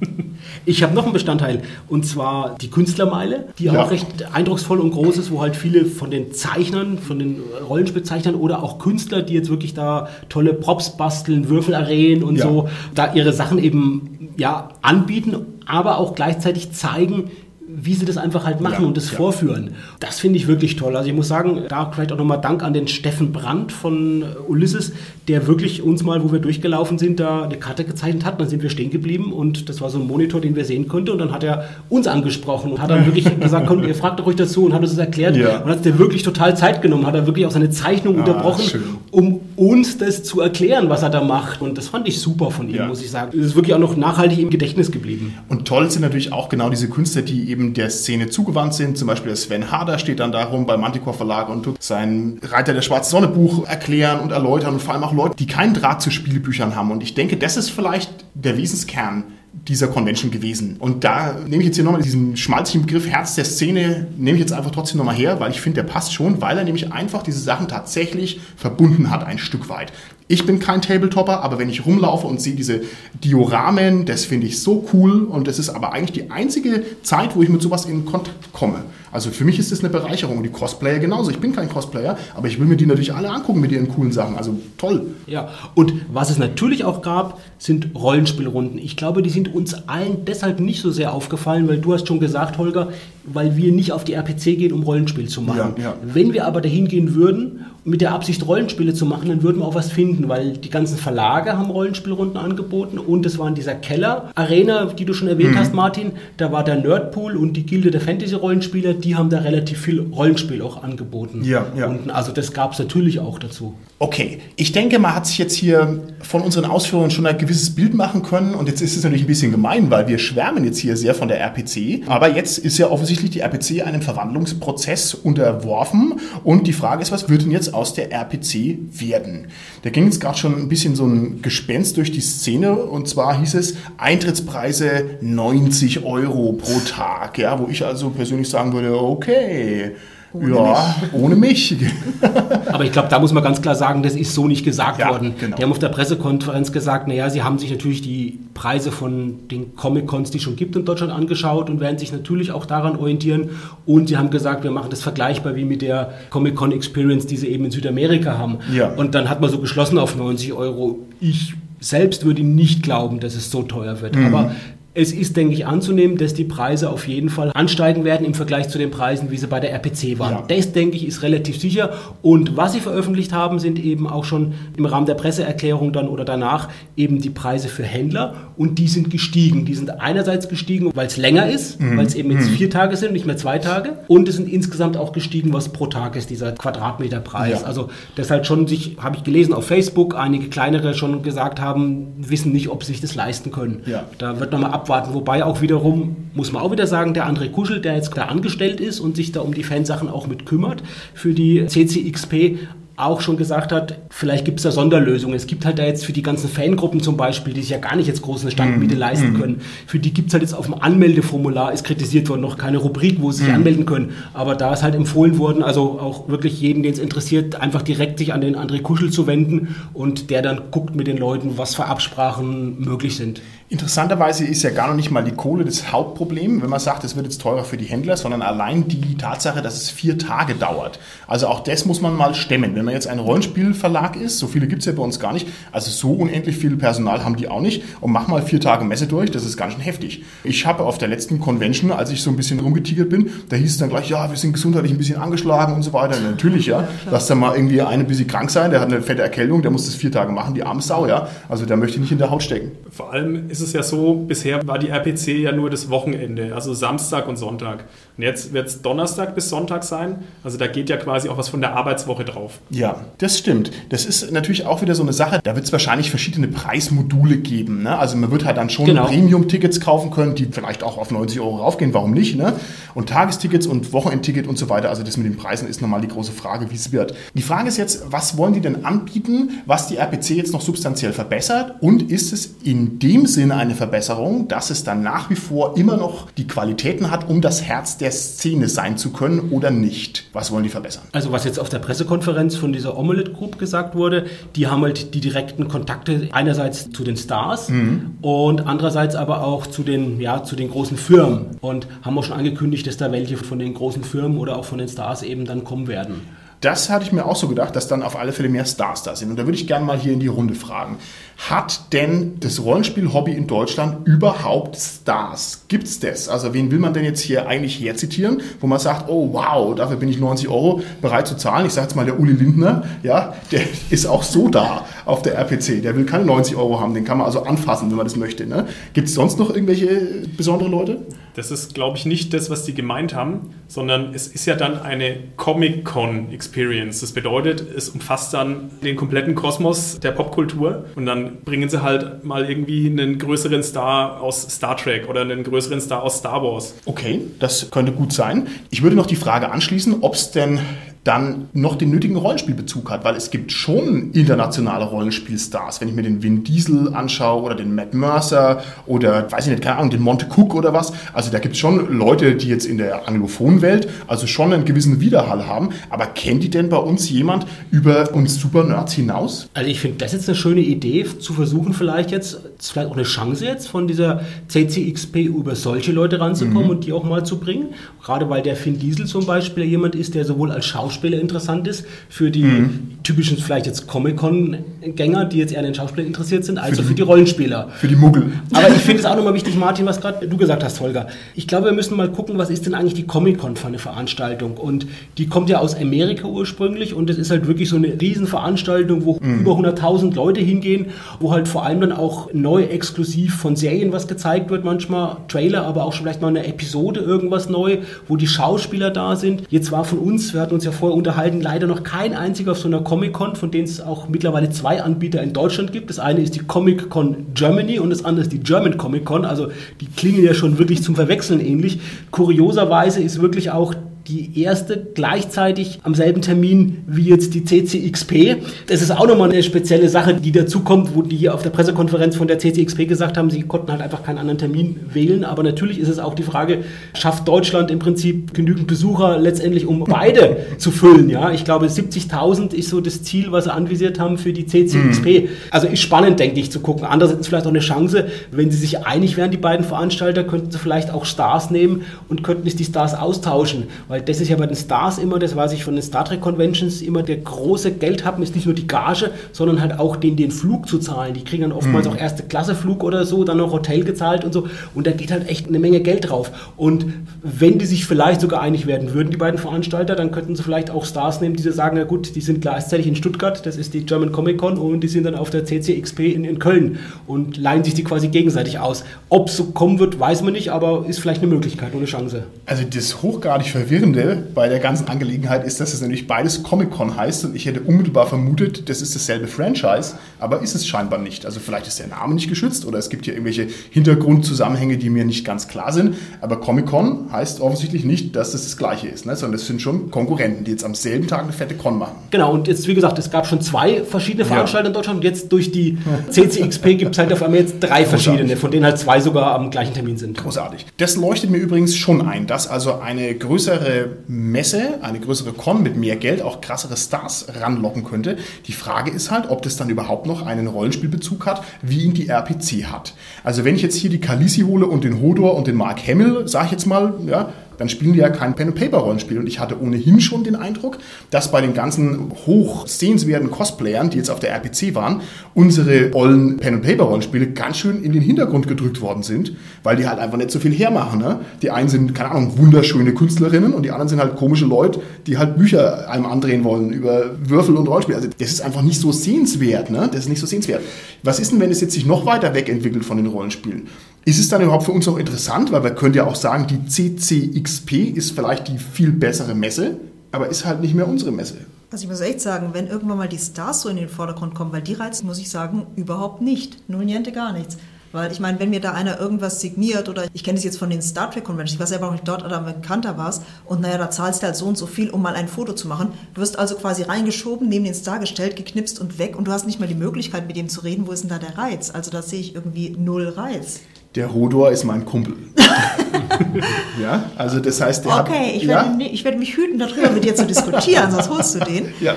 Ich 0.64 0.82
habe 0.82 0.94
noch 0.94 1.04
einen 1.04 1.12
Bestandteil 1.12 1.62
und 1.88 2.04
zwar 2.06 2.56
die 2.60 2.70
Künstlermeile, 2.70 3.48
die 3.58 3.64
Ja. 3.64 3.84
auch 3.84 3.90
recht 3.90 4.06
eindrucksvoll 4.34 4.80
und 4.80 4.90
groß 4.90 5.18
ist, 5.18 5.30
wo 5.30 5.40
halt 5.40 5.54
viele 5.56 5.84
von 5.86 6.10
den 6.10 6.32
Zeichnern, 6.32 6.98
von 6.98 7.18
den 7.18 7.40
Rollenspielzeichnern 7.68 8.34
oder 8.34 8.62
auch 8.62 8.78
Künstler, 8.78 9.22
die 9.22 9.34
jetzt 9.34 9.48
wirklich 9.48 9.74
da 9.74 10.08
tolle 10.28 10.54
Props 10.54 10.96
basteln, 10.96 11.48
Würfelarenen 11.48 12.22
und 12.24 12.36
Ja. 12.36 12.42
so, 12.44 12.68
da 12.94 13.14
ihre 13.14 13.32
Sachen 13.32 13.58
eben 13.58 14.30
ja 14.36 14.70
anbieten, 14.82 15.36
aber 15.66 15.98
auch 15.98 16.14
gleichzeitig 16.14 16.72
zeigen, 16.72 17.30
wie 17.68 17.94
sie 17.94 18.04
das 18.04 18.16
einfach 18.16 18.44
halt 18.46 18.60
machen 18.60 18.82
Ja, 18.82 18.86
und 18.88 18.96
das 18.96 19.10
ja. 19.10 19.16
vorführen. 19.16 19.70
Das 19.98 20.20
finde 20.20 20.38
ich 20.38 20.46
wirklich 20.46 20.76
toll. 20.76 20.96
Also 20.96 21.08
ich 21.08 21.14
muss 21.14 21.28
sagen, 21.28 21.62
da 21.68 21.90
vielleicht 21.90 22.12
auch 22.12 22.16
nochmal 22.18 22.40
Dank 22.40 22.62
an 22.62 22.72
den 22.72 22.86
Steffen 22.86 23.32
Brandt 23.32 23.72
von 23.72 24.24
Ulysses, 24.46 24.92
der 25.26 25.46
wirklich 25.48 25.82
uns 25.82 26.02
mal, 26.04 26.22
wo 26.22 26.30
wir 26.30 26.38
durchgelaufen 26.38 26.98
sind, 26.98 27.18
da 27.18 27.42
eine 27.42 27.56
Karte 27.56 27.84
gezeichnet 27.84 28.24
hat. 28.24 28.40
Dann 28.40 28.48
sind 28.48 28.62
wir 28.62 28.70
stehen 28.70 28.90
geblieben 28.90 29.32
und 29.32 29.68
das 29.68 29.80
war 29.80 29.90
so 29.90 29.98
ein 29.98 30.06
Monitor, 30.06 30.40
den 30.40 30.54
wir 30.54 30.64
sehen 30.64 30.86
konnten. 30.86 31.10
Und 31.10 31.18
dann 31.18 31.32
hat 31.32 31.42
er 31.42 31.64
uns 31.88 32.06
angesprochen 32.06 32.70
und 32.72 32.80
hat 32.80 32.90
dann 32.90 33.04
wirklich 33.06 33.24
gesagt, 33.40 33.66
komm, 33.66 33.82
ihr 33.82 33.94
fragt 33.94 34.20
doch 34.20 34.26
euch 34.26 34.36
dazu 34.36 34.64
und 34.64 34.72
hat 34.72 34.82
uns 34.82 34.90
das 34.90 34.98
erklärt. 35.00 35.36
Ja. 35.36 35.62
Und 35.62 35.70
hat 35.70 35.84
der 35.84 35.98
wirklich 35.98 36.22
total 36.22 36.56
Zeit 36.56 36.82
genommen, 36.82 37.04
hat 37.06 37.14
er 37.16 37.26
wirklich 37.26 37.46
auch 37.46 37.50
seine 37.50 37.70
Zeichnung 37.70 38.16
Ah, 38.16 38.20
unterbrochen, 38.20 38.64
schön. 38.64 38.82
um 39.10 39.40
uns 39.56 39.98
das 39.98 40.22
zu 40.22 40.40
erklären, 40.40 40.88
was 40.88 41.02
er 41.02 41.10
da 41.10 41.22
macht. 41.24 41.62
Und 41.62 41.76
das 41.78 41.88
fand 41.88 42.06
ich 42.06 42.20
super 42.20 42.50
von 42.52 42.68
ihm, 42.68 42.76
Ja. 42.76 42.86
muss 42.86 43.02
ich 43.02 43.10
sagen. 43.10 43.36
Es 43.36 43.44
ist 43.46 43.54
wirklich 43.56 43.74
auch 43.74 43.80
noch 43.80 43.96
nachhaltig 43.96 44.38
im 44.38 44.50
Gedächtnis 44.50 44.92
geblieben. 44.92 45.34
Und 45.48 45.66
toll 45.66 45.90
sind 45.90 46.02
natürlich 46.02 46.32
auch 46.32 46.48
genau 46.48 46.70
diese 46.70 46.88
Künstler, 46.88 47.22
die 47.22 47.50
eben 47.50 47.55
der 47.74 47.90
Szene 47.90 48.28
zugewandt 48.28 48.74
sind. 48.74 48.98
Zum 48.98 49.08
Beispiel 49.08 49.28
der 49.28 49.36
Sven 49.36 49.70
Harder 49.70 49.98
steht 49.98 50.20
dann 50.20 50.32
darum 50.32 50.66
beim 50.66 50.80
Manticore 50.80 51.16
Verlag 51.16 51.48
und 51.48 51.62
tut 51.62 51.82
sein 51.82 52.38
Reiter 52.42 52.72
der 52.72 52.82
Schwarzen 52.82 53.10
Sonne 53.10 53.28
Buch 53.28 53.66
erklären 53.66 54.20
und 54.20 54.32
erläutern 54.32 54.74
und 54.74 54.82
vor 54.82 54.94
allem 54.94 55.04
auch 55.04 55.12
Leute, 55.12 55.36
die 55.36 55.46
keinen 55.46 55.74
Draht 55.74 56.02
zu 56.02 56.10
Spielbüchern 56.10 56.74
haben. 56.74 56.90
Und 56.90 57.02
ich 57.02 57.14
denke, 57.14 57.36
das 57.36 57.56
ist 57.56 57.70
vielleicht 57.70 58.10
der 58.34 58.56
Wesenskern 58.56 59.24
dieser 59.68 59.88
Convention 59.88 60.30
gewesen. 60.30 60.76
Und 60.78 61.02
da 61.04 61.34
nehme 61.46 61.62
ich 61.62 61.66
jetzt 61.66 61.76
hier 61.76 61.84
nochmal 61.84 62.02
diesen 62.02 62.36
schmalzigen 62.36 62.86
Begriff 62.86 63.08
Herz 63.08 63.34
der 63.34 63.44
Szene, 63.44 64.06
nehme 64.16 64.36
ich 64.36 64.40
jetzt 64.40 64.52
einfach 64.52 64.70
trotzdem 64.70 64.98
nochmal 64.98 65.14
her, 65.14 65.40
weil 65.40 65.50
ich 65.50 65.60
finde, 65.60 65.82
der 65.82 65.88
passt 65.88 66.12
schon, 66.12 66.40
weil 66.40 66.58
er 66.58 66.64
nämlich 66.64 66.92
einfach 66.92 67.22
diese 67.22 67.40
Sachen 67.40 67.66
tatsächlich 67.66 68.40
verbunden 68.56 69.10
hat, 69.10 69.24
ein 69.24 69.38
Stück 69.38 69.68
weit. 69.68 69.92
Ich 70.28 70.44
bin 70.44 70.58
kein 70.58 70.82
Tabletopper, 70.82 71.44
aber 71.44 71.58
wenn 71.58 71.68
ich 71.68 71.86
rumlaufe 71.86 72.26
und 72.26 72.40
sehe 72.40 72.54
diese 72.54 72.80
Dioramen, 73.22 74.06
das 74.06 74.24
finde 74.24 74.48
ich 74.48 74.60
so 74.60 74.84
cool 74.92 75.22
und 75.24 75.46
das 75.46 75.60
ist 75.60 75.70
aber 75.70 75.92
eigentlich 75.92 76.24
die 76.24 76.30
einzige 76.32 76.82
Zeit, 77.02 77.36
wo 77.36 77.42
ich 77.42 77.48
mit 77.48 77.62
sowas 77.62 77.84
in 77.84 78.04
Kontakt 78.04 78.52
komme. 78.52 78.84
Also 79.12 79.30
für 79.30 79.44
mich 79.44 79.58
ist 79.58 79.70
das 79.72 79.80
eine 79.80 79.88
Bereicherung 79.88 80.36
und 80.38 80.42
die 80.42 80.50
Cosplayer 80.50 80.98
genauso. 80.98 81.30
Ich 81.30 81.38
bin 81.38 81.54
kein 81.54 81.68
Cosplayer, 81.68 82.18
aber 82.34 82.48
ich 82.48 82.58
will 82.58 82.66
mir 82.66 82.76
die 82.76 82.86
natürlich 82.86 83.14
alle 83.14 83.30
angucken 83.30 83.60
mit 83.60 83.70
ihren 83.72 83.88
coolen 83.88 84.12
Sachen. 84.12 84.36
Also 84.36 84.58
toll. 84.78 85.06
Ja, 85.26 85.48
und 85.74 85.92
was 86.12 86.28
es 86.28 86.38
natürlich 86.38 86.84
auch 86.84 87.02
gab, 87.02 87.40
sind 87.58 87.94
Rollenspielrunden. 87.94 88.78
Ich 88.78 88.96
glaube, 88.96 89.22
die 89.22 89.30
sind 89.30 89.54
uns 89.54 89.88
allen 89.88 90.24
deshalb 90.26 90.60
nicht 90.60 90.82
so 90.82 90.90
sehr 90.90 91.14
aufgefallen, 91.14 91.68
weil 91.68 91.78
du 91.78 91.94
hast 91.94 92.08
schon 92.08 92.20
gesagt, 92.20 92.58
Holger, 92.58 92.88
weil 93.24 93.56
wir 93.56 93.72
nicht 93.72 93.92
auf 93.92 94.04
die 94.04 94.12
RPC 94.12 94.58
gehen, 94.58 94.72
um 94.72 94.82
Rollenspiel 94.82 95.28
zu 95.28 95.40
machen. 95.40 95.74
Ja, 95.78 95.82
ja. 95.82 95.94
Wenn 96.02 96.32
wir 96.32 96.46
aber 96.46 96.60
dahin 96.60 96.88
gehen 96.88 97.14
würden, 97.14 97.64
mit 97.86 98.00
der 98.00 98.12
Absicht 98.12 98.46
Rollenspiele 98.46 98.92
zu 98.94 99.06
machen, 99.06 99.28
dann 99.28 99.42
würden 99.42 99.58
wir 99.60 99.64
auch 99.64 99.74
was 99.76 99.90
finden, 99.92 100.28
weil 100.28 100.54
die 100.58 100.70
ganzen 100.70 100.98
Verlage 100.98 101.56
haben 101.56 101.70
Rollenspielrunden 101.70 102.36
angeboten 102.36 102.98
und 102.98 103.24
es 103.24 103.38
war 103.38 103.46
in 103.48 103.54
dieser 103.54 103.74
Keller-Arena, 103.76 104.86
die 104.86 105.04
du 105.04 105.14
schon 105.14 105.28
erwähnt 105.28 105.52
Mhm. 105.52 105.58
hast, 105.58 105.72
Martin, 105.72 106.12
da 106.36 106.50
war 106.52 106.64
der 106.64 106.76
Nerdpool 106.76 107.36
und 107.36 107.52
die 107.54 107.64
Gilde 107.64 107.90
der 107.90 108.00
Fantasy-Rollenspieler, 108.00 108.94
die 108.94 109.14
haben 109.14 109.30
da 109.30 109.38
relativ 109.38 109.80
viel 109.80 110.00
Rollenspiel 110.00 110.62
auch 110.62 110.82
angeboten. 110.82 111.42
Ja, 111.44 111.66
ja. 111.76 111.86
Und 111.86 112.10
also 112.10 112.32
das 112.32 112.52
gab 112.52 112.72
es 112.72 112.78
natürlich 112.80 113.20
auch 113.20 113.38
dazu. 113.38 113.74
Okay, 113.98 114.40
ich 114.56 114.72
denke, 114.72 114.98
man 114.98 115.14
hat 115.14 115.26
sich 115.26 115.38
jetzt 115.38 115.54
hier 115.54 116.00
von 116.20 116.42
unseren 116.42 116.64
Ausführungen 116.66 117.10
schon 117.10 117.24
ein 117.26 117.38
gewisses 117.38 117.74
Bild 117.74 117.94
machen 117.94 118.22
können 118.22 118.54
und 118.54 118.68
jetzt 118.68 118.82
ist 118.82 118.96
es 118.96 119.04
natürlich 119.04 119.22
ein 119.24 119.28
bisschen 119.28 119.52
gemein, 119.52 119.90
weil 119.90 120.06
wir 120.08 120.18
schwärmen 120.18 120.64
jetzt 120.64 120.78
hier 120.78 120.96
sehr 120.96 121.14
von 121.14 121.28
der 121.28 121.40
RPC, 121.40 122.02
aber 122.08 122.34
jetzt 122.34 122.58
ist 122.58 122.76
ja 122.78 122.90
offensichtlich 122.90 123.30
die 123.30 123.40
RPC 123.40 123.82
einem 123.86 124.02
Verwandlungsprozess 124.02 125.14
unterworfen 125.14 126.20
und 126.44 126.66
die 126.66 126.72
Frage 126.72 127.02
ist, 127.02 127.12
was 127.12 127.28
wird 127.28 127.42
denn 127.42 127.50
jetzt 127.50 127.72
aus 127.76 127.94
der 127.94 128.10
RPC 128.10 128.78
werden? 128.90 129.48
Da 129.82 129.90
ging 129.90 130.06
jetzt 130.06 130.20
gerade 130.20 130.38
schon 130.38 130.56
ein 130.56 130.68
bisschen 130.68 130.96
so 130.96 131.06
ein 131.06 131.42
Gespenst 131.42 131.96
durch 131.96 132.10
die 132.10 132.20
Szene 132.20 132.74
und 132.76 133.08
zwar 133.08 133.38
hieß 133.38 133.54
es 133.54 133.76
Eintrittspreise 133.98 135.18
90 135.20 136.04
Euro 136.04 136.54
pro 136.54 136.78
Tag, 136.80 137.38
ja, 137.38 137.58
wo 137.58 137.68
ich 137.68 137.84
also 137.84 138.10
persönlich 138.10 138.48
sagen 138.48 138.72
würde, 138.72 139.00
okay, 139.00 139.92
ja, 140.34 140.94
ohne 141.12 141.36
mich. 141.36 141.76
Aber 142.72 142.84
ich 142.84 142.92
glaube, 142.92 143.08
da 143.08 143.18
muss 143.18 143.32
man 143.32 143.42
ganz 143.42 143.62
klar 143.62 143.74
sagen, 143.74 144.02
das 144.02 144.14
ist 144.14 144.34
so 144.34 144.46
nicht 144.48 144.64
gesagt 144.64 144.98
Ja, 144.98 145.08
worden. 145.10 145.34
genau. 145.38 145.56
Die 145.56 145.62
haben 145.62 145.70
auf 145.70 145.78
der 145.78 145.88
Pressekonferenz 145.88 146.72
gesagt, 146.72 147.08
naja, 147.08 147.30
sie 147.30 147.42
haben 147.42 147.58
sich 147.58 147.70
natürlich 147.70 148.02
die 148.02 148.38
Preise 148.54 148.92
von 148.92 149.48
den 149.50 149.74
Comic-Cons, 149.76 150.30
die 150.30 150.38
es 150.38 150.44
schon 150.44 150.56
gibt 150.56 150.76
in 150.76 150.84
Deutschland, 150.84 151.12
angeschaut 151.12 151.70
und 151.70 151.80
werden 151.80 151.98
sich 151.98 152.12
natürlich 152.12 152.52
auch 152.52 152.66
daran 152.66 152.96
orientieren. 152.96 153.50
Und 153.86 154.08
sie 154.08 154.16
haben 154.16 154.30
gesagt, 154.30 154.64
wir 154.64 154.70
machen 154.70 154.90
das 154.90 155.02
vergleichbar 155.02 155.54
wie 155.56 155.64
mit 155.64 155.82
der 155.82 156.12
Comic-Con-Experience, 156.30 157.26
die 157.26 157.36
sie 157.36 157.48
eben 157.48 157.64
in 157.64 157.70
Südamerika 157.70 158.36
haben. 158.38 158.58
Ja. 158.74 158.88
Und 158.94 159.14
dann 159.14 159.30
hat 159.30 159.40
man 159.40 159.50
so 159.50 159.58
geschlossen 159.58 159.98
auf 159.98 160.16
90 160.16 160.52
Euro. 160.52 160.98
Ich 161.20 161.54
selbst 161.80 162.24
würde 162.24 162.42
nicht 162.42 162.82
glauben, 162.82 163.20
dass 163.20 163.34
es 163.34 163.50
so 163.50 163.62
teuer 163.62 163.94
Mhm. 163.94 164.00
wird. 164.00 164.16
Aber 164.16 164.50
Es 164.98 165.12
ist, 165.12 165.36
denke 165.36 165.52
ich, 165.52 165.66
anzunehmen, 165.66 166.16
dass 166.16 166.32
die 166.32 166.44
Preise 166.44 166.88
auf 166.88 167.06
jeden 167.06 167.28
Fall 167.28 167.50
ansteigen 167.52 168.04
werden 168.04 168.26
im 168.26 168.32
Vergleich 168.32 168.70
zu 168.70 168.78
den 168.78 168.90
Preisen, 168.90 169.30
wie 169.30 169.36
sie 169.36 169.46
bei 169.46 169.60
der 169.60 169.70
RPC 169.72 170.18
waren. 170.18 170.32
Ja. 170.32 170.44
Das, 170.48 170.72
denke 170.72 170.96
ich, 170.96 171.06
ist 171.06 171.22
relativ 171.22 171.60
sicher. 171.60 171.92
Und 172.22 172.56
was 172.56 172.72
sie 172.72 172.80
veröffentlicht 172.80 173.34
haben, 173.34 173.58
sind 173.58 173.78
eben 173.78 174.08
auch 174.08 174.24
schon 174.24 174.54
im 174.74 174.86
Rahmen 174.86 175.04
der 175.04 175.12
Presseerklärung 175.12 175.92
dann 175.92 176.08
oder 176.08 176.24
danach 176.24 176.70
eben 176.96 177.20
die 177.20 177.28
Preise 177.28 177.68
für 177.68 177.82
Händler. 177.82 178.52
Und 178.56 178.78
die 178.78 178.88
sind 178.88 179.10
gestiegen. 179.10 179.66
Die 179.66 179.74
sind 179.74 180.00
einerseits 180.00 180.48
gestiegen, 180.48 180.90
weil 180.94 181.08
es 181.08 181.18
länger 181.18 181.46
ist, 181.46 181.78
mhm. 181.78 181.98
weil 181.98 182.06
es 182.06 182.14
eben 182.14 182.30
jetzt 182.30 182.48
mhm. 182.50 182.54
vier 182.54 182.70
Tage 182.70 182.96
sind, 182.96 183.12
nicht 183.12 183.26
mehr 183.26 183.36
zwei 183.36 183.58
Tage. 183.58 183.98
Und 184.08 184.30
es 184.30 184.36
sind 184.36 184.50
insgesamt 184.50 184.96
auch 184.96 185.12
gestiegen, 185.12 185.52
was 185.52 185.68
pro 185.68 185.88
Tag 185.88 186.16
ist, 186.16 186.30
dieser 186.30 186.52
Quadratmeterpreis. 186.52 187.60
Ja. 187.60 187.66
Also 187.66 187.90
das 188.14 188.30
halt 188.30 188.46
schon 188.46 188.66
sich, 188.66 188.96
habe 188.98 189.16
ich 189.16 189.24
gelesen 189.24 189.52
auf 189.52 189.66
Facebook, 189.66 190.16
einige 190.16 190.48
kleinere 190.48 190.94
schon 190.94 191.22
gesagt 191.22 191.60
haben, 191.60 192.14
wissen 192.16 192.52
nicht, 192.52 192.70
ob 192.70 192.82
sie 192.82 192.92
sich 192.92 193.02
das 193.02 193.14
leisten 193.14 193.50
können. 193.50 193.82
Ja. 193.84 194.04
Da 194.16 194.40
wird 194.40 194.52
nochmal 194.52 194.72
abwarten. 194.86 195.14
Wobei 195.14 195.44
auch 195.44 195.60
wiederum, 195.60 196.16
muss 196.34 196.52
man 196.52 196.62
auch 196.62 196.70
wieder 196.70 196.86
sagen, 196.86 197.12
der 197.12 197.28
André 197.28 197.50
Kuschel, 197.50 197.80
der 197.80 197.96
jetzt 197.96 198.16
da 198.16 198.26
angestellt 198.26 198.80
ist 198.80 199.00
und 199.00 199.16
sich 199.16 199.32
da 199.32 199.40
um 199.40 199.52
die 199.52 199.64
Fansachen 199.64 200.08
auch 200.08 200.26
mit 200.26 200.46
kümmert, 200.46 200.82
für 201.14 201.34
die 201.34 201.66
CCXP 201.66 202.58
auch 202.98 203.20
schon 203.20 203.36
gesagt 203.36 203.72
hat, 203.72 203.98
vielleicht 204.08 204.46
gibt 204.46 204.58
es 204.58 204.62
da 204.62 204.70
Sonderlösungen. 204.70 205.36
Es 205.36 205.46
gibt 205.46 205.66
halt 205.66 205.78
da 205.78 205.84
jetzt 205.84 206.06
für 206.06 206.14
die 206.14 206.22
ganzen 206.22 206.48
Fangruppen 206.48 207.00
zum 207.00 207.18
Beispiel, 207.18 207.52
die 207.52 207.60
sich 207.60 207.70
ja 207.70 207.76
gar 207.78 207.94
nicht 207.94 208.06
jetzt 208.06 208.22
große 208.22 208.50
Standmiete 208.50 208.94
mm. 208.94 208.98
leisten 208.98 209.32
mm. 209.34 209.40
können, 209.40 209.60
für 209.86 209.98
die 209.98 210.14
gibt 210.14 210.28
es 210.28 210.32
halt 210.32 210.42
jetzt 210.42 210.54
auf 210.54 210.64
dem 210.64 210.74
Anmeldeformular, 210.74 211.74
ist 211.74 211.84
kritisiert 211.84 212.30
worden, 212.30 212.40
noch 212.40 212.56
keine 212.56 212.78
Rubrik, 212.78 213.20
wo 213.20 213.32
sie 213.32 213.44
sich 213.44 213.52
mm. 213.52 213.56
anmelden 213.56 213.84
können. 213.84 214.14
Aber 214.32 214.54
da 214.54 214.72
ist 214.72 214.82
halt 214.82 214.94
empfohlen 214.94 215.36
worden, 215.36 215.62
also 215.62 216.00
auch 216.00 216.28
wirklich 216.30 216.58
jeden, 216.58 216.82
den 216.82 216.94
es 216.94 216.98
interessiert, 216.98 217.60
einfach 217.60 217.82
direkt 217.82 218.18
sich 218.18 218.32
an 218.32 218.40
den 218.40 218.56
André 218.56 218.80
Kuschel 218.80 219.10
zu 219.10 219.26
wenden 219.26 219.74
und 219.92 220.30
der 220.30 220.40
dann 220.40 220.62
guckt 220.70 220.96
mit 220.96 221.06
den 221.06 221.18
Leuten, 221.18 221.58
was 221.58 221.74
für 221.74 221.84
Absprachen 221.84 222.80
möglich 222.80 223.16
sind. 223.16 223.42
Interessanterweise 223.68 224.44
ist 224.44 224.62
ja 224.62 224.70
gar 224.70 224.86
noch 224.86 224.94
nicht 224.94 225.10
mal 225.10 225.24
die 225.24 225.32
Kohle 225.32 225.64
das 225.64 225.90
Hauptproblem, 225.90 226.62
wenn 226.62 226.70
man 226.70 226.78
sagt, 226.78 227.02
es 227.02 227.16
wird 227.16 227.26
jetzt 227.26 227.40
teurer 227.40 227.64
für 227.64 227.76
die 227.76 227.86
Händler, 227.86 228.16
sondern 228.16 228.40
allein 228.40 228.86
die 228.86 229.16
Tatsache, 229.16 229.60
dass 229.60 229.74
es 229.74 229.90
vier 229.90 230.18
Tage 230.18 230.54
dauert. 230.54 231.00
Also 231.26 231.48
auch 231.48 231.60
das 231.60 231.84
muss 231.84 232.00
man 232.00 232.14
mal 232.14 232.36
stemmen. 232.36 232.76
Wenn 232.76 232.84
man 232.84 232.94
jetzt 232.94 233.08
ein 233.08 233.18
Rollenspielverlag 233.18 234.14
ist, 234.14 234.38
so 234.38 234.46
viele 234.46 234.68
gibt 234.68 234.82
es 234.82 234.86
ja 234.86 234.92
bei 234.92 235.02
uns 235.02 235.18
gar 235.18 235.32
nicht, 235.32 235.48
also 235.72 235.90
so 235.90 236.12
unendlich 236.12 236.56
viel 236.56 236.76
Personal 236.76 237.24
haben 237.24 237.34
die 237.34 237.48
auch 237.48 237.60
nicht 237.60 237.82
und 238.00 238.12
mach 238.12 238.28
mal 238.28 238.40
vier 238.40 238.60
Tage 238.60 238.84
Messe 238.84 239.08
durch, 239.08 239.32
das 239.32 239.44
ist 239.44 239.56
ganz 239.56 239.72
schön 239.72 239.82
heftig. 239.82 240.22
Ich 240.44 240.64
habe 240.64 240.84
auf 240.84 240.98
der 240.98 241.08
letzten 241.08 241.40
Convention, 241.40 241.90
als 241.90 242.10
ich 242.10 242.22
so 242.22 242.30
ein 242.30 242.36
bisschen 242.36 242.60
rumgetigert 242.60 243.08
bin, 243.08 243.30
da 243.48 243.56
hieß 243.56 243.72
es 243.72 243.78
dann 243.78 243.88
gleich, 243.88 244.08
ja, 244.08 244.30
wir 244.30 244.36
sind 244.36 244.52
gesundheitlich 244.52 244.92
ein 244.92 244.98
bisschen 244.98 245.18
angeschlagen 245.18 245.74
und 245.74 245.82
so 245.82 245.92
weiter. 245.92 246.16
Und 246.18 246.30
natürlich, 246.30 246.66
ja, 246.66 246.86
lass 247.10 247.26
da 247.26 247.34
mal 247.34 247.56
irgendwie 247.56 247.82
eine 247.82 248.04
ein 248.04 248.06
bisschen 248.06 248.28
krank 248.28 248.48
sein, 248.50 248.70
der 248.70 248.78
hat 248.78 248.92
eine 248.92 249.02
fette 249.02 249.22
Erkältung, 249.22 249.62
der 249.62 249.72
muss 249.72 249.86
das 249.86 249.96
vier 249.96 250.12
Tage 250.12 250.30
machen, 250.30 250.54
die 250.54 250.62
arme 250.62 250.82
Sau, 250.82 251.08
ja. 251.08 251.26
Also 251.48 251.66
der 251.66 251.76
möchte 251.76 251.98
nicht 251.98 252.12
in 252.12 252.18
der 252.18 252.30
Haut 252.30 252.44
stecken. 252.44 252.70
Vor 252.92 253.12
allem 253.12 253.50
ist 253.56 253.68
es 253.68 253.72
ja 253.72 253.82
so, 253.82 254.14
bisher 254.14 254.66
war 254.66 254.78
die 254.78 254.88
RPC 254.88 255.28
ja 255.38 255.52
nur 255.52 255.70
das 255.70 255.88
Wochenende, 255.88 256.54
also 256.54 256.74
Samstag 256.74 257.26
und 257.26 257.36
Sonntag. 257.36 257.84
Und 258.16 258.22
jetzt 258.22 258.52
wird 258.52 258.68
es 258.68 258.82
Donnerstag 258.82 259.34
bis 259.34 259.48
Sonntag 259.48 259.84
sein. 259.84 260.24
Also 260.44 260.58
da 260.58 260.66
geht 260.66 260.88
ja 260.88 260.96
quasi 260.96 261.28
auch 261.28 261.36
was 261.36 261.48
von 261.48 261.60
der 261.60 261.74
Arbeitswoche 261.74 262.24
drauf. 262.24 262.60
Ja, 262.70 263.04
das 263.18 263.38
stimmt. 263.38 263.70
Das 263.90 264.06
ist 264.06 264.32
natürlich 264.32 264.66
auch 264.66 264.82
wieder 264.82 264.94
so 264.94 265.02
eine 265.02 265.12
Sache. 265.12 265.40
Da 265.42 265.54
wird 265.54 265.64
es 265.64 265.72
wahrscheinlich 265.72 266.10
verschiedene 266.10 266.48
Preismodule 266.48 267.38
geben. 267.38 267.82
Ne? 267.82 267.98
Also 267.98 268.16
man 268.16 268.30
wird 268.30 268.44
halt 268.44 268.56
dann 268.56 268.70
schon 268.70 268.86
genau. 268.86 269.06
Premium-Tickets 269.06 269.80
kaufen 269.80 270.10
können, 270.10 270.34
die 270.34 270.46
vielleicht 270.46 270.82
auch 270.82 270.98
auf 270.98 271.10
90 271.10 271.40
Euro 271.40 271.56
raufgehen. 271.56 271.92
Warum 271.94 272.12
nicht? 272.12 272.36
Ne? 272.36 272.54
Und 272.94 273.08
Tagestickets 273.08 273.66
und 273.66 273.92
Wochenendticket 273.92 274.46
und 274.46 274.58
so 274.58 274.68
weiter. 274.68 274.88
Also 274.88 275.02
das 275.02 275.16
mit 275.16 275.26
den 275.26 275.36
Preisen 275.36 275.68
ist 275.68 275.82
nochmal 275.82 276.00
die 276.00 276.08
große 276.08 276.32
Frage, 276.32 276.70
wie 276.70 276.76
es 276.76 276.92
wird. 276.92 277.14
Die 277.34 277.42
Frage 277.42 277.68
ist 277.68 277.76
jetzt, 277.76 278.10
was 278.10 278.36
wollen 278.36 278.54
die 278.54 278.60
denn 278.60 278.84
anbieten, 278.84 279.62
was 279.66 279.88
die 279.88 279.96
RPC 279.96 280.30
jetzt 280.30 280.52
noch 280.52 280.60
substanziell 280.60 281.12
verbessert? 281.12 281.76
Und 281.80 282.10
ist 282.10 282.32
es 282.32 282.54
in 282.62 282.98
dem 282.98 283.26
Sinne 283.26 283.56
eine 283.56 283.74
Verbesserung? 283.74 283.96
Verbesserung, 283.96 284.48
dass 284.48 284.70
es 284.70 284.84
dann 284.84 285.02
nach 285.02 285.30
wie 285.30 285.36
vor 285.36 285.76
immer 285.76 285.96
noch 285.96 286.30
die 286.32 286.46
Qualitäten 286.46 287.10
hat, 287.10 287.28
um 287.28 287.40
das 287.40 287.62
Herz 287.62 287.98
der 287.98 288.05
Szene 288.10 288.68
sein 288.68 288.96
zu 288.98 289.10
können 289.10 289.50
oder 289.50 289.70
nicht. 289.70 290.28
Was 290.32 290.50
wollen 290.50 290.64
die 290.64 290.68
verbessern? 290.68 291.04
Also 291.12 291.32
was 291.32 291.44
jetzt 291.44 291.58
auf 291.58 291.68
der 291.68 291.78
Pressekonferenz 291.78 292.56
von 292.56 292.72
dieser 292.72 292.96
Omelette 292.98 293.32
Group 293.32 293.58
gesagt 293.58 293.94
wurde, 293.94 294.26
die 294.54 294.66
haben 294.66 294.82
halt 294.82 295.14
die 295.14 295.20
direkten 295.20 295.68
Kontakte 295.68 296.28
einerseits 296.32 296.90
zu 296.90 297.04
den 297.04 297.16
Stars 297.16 297.68
mhm. 297.68 298.16
und 298.22 298.66
andererseits 298.66 299.14
aber 299.14 299.44
auch 299.44 299.66
zu 299.66 299.82
den, 299.82 300.20
ja, 300.20 300.42
zu 300.42 300.56
den 300.56 300.70
großen 300.70 300.96
Firmen 300.96 301.56
und 301.60 301.86
haben 302.02 302.18
auch 302.18 302.24
schon 302.24 302.36
angekündigt, 302.36 302.86
dass 302.86 302.96
da 302.96 303.12
welche 303.12 303.36
von 303.36 303.58
den 303.58 303.74
großen 303.74 304.04
Firmen 304.04 304.38
oder 304.38 304.56
auch 304.56 304.64
von 304.64 304.78
den 304.78 304.88
Stars 304.88 305.22
eben 305.22 305.44
dann 305.44 305.64
kommen 305.64 305.86
werden. 305.86 306.22
Das 306.60 306.88
hatte 306.88 307.04
ich 307.04 307.12
mir 307.12 307.26
auch 307.26 307.36
so 307.36 307.48
gedacht, 307.48 307.76
dass 307.76 307.86
dann 307.86 308.02
auf 308.02 308.16
alle 308.16 308.32
Fälle 308.32 308.48
mehr 308.48 308.64
Stars 308.64 309.02
da 309.02 309.14
sind. 309.14 309.30
Und 309.30 309.38
da 309.38 309.44
würde 309.44 309.58
ich 309.58 309.66
gerne 309.66 309.84
mal 309.84 309.98
hier 309.98 310.12
in 310.12 310.20
die 310.20 310.26
Runde 310.26 310.54
fragen. 310.54 310.96
Hat 311.36 311.92
denn 311.92 312.40
das 312.40 312.62
Rollenspiel-Hobby 312.62 313.32
in 313.32 313.46
Deutschland 313.46 314.06
überhaupt 314.06 314.76
Stars? 314.76 315.64
Gibt 315.68 315.84
es 315.84 316.00
das? 316.00 316.30
Also 316.30 316.54
wen 316.54 316.70
will 316.70 316.78
man 316.78 316.94
denn 316.94 317.04
jetzt 317.04 317.20
hier 317.20 317.46
eigentlich 317.46 317.78
herzitieren, 317.78 318.40
wo 318.60 318.66
man 318.66 318.78
sagt, 318.78 319.10
oh 319.10 319.34
wow, 319.34 319.74
dafür 319.74 319.96
bin 319.96 320.08
ich 320.08 320.18
90 320.18 320.48
Euro 320.48 320.80
bereit 321.02 321.26
zu 321.26 321.36
zahlen. 321.36 321.66
Ich 321.66 321.74
sage 321.74 321.88
jetzt 321.88 321.94
mal 321.94 322.06
der 322.06 322.18
Uli 322.18 322.32
Lindner, 322.32 322.84
ja, 323.02 323.34
der 323.52 323.60
ist 323.90 324.06
auch 324.06 324.22
so 324.22 324.48
da 324.48 324.86
auf 325.06 325.22
der 325.22 325.36
RPC. 325.36 325.82
Der 325.82 325.96
will 325.96 326.04
keine 326.04 326.24
90 326.26 326.56
Euro 326.56 326.80
haben, 326.80 326.92
den 326.92 327.04
kann 327.04 327.18
man 327.18 327.26
also 327.26 327.44
anfassen, 327.44 327.88
wenn 327.88 327.96
man 327.96 328.06
das 328.06 328.16
möchte. 328.16 328.46
Ne? 328.46 328.66
Gibt 328.92 329.08
es 329.08 329.14
sonst 329.14 329.38
noch 329.38 329.50
irgendwelche 329.50 330.24
besondere 330.36 330.68
Leute? 330.68 331.06
Das 331.34 331.50
ist, 331.50 331.74
glaube 331.74 331.96
ich, 331.96 332.06
nicht 332.06 332.34
das, 332.34 332.50
was 332.50 332.64
die 332.64 332.74
gemeint 332.74 333.14
haben, 333.14 333.50
sondern 333.68 334.14
es 334.14 334.26
ist 334.26 334.46
ja 334.46 334.56
dann 334.56 334.80
eine 334.80 335.16
Comic-Con-Experience. 335.36 337.00
Das 337.00 337.12
bedeutet, 337.12 337.64
es 337.76 337.88
umfasst 337.90 338.34
dann 338.34 338.70
den 338.82 338.96
kompletten 338.96 339.34
Kosmos 339.34 340.00
der 340.00 340.12
Popkultur 340.12 340.86
und 340.96 341.06
dann 341.06 341.42
bringen 341.44 341.68
sie 341.68 341.82
halt 341.82 342.24
mal 342.24 342.48
irgendwie 342.48 342.86
einen 342.86 343.18
größeren 343.18 343.62
Star 343.62 344.20
aus 344.20 344.42
Star 344.42 344.76
Trek 344.76 345.08
oder 345.08 345.20
einen 345.20 345.44
größeren 345.44 345.80
Star 345.80 346.02
aus 346.02 346.18
Star 346.18 346.42
Wars. 346.42 346.74
Okay, 346.86 347.20
das 347.38 347.70
könnte 347.70 347.92
gut 347.92 348.12
sein. 348.12 348.48
Ich 348.70 348.82
würde 348.82 348.96
noch 348.96 349.06
die 349.06 349.16
Frage 349.16 349.50
anschließen, 349.50 349.98
ob 350.00 350.14
es 350.14 350.30
denn 350.30 350.58
dann 351.06 351.48
noch 351.52 351.76
den 351.76 351.90
nötigen 351.90 352.16
Rollenspielbezug 352.16 352.90
hat, 352.90 353.04
weil 353.04 353.14
es 353.14 353.30
gibt 353.30 353.52
schon 353.52 354.10
internationale 354.12 354.84
Rollenspielstars. 354.86 355.80
Wenn 355.80 355.88
ich 355.88 355.94
mir 355.94 356.02
den 356.02 356.22
Vin 356.22 356.42
Diesel 356.42 356.94
anschaue 356.94 357.42
oder 357.42 357.54
den 357.54 357.74
Matt 357.74 357.94
Mercer 357.94 358.62
oder, 358.86 359.30
weiß 359.30 359.46
ich 359.46 359.52
nicht, 359.52 359.62
keine 359.62 359.76
Ahnung, 359.76 359.90
den 359.90 360.02
Monte 360.02 360.26
Cook 360.26 360.54
oder 360.54 360.72
was. 360.72 360.92
Also 361.12 361.30
da 361.30 361.38
gibt 361.38 361.54
es 361.54 361.60
schon 361.60 361.96
Leute, 361.96 362.34
die 362.34 362.48
jetzt 362.48 362.66
in 362.66 362.78
der 362.78 363.06
anglophonen 363.06 363.62
Welt 363.62 363.88
also 364.08 364.26
schon 364.26 364.52
einen 364.52 364.64
gewissen 364.64 365.00
Widerhall 365.00 365.46
haben. 365.46 365.70
Aber 365.90 366.06
kennt 366.06 366.42
die 366.42 366.50
denn 366.50 366.68
bei 366.68 366.78
uns 366.78 367.08
jemand 367.08 367.46
über 367.70 368.12
uns 368.12 368.40
Super 368.40 368.64
Nerds 368.64 368.94
hinaus? 368.94 369.48
Also 369.54 369.70
ich 369.70 369.78
finde 369.78 369.98
das 369.98 370.12
jetzt 370.12 370.28
eine 370.28 370.36
schöne 370.36 370.60
Idee, 370.60 371.06
zu 371.18 371.34
versuchen 371.34 371.72
vielleicht 371.72 372.10
jetzt, 372.10 372.40
vielleicht 372.60 372.90
auch 372.90 372.94
eine 372.94 373.04
Chance 373.04 373.44
jetzt 373.44 373.68
von 373.68 373.86
dieser 373.86 374.22
CCXP 374.48 375.16
über 375.26 375.54
solche 375.54 375.92
Leute 375.92 376.18
ranzukommen 376.18 376.64
mhm. 376.64 376.70
und 376.70 376.84
die 376.84 376.92
auch 376.92 377.04
mal 377.04 377.24
zu 377.24 377.38
bringen. 377.38 377.74
Gerade 378.02 378.28
weil 378.28 378.42
der 378.42 378.56
Vin 378.62 378.78
Diesel 378.78 379.06
zum 379.06 379.24
Beispiel 379.24 379.64
jemand 379.64 379.94
ist, 379.94 380.14
der 380.14 380.24
sowohl 380.24 380.50
als 380.50 380.66
Schauspieler 380.66 380.95
Schauspieler 380.96 381.20
interessant 381.20 381.68
ist, 381.68 381.84
für 382.08 382.30
die 382.30 382.42
mhm. 382.42 382.98
typischen 383.02 383.36
vielleicht 383.36 383.66
jetzt 383.66 383.86
Comic-Con-Gänger, 383.86 385.26
die 385.26 385.38
jetzt 385.38 385.52
eher 385.52 385.58
an 385.58 385.66
den 385.66 385.74
Schauspielern 385.74 386.06
interessiert 386.06 386.44
sind, 386.44 386.58
also 386.58 386.76
für 386.76 386.82
die, 386.82 386.88
für 386.88 386.94
die 386.94 387.02
Rollenspieler. 387.02 387.68
Für 387.76 387.88
die 387.88 387.96
Muggel. 387.96 388.32
Aber 388.52 388.68
ich 388.68 388.82
finde 388.82 389.00
es 389.00 389.06
auch 389.06 389.16
nochmal 389.16 389.34
wichtig, 389.34 389.56
Martin, 389.56 389.86
was 389.86 390.00
gerade 390.00 390.26
du 390.26 390.36
gesagt 390.36 390.64
hast, 390.64 390.80
Holger. 390.80 391.08
Ich 391.34 391.46
glaube, 391.46 391.66
wir 391.66 391.72
müssen 391.72 391.96
mal 391.96 392.10
gucken, 392.10 392.38
was 392.38 392.50
ist 392.50 392.66
denn 392.66 392.74
eigentlich 392.74 392.94
die 392.94 393.06
Comic-Con 393.06 393.56
für 393.56 393.66
eine 393.66 393.78
Veranstaltung? 393.78 394.56
Und 394.56 394.86
die 395.18 395.26
kommt 395.26 395.50
ja 395.50 395.58
aus 395.58 395.76
Amerika 395.76 396.26
ursprünglich 396.26 396.94
und 396.94 397.10
es 397.10 397.18
ist 397.18 397.30
halt 397.30 397.46
wirklich 397.46 397.68
so 397.68 397.76
eine 397.76 398.00
Riesenveranstaltung, 398.00 399.04
wo 399.04 399.18
mhm. 399.20 399.40
über 399.40 399.52
100.000 399.52 400.14
Leute 400.14 400.40
hingehen, 400.40 400.86
wo 401.20 401.32
halt 401.32 401.48
vor 401.48 401.64
allem 401.64 401.80
dann 401.80 401.92
auch 401.92 402.32
neu 402.32 402.62
exklusiv 402.62 403.36
von 403.36 403.56
Serien 403.56 403.92
was 403.92 404.08
gezeigt 404.08 404.50
wird, 404.50 404.64
manchmal 404.64 405.18
Trailer, 405.28 405.66
aber 405.66 405.84
auch 405.84 405.92
schon 405.92 406.04
vielleicht 406.04 406.22
mal 406.22 406.28
eine 406.28 406.46
Episode 406.46 407.00
irgendwas 407.00 407.48
neu, 407.48 407.78
wo 408.08 408.16
die 408.16 408.26
Schauspieler 408.26 408.90
da 408.90 409.16
sind. 409.16 409.42
Jetzt 409.50 409.72
war 409.72 409.84
von 409.84 409.98
uns, 409.98 410.32
wir 410.32 410.40
hatten 410.40 410.54
uns 410.54 410.64
ja 410.64 410.72
vor 410.72 410.85
vorher 410.86 410.96
unterhalten, 410.96 411.40
leider 411.40 411.66
noch 411.66 411.82
kein 411.82 412.14
einziger 412.14 412.52
auf 412.52 412.58
so 412.58 412.68
einer 412.68 412.80
Comic-Con, 412.80 413.34
von 413.34 413.50
denen 413.50 413.64
es 413.64 413.80
auch 413.80 414.08
mittlerweile 414.08 414.50
zwei 414.50 414.82
Anbieter 414.82 415.20
in 415.20 415.32
Deutschland 415.32 415.72
gibt. 415.72 415.90
Das 415.90 415.98
eine 415.98 416.20
ist 416.20 416.36
die 416.36 416.40
Comic-Con 416.40 417.34
Germany 417.34 417.80
und 417.80 417.90
das 417.90 418.04
andere 418.04 418.22
ist 418.22 418.32
die 418.32 418.38
German 418.38 418.76
Comic-Con. 418.76 419.24
Also 419.24 419.48
die 419.80 419.86
klingen 419.86 420.22
ja 420.22 420.32
schon 420.32 420.58
wirklich 420.58 420.84
zum 420.84 420.94
Verwechseln 420.94 421.40
ähnlich. 421.40 421.80
Kurioserweise 422.12 423.02
ist 423.02 423.20
wirklich 423.20 423.50
auch 423.50 423.74
die 424.08 424.40
erste 424.40 424.86
gleichzeitig 424.94 425.80
am 425.82 425.94
selben 425.94 426.22
Termin 426.22 426.84
wie 426.86 427.08
jetzt 427.08 427.34
die 427.34 427.44
CCXP. 427.44 428.36
Das 428.68 428.80
ist 428.80 428.90
auch 428.90 429.06
nochmal 429.06 429.30
eine 429.30 429.42
spezielle 429.42 429.88
Sache, 429.88 430.14
die 430.14 430.32
dazu 430.32 430.60
kommt, 430.60 430.94
wo 430.94 431.02
die 431.02 431.16
hier 431.16 431.34
auf 431.34 431.42
der 431.42 431.50
Pressekonferenz 431.50 432.16
von 432.16 432.28
der 432.28 432.38
CCXP 432.38 432.86
gesagt 432.86 433.16
haben, 433.16 433.30
sie 433.30 433.42
konnten 433.42 433.72
halt 433.72 433.82
einfach 433.82 434.04
keinen 434.04 434.18
anderen 434.18 434.38
Termin 434.38 434.80
wählen. 434.92 435.24
Aber 435.24 435.42
natürlich 435.42 435.80
ist 435.80 435.88
es 435.88 435.98
auch 435.98 436.14
die 436.14 436.22
Frage, 436.22 436.64
schafft 436.94 437.26
Deutschland 437.26 437.70
im 437.70 437.80
Prinzip 437.80 438.32
genügend 438.32 438.68
Besucher 438.68 439.18
letztendlich, 439.18 439.66
um 439.66 439.84
beide 439.84 440.36
zu 440.58 440.70
füllen? 440.70 441.08
Ja, 441.08 441.32
ich 441.32 441.44
glaube, 441.44 441.66
70.000 441.66 442.54
ist 442.54 442.68
so 442.68 442.80
das 442.80 443.02
Ziel, 443.02 443.32
was 443.32 443.44
sie 443.44 443.52
anvisiert 443.52 443.98
haben 443.98 444.18
für 444.18 444.32
die 444.32 444.46
CCXP. 444.46 445.06
Mhm. 445.06 445.28
Also 445.50 445.66
ist 445.66 445.80
spannend, 445.80 446.20
denke 446.20 446.38
ich, 446.38 446.52
zu 446.52 446.60
gucken. 446.60 446.84
Andererseits 446.84 447.26
vielleicht 447.26 447.46
auch 447.46 447.50
eine 447.50 447.58
Chance, 447.58 448.06
wenn 448.30 448.50
sie 448.50 448.58
sich 448.58 448.86
einig 448.86 449.16
wären, 449.16 449.30
die 449.32 449.36
beiden 449.36 449.66
Veranstalter, 449.66 450.22
könnten 450.22 450.52
sie 450.52 450.58
vielleicht 450.58 450.92
auch 450.92 451.04
Stars 451.04 451.50
nehmen 451.50 451.82
und 452.08 452.22
könnten 452.22 452.46
es 452.46 452.54
die 452.54 452.64
Stars 452.64 452.94
austauschen. 452.94 453.64
Weil 453.88 453.95
weil 453.96 454.02
das 454.02 454.20
ist 454.20 454.28
ja 454.28 454.36
bei 454.36 454.46
den 454.46 454.56
Stars 454.56 454.98
immer, 454.98 455.18
das 455.18 455.34
weiß 455.34 455.54
ich 455.54 455.64
von 455.64 455.74
den 455.74 455.82
Star 455.82 456.04
Trek 456.04 456.20
Conventions, 456.20 456.82
immer 456.82 457.02
der 457.02 457.16
große 457.16 457.72
Geldhaben 457.72 458.22
ist 458.22 458.34
nicht 458.34 458.44
nur 458.44 458.54
die 458.54 458.66
Gage, 458.66 459.10
sondern 459.32 459.62
halt 459.62 459.78
auch 459.78 459.96
den, 459.96 460.16
den 460.16 460.30
Flug 460.30 460.68
zu 460.68 460.78
zahlen. 460.78 461.14
Die 461.14 461.24
kriegen 461.24 461.42
dann 461.42 461.52
oftmals 461.52 461.86
auch 461.86 461.96
erste 461.96 462.22
Klasse 462.24 462.54
Flug 462.54 462.84
oder 462.84 463.06
so, 463.06 463.24
dann 463.24 463.38
noch 463.38 463.52
Hotel 463.52 463.84
gezahlt 463.84 464.22
und 464.26 464.34
so 464.34 464.48
und 464.74 464.86
da 464.86 464.90
geht 464.90 465.10
halt 465.10 465.30
echt 465.30 465.48
eine 465.48 465.58
Menge 465.58 465.80
Geld 465.80 466.10
drauf. 466.10 466.30
Und 466.58 466.84
wenn 467.22 467.58
die 467.58 467.64
sich 467.64 467.86
vielleicht 467.86 468.20
sogar 468.20 468.42
einig 468.42 468.66
werden 468.66 468.92
würden, 468.92 469.10
die 469.10 469.16
beiden 469.16 469.38
Veranstalter, 469.40 469.94
dann 469.94 470.10
könnten 470.10 470.36
sie 470.36 470.42
vielleicht 470.42 470.70
auch 470.70 470.84
Stars 470.84 471.22
nehmen, 471.22 471.34
die 471.34 471.42
so 471.42 471.50
sagen, 471.50 471.78
na 471.78 471.84
gut, 471.84 472.14
die 472.14 472.20
sind 472.20 472.42
gleichzeitig 472.42 472.86
in 472.86 472.96
Stuttgart, 472.96 473.46
das 473.46 473.56
ist 473.56 473.72
die 473.72 473.86
German 473.86 474.12
Comic 474.12 474.36
Con 474.36 474.58
und 474.58 474.80
die 474.82 474.88
sind 474.88 475.04
dann 475.04 475.14
auf 475.14 475.30
der 475.30 475.46
CCXP 475.46 476.00
in, 476.00 476.24
in 476.24 476.38
Köln 476.38 476.80
und 477.06 477.38
leihen 477.38 477.64
sich 477.64 477.72
die 477.72 477.84
quasi 477.84 478.08
gegenseitig 478.08 478.58
aus. 478.58 478.84
Ob 479.08 479.28
es 479.28 479.38
so 479.38 479.44
kommen 479.46 479.78
wird, 479.78 479.98
weiß 479.98 480.20
man 480.20 480.34
nicht, 480.34 480.50
aber 480.50 480.84
ist 480.86 480.98
vielleicht 480.98 481.22
eine 481.22 481.32
Möglichkeit 481.32 481.72
und 481.72 481.78
eine 481.78 481.86
Chance. 481.86 482.24
Also 482.44 482.62
das 482.68 483.02
hochgradig 483.02 483.48
Verwirrende 483.94 484.26
bei 484.34 484.48
der 484.48 484.58
ganzen 484.58 484.88
Angelegenheit 484.88 485.44
ist, 485.44 485.60
dass 485.60 485.72
es 485.72 485.80
natürlich 485.80 486.06
beides 486.06 486.42
Comic-Con 486.42 486.96
heißt 486.96 487.24
und 487.24 487.36
ich 487.36 487.46
hätte 487.46 487.60
unmittelbar 487.60 488.06
vermutet, 488.06 488.68
das 488.68 488.82
ist 488.82 488.94
dasselbe 488.94 489.26
Franchise, 489.26 489.94
aber 490.18 490.42
ist 490.42 490.54
es 490.54 490.66
scheinbar 490.66 490.98
nicht. 490.98 491.26
Also 491.26 491.40
vielleicht 491.40 491.66
ist 491.66 491.78
der 491.78 491.88
Name 491.88 492.14
nicht 492.14 492.28
geschützt 492.28 492.66
oder 492.66 492.78
es 492.78 492.88
gibt 492.88 493.04
hier 493.04 493.14
irgendwelche 493.14 493.48
Hintergrundzusammenhänge, 493.70 494.78
die 494.78 494.90
mir 494.90 495.04
nicht 495.04 495.24
ganz 495.24 495.48
klar 495.48 495.72
sind, 495.72 495.96
aber 496.20 496.40
Comic-Con 496.40 497.12
heißt 497.12 497.40
offensichtlich 497.40 497.84
nicht, 497.84 498.16
dass 498.16 498.32
das 498.32 498.44
das 498.44 498.56
gleiche 498.56 498.88
ist, 498.88 499.06
ne? 499.06 499.16
sondern 499.16 499.38
das 499.38 499.46
sind 499.46 499.62
schon 499.62 499.90
Konkurrenten, 499.90 500.44
die 500.44 500.50
jetzt 500.50 500.64
am 500.64 500.74
selben 500.74 501.06
Tag 501.06 501.22
eine 501.22 501.32
fette 501.32 501.54
Con 501.54 501.78
machen. 501.78 501.96
Genau, 502.10 502.32
und 502.32 502.48
jetzt, 502.48 502.66
wie 502.66 502.74
gesagt, 502.74 502.98
es 502.98 503.10
gab 503.10 503.26
schon 503.26 503.40
zwei 503.40 503.84
verschiedene 503.84 504.24
Veranstalter 504.24 504.68
in 504.68 504.74
Deutschland 504.74 504.98
und 504.98 505.04
jetzt 505.04 505.30
durch 505.32 505.52
die 505.52 505.78
CCXP 506.10 506.64
gibt 506.78 506.92
es 506.92 506.98
halt 506.98 507.12
auf 507.12 507.22
einmal 507.22 507.40
jetzt 507.40 507.60
drei 507.60 507.84
verschiedene, 507.84 508.36
von 508.36 508.50
denen 508.50 508.64
halt 508.64 508.78
zwei 508.78 509.00
sogar 509.00 509.34
am 509.34 509.50
gleichen 509.50 509.74
Termin 509.74 509.96
sind. 509.96 510.16
Großartig. 510.16 510.66
Das 510.78 510.96
leuchtet 510.96 511.30
mir 511.30 511.38
übrigens 511.38 511.76
schon 511.76 512.06
ein, 512.06 512.26
dass 512.26 512.48
also 512.48 512.80
eine 512.80 513.14
größere 513.14 513.75
Messe, 514.06 514.82
eine 514.82 515.00
größere 515.00 515.32
Con 515.32 515.62
mit 515.62 515.76
mehr 515.76 515.96
Geld 515.96 516.22
auch 516.22 516.40
krassere 516.40 516.76
Stars 516.76 517.26
ranlocken 517.40 517.84
könnte. 517.84 518.16
Die 518.46 518.52
Frage 518.52 518.90
ist 518.90 519.10
halt, 519.10 519.30
ob 519.30 519.42
das 519.42 519.56
dann 519.56 519.68
überhaupt 519.68 520.06
noch 520.06 520.26
einen 520.26 520.46
Rollenspielbezug 520.46 521.26
hat, 521.26 521.42
wie 521.62 521.84
ihn 521.84 521.94
die 521.94 522.08
RPC 522.08 522.66
hat. 522.66 522.94
Also 523.24 523.44
wenn 523.44 523.54
ich 523.54 523.62
jetzt 523.62 523.76
hier 523.76 523.90
die 523.90 524.00
Kalisi 524.00 524.42
hole 524.42 524.66
und 524.66 524.84
den 524.84 525.00
Hodor 525.00 525.36
und 525.36 525.46
den 525.46 525.56
Mark 525.56 525.86
Hamill, 525.86 526.26
sag 526.26 526.46
ich 526.46 526.52
jetzt 526.52 526.66
mal, 526.66 526.94
ja, 527.06 527.30
dann 527.58 527.68
spielen 527.68 527.92
die 527.92 527.98
ja 527.98 528.08
kein 528.08 528.34
Pen-and-Paper-Rollenspiel. 528.34 529.18
Und 529.18 529.26
ich 529.26 529.40
hatte 529.40 529.60
ohnehin 529.60 530.00
schon 530.00 530.24
den 530.24 530.36
Eindruck, 530.36 530.78
dass 531.10 531.30
bei 531.30 531.40
den 531.40 531.54
ganzen 531.54 532.12
hoch 532.26 532.66
sehenswerten 532.66 533.30
Cosplayern, 533.30 533.90
die 533.90 533.98
jetzt 533.98 534.10
auf 534.10 534.20
der 534.20 534.32
RPC 534.32 534.74
waren, 534.74 535.02
unsere 535.34 535.94
ollen 535.94 536.38
Pen-and-Paper-Rollenspiele 536.38 537.28
ganz 537.28 537.58
schön 537.58 537.82
in 537.82 537.92
den 537.92 538.02
Hintergrund 538.02 538.48
gedrückt 538.48 538.80
worden 538.80 539.02
sind, 539.02 539.32
weil 539.62 539.76
die 539.76 539.86
halt 539.86 539.98
einfach 539.98 540.18
nicht 540.18 540.30
so 540.30 540.38
viel 540.38 540.52
hermachen. 540.52 541.00
Ne? 541.00 541.20
Die 541.42 541.50
einen 541.50 541.68
sind, 541.68 541.94
keine 541.94 542.10
Ahnung, 542.10 542.38
wunderschöne 542.38 542.94
Künstlerinnen 542.94 543.52
und 543.54 543.62
die 543.62 543.70
anderen 543.70 543.88
sind 543.88 544.00
halt 544.00 544.16
komische 544.16 544.46
Leute, 544.46 544.80
die 545.06 545.18
halt 545.18 545.36
Bücher 545.36 545.90
einem 545.90 546.06
andrehen 546.06 546.44
wollen 546.44 546.70
über 546.70 547.10
Würfel 547.24 547.56
und 547.56 547.68
Rollenspiel. 547.68 547.96
Also 547.96 548.08
das 548.18 548.30
ist 548.30 548.40
einfach 548.40 548.62
nicht 548.62 548.80
so 548.80 548.92
sehenswert. 548.92 549.70
Ne? 549.70 549.88
Das 549.90 550.00
ist 550.00 550.08
nicht 550.08 550.20
so 550.20 550.26
sehenswert. 550.26 550.62
Was 551.02 551.18
ist 551.20 551.32
denn, 551.32 551.40
wenn 551.40 551.50
es 551.50 551.60
jetzt 551.60 551.74
sich 551.74 551.86
noch 551.86 552.06
weiter 552.06 552.34
wegentwickelt 552.34 552.84
von 552.84 552.96
den 552.96 553.06
Rollenspielen? 553.06 553.68
Ist 554.08 554.20
es 554.20 554.28
dann 554.28 554.40
überhaupt 554.40 554.62
für 554.62 554.70
uns 554.70 554.86
noch 554.86 554.98
interessant? 554.98 555.50
Weil 555.50 555.64
wir 555.64 555.74
können 555.74 555.92
ja 555.92 556.06
auch 556.06 556.14
sagen, 556.14 556.46
die 556.46 556.64
CCXP 556.64 557.72
ist 557.92 558.12
vielleicht 558.12 558.46
die 558.46 558.56
viel 558.56 558.92
bessere 558.92 559.34
Messe, 559.34 559.78
aber 560.12 560.28
ist 560.28 560.44
halt 560.44 560.60
nicht 560.60 560.76
mehr 560.76 560.86
unsere 560.86 561.10
Messe. 561.10 561.38
Also 561.72 561.82
ich 561.82 561.90
muss 561.90 562.00
echt 562.00 562.20
sagen, 562.20 562.50
wenn 562.52 562.68
irgendwann 562.68 562.98
mal 562.98 563.08
die 563.08 563.18
Stars 563.18 563.62
so 563.62 563.68
in 563.68 563.74
den 563.74 563.88
Vordergrund 563.88 564.36
kommen, 564.36 564.52
weil 564.52 564.62
die 564.62 564.74
reizen, 564.74 565.08
muss 565.08 565.18
ich 565.18 565.28
sagen, 565.28 565.66
überhaupt 565.74 566.22
nicht. 566.22 566.68
Null 566.68 566.84
niente 566.84 567.10
gar 567.10 567.32
nichts. 567.32 567.56
Weil 567.90 568.12
ich 568.12 568.20
meine, 568.20 568.38
wenn 568.38 568.50
mir 568.50 568.60
da 568.60 568.74
einer 568.74 569.00
irgendwas 569.00 569.40
signiert 569.40 569.88
oder 569.88 570.04
ich 570.12 570.22
kenne 570.22 570.38
es 570.38 570.44
jetzt 570.44 570.58
von 570.58 570.70
den 570.70 570.82
Star 570.82 571.10
Trek 571.10 571.24
Conventions, 571.24 571.54
ich 571.54 571.58
war 571.58 571.66
selber 571.66 571.88
auch 571.88 571.92
nicht 571.92 572.06
dort 572.06 572.24
oder 572.24 572.38
bekannter 572.40 572.96
warst 572.96 573.24
und 573.44 573.60
naja, 573.60 573.76
da 573.76 573.90
zahlst 573.90 574.22
du 574.22 574.26
halt 574.26 574.36
so 574.36 574.46
und 574.46 574.56
so 574.56 574.68
viel, 574.68 574.90
um 574.90 575.02
mal 575.02 575.14
ein 575.16 575.26
Foto 575.26 575.52
zu 575.52 575.66
machen. 575.66 575.88
Du 576.14 576.20
wirst 576.20 576.38
also 576.38 576.54
quasi 576.54 576.82
reingeschoben, 576.82 577.48
neben 577.48 577.64
den 577.64 577.74
Star 577.74 577.98
gestellt, 577.98 578.36
geknipst 578.36 578.80
und 578.80 579.00
weg 579.00 579.16
und 579.18 579.26
du 579.26 579.32
hast 579.32 579.46
nicht 579.46 579.58
mal 579.58 579.66
die 579.66 579.74
Möglichkeit, 579.74 580.28
mit 580.28 580.36
dem 580.36 580.48
zu 580.48 580.60
reden. 580.60 580.86
Wo 580.86 580.92
ist 580.92 581.02
denn 581.02 581.10
da 581.10 581.18
der 581.18 581.36
Reiz? 581.36 581.72
Also 581.74 581.90
da 581.90 582.02
sehe 582.02 582.20
ich 582.20 582.36
irgendwie 582.36 582.70
null 582.70 583.08
Reiz. 583.08 583.62
Der 583.96 584.12
Hodor 584.12 584.50
ist 584.50 584.64
mein 584.64 584.84
Kumpel. 584.84 585.14
ja, 586.82 587.10
also 587.16 587.40
das 587.40 587.62
heißt, 587.62 587.86
der 587.86 588.00
Okay, 588.00 588.32
ich 588.36 588.46
hat, 588.46 588.66
werde, 588.66 588.84
ja, 588.84 588.90
ich 588.92 589.04
werde 589.04 589.16
mich 589.16 589.34
hüten, 589.38 589.58
darüber 589.58 589.90
mit 589.90 590.04
dir 590.04 590.14
zu 590.14 590.26
diskutieren, 590.26 590.90
sonst 590.90 591.08
holst 591.08 591.34
du 591.36 591.38
den. 591.40 591.72
ja. 591.80 591.94